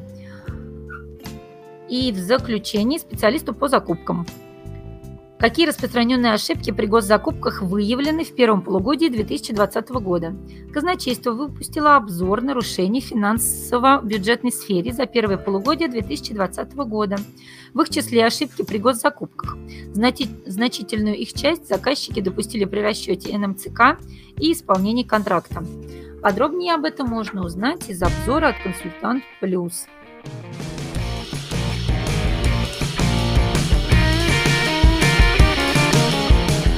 И 1.95 2.11
в 2.11 2.19
заключении 2.19 2.99
специалисту 2.99 3.55
по 3.55 3.69
закупкам. 3.69 4.27
Какие 5.39 5.69
распространенные 5.69 6.33
ошибки 6.33 6.73
при 6.73 6.87
госзакупках 6.87 7.63
выявлены 7.63 8.25
в 8.25 8.35
первом 8.35 8.63
полугодии 8.63 9.07
2020 9.07 9.91
года? 9.91 10.35
Казначейство 10.73 11.31
выпустило 11.31 11.95
обзор 11.95 12.43
нарушений 12.43 13.01
в 13.01 13.05
финансово-бюджетной 13.05 14.51
сфере 14.51 14.93
за 14.93 15.07
первое 15.07 15.37
полугодие 15.37 15.89
2020 15.89 16.75
года. 16.75 17.17
В 17.75 17.83
их 17.83 17.91
числе 17.91 18.27
ошибки 18.27 18.65
при 18.65 18.79
госзакупках. 18.79 19.57
Значительную 19.93 21.17
их 21.17 21.33
часть 21.33 21.69
заказчики 21.69 22.19
допустили 22.19 22.65
при 22.65 22.81
расчете 22.81 23.39
НМЦК 23.39 24.01
и 24.41 24.51
исполнении 24.51 25.05
контракта. 25.05 25.65
Подробнее 26.21 26.75
об 26.75 26.87
этом 26.87 27.07
можно 27.09 27.45
узнать 27.45 27.89
из 27.89 28.03
обзора 28.03 28.49
от 28.49 28.57
«Консультант 28.65 29.23
Плюс». 29.41 29.87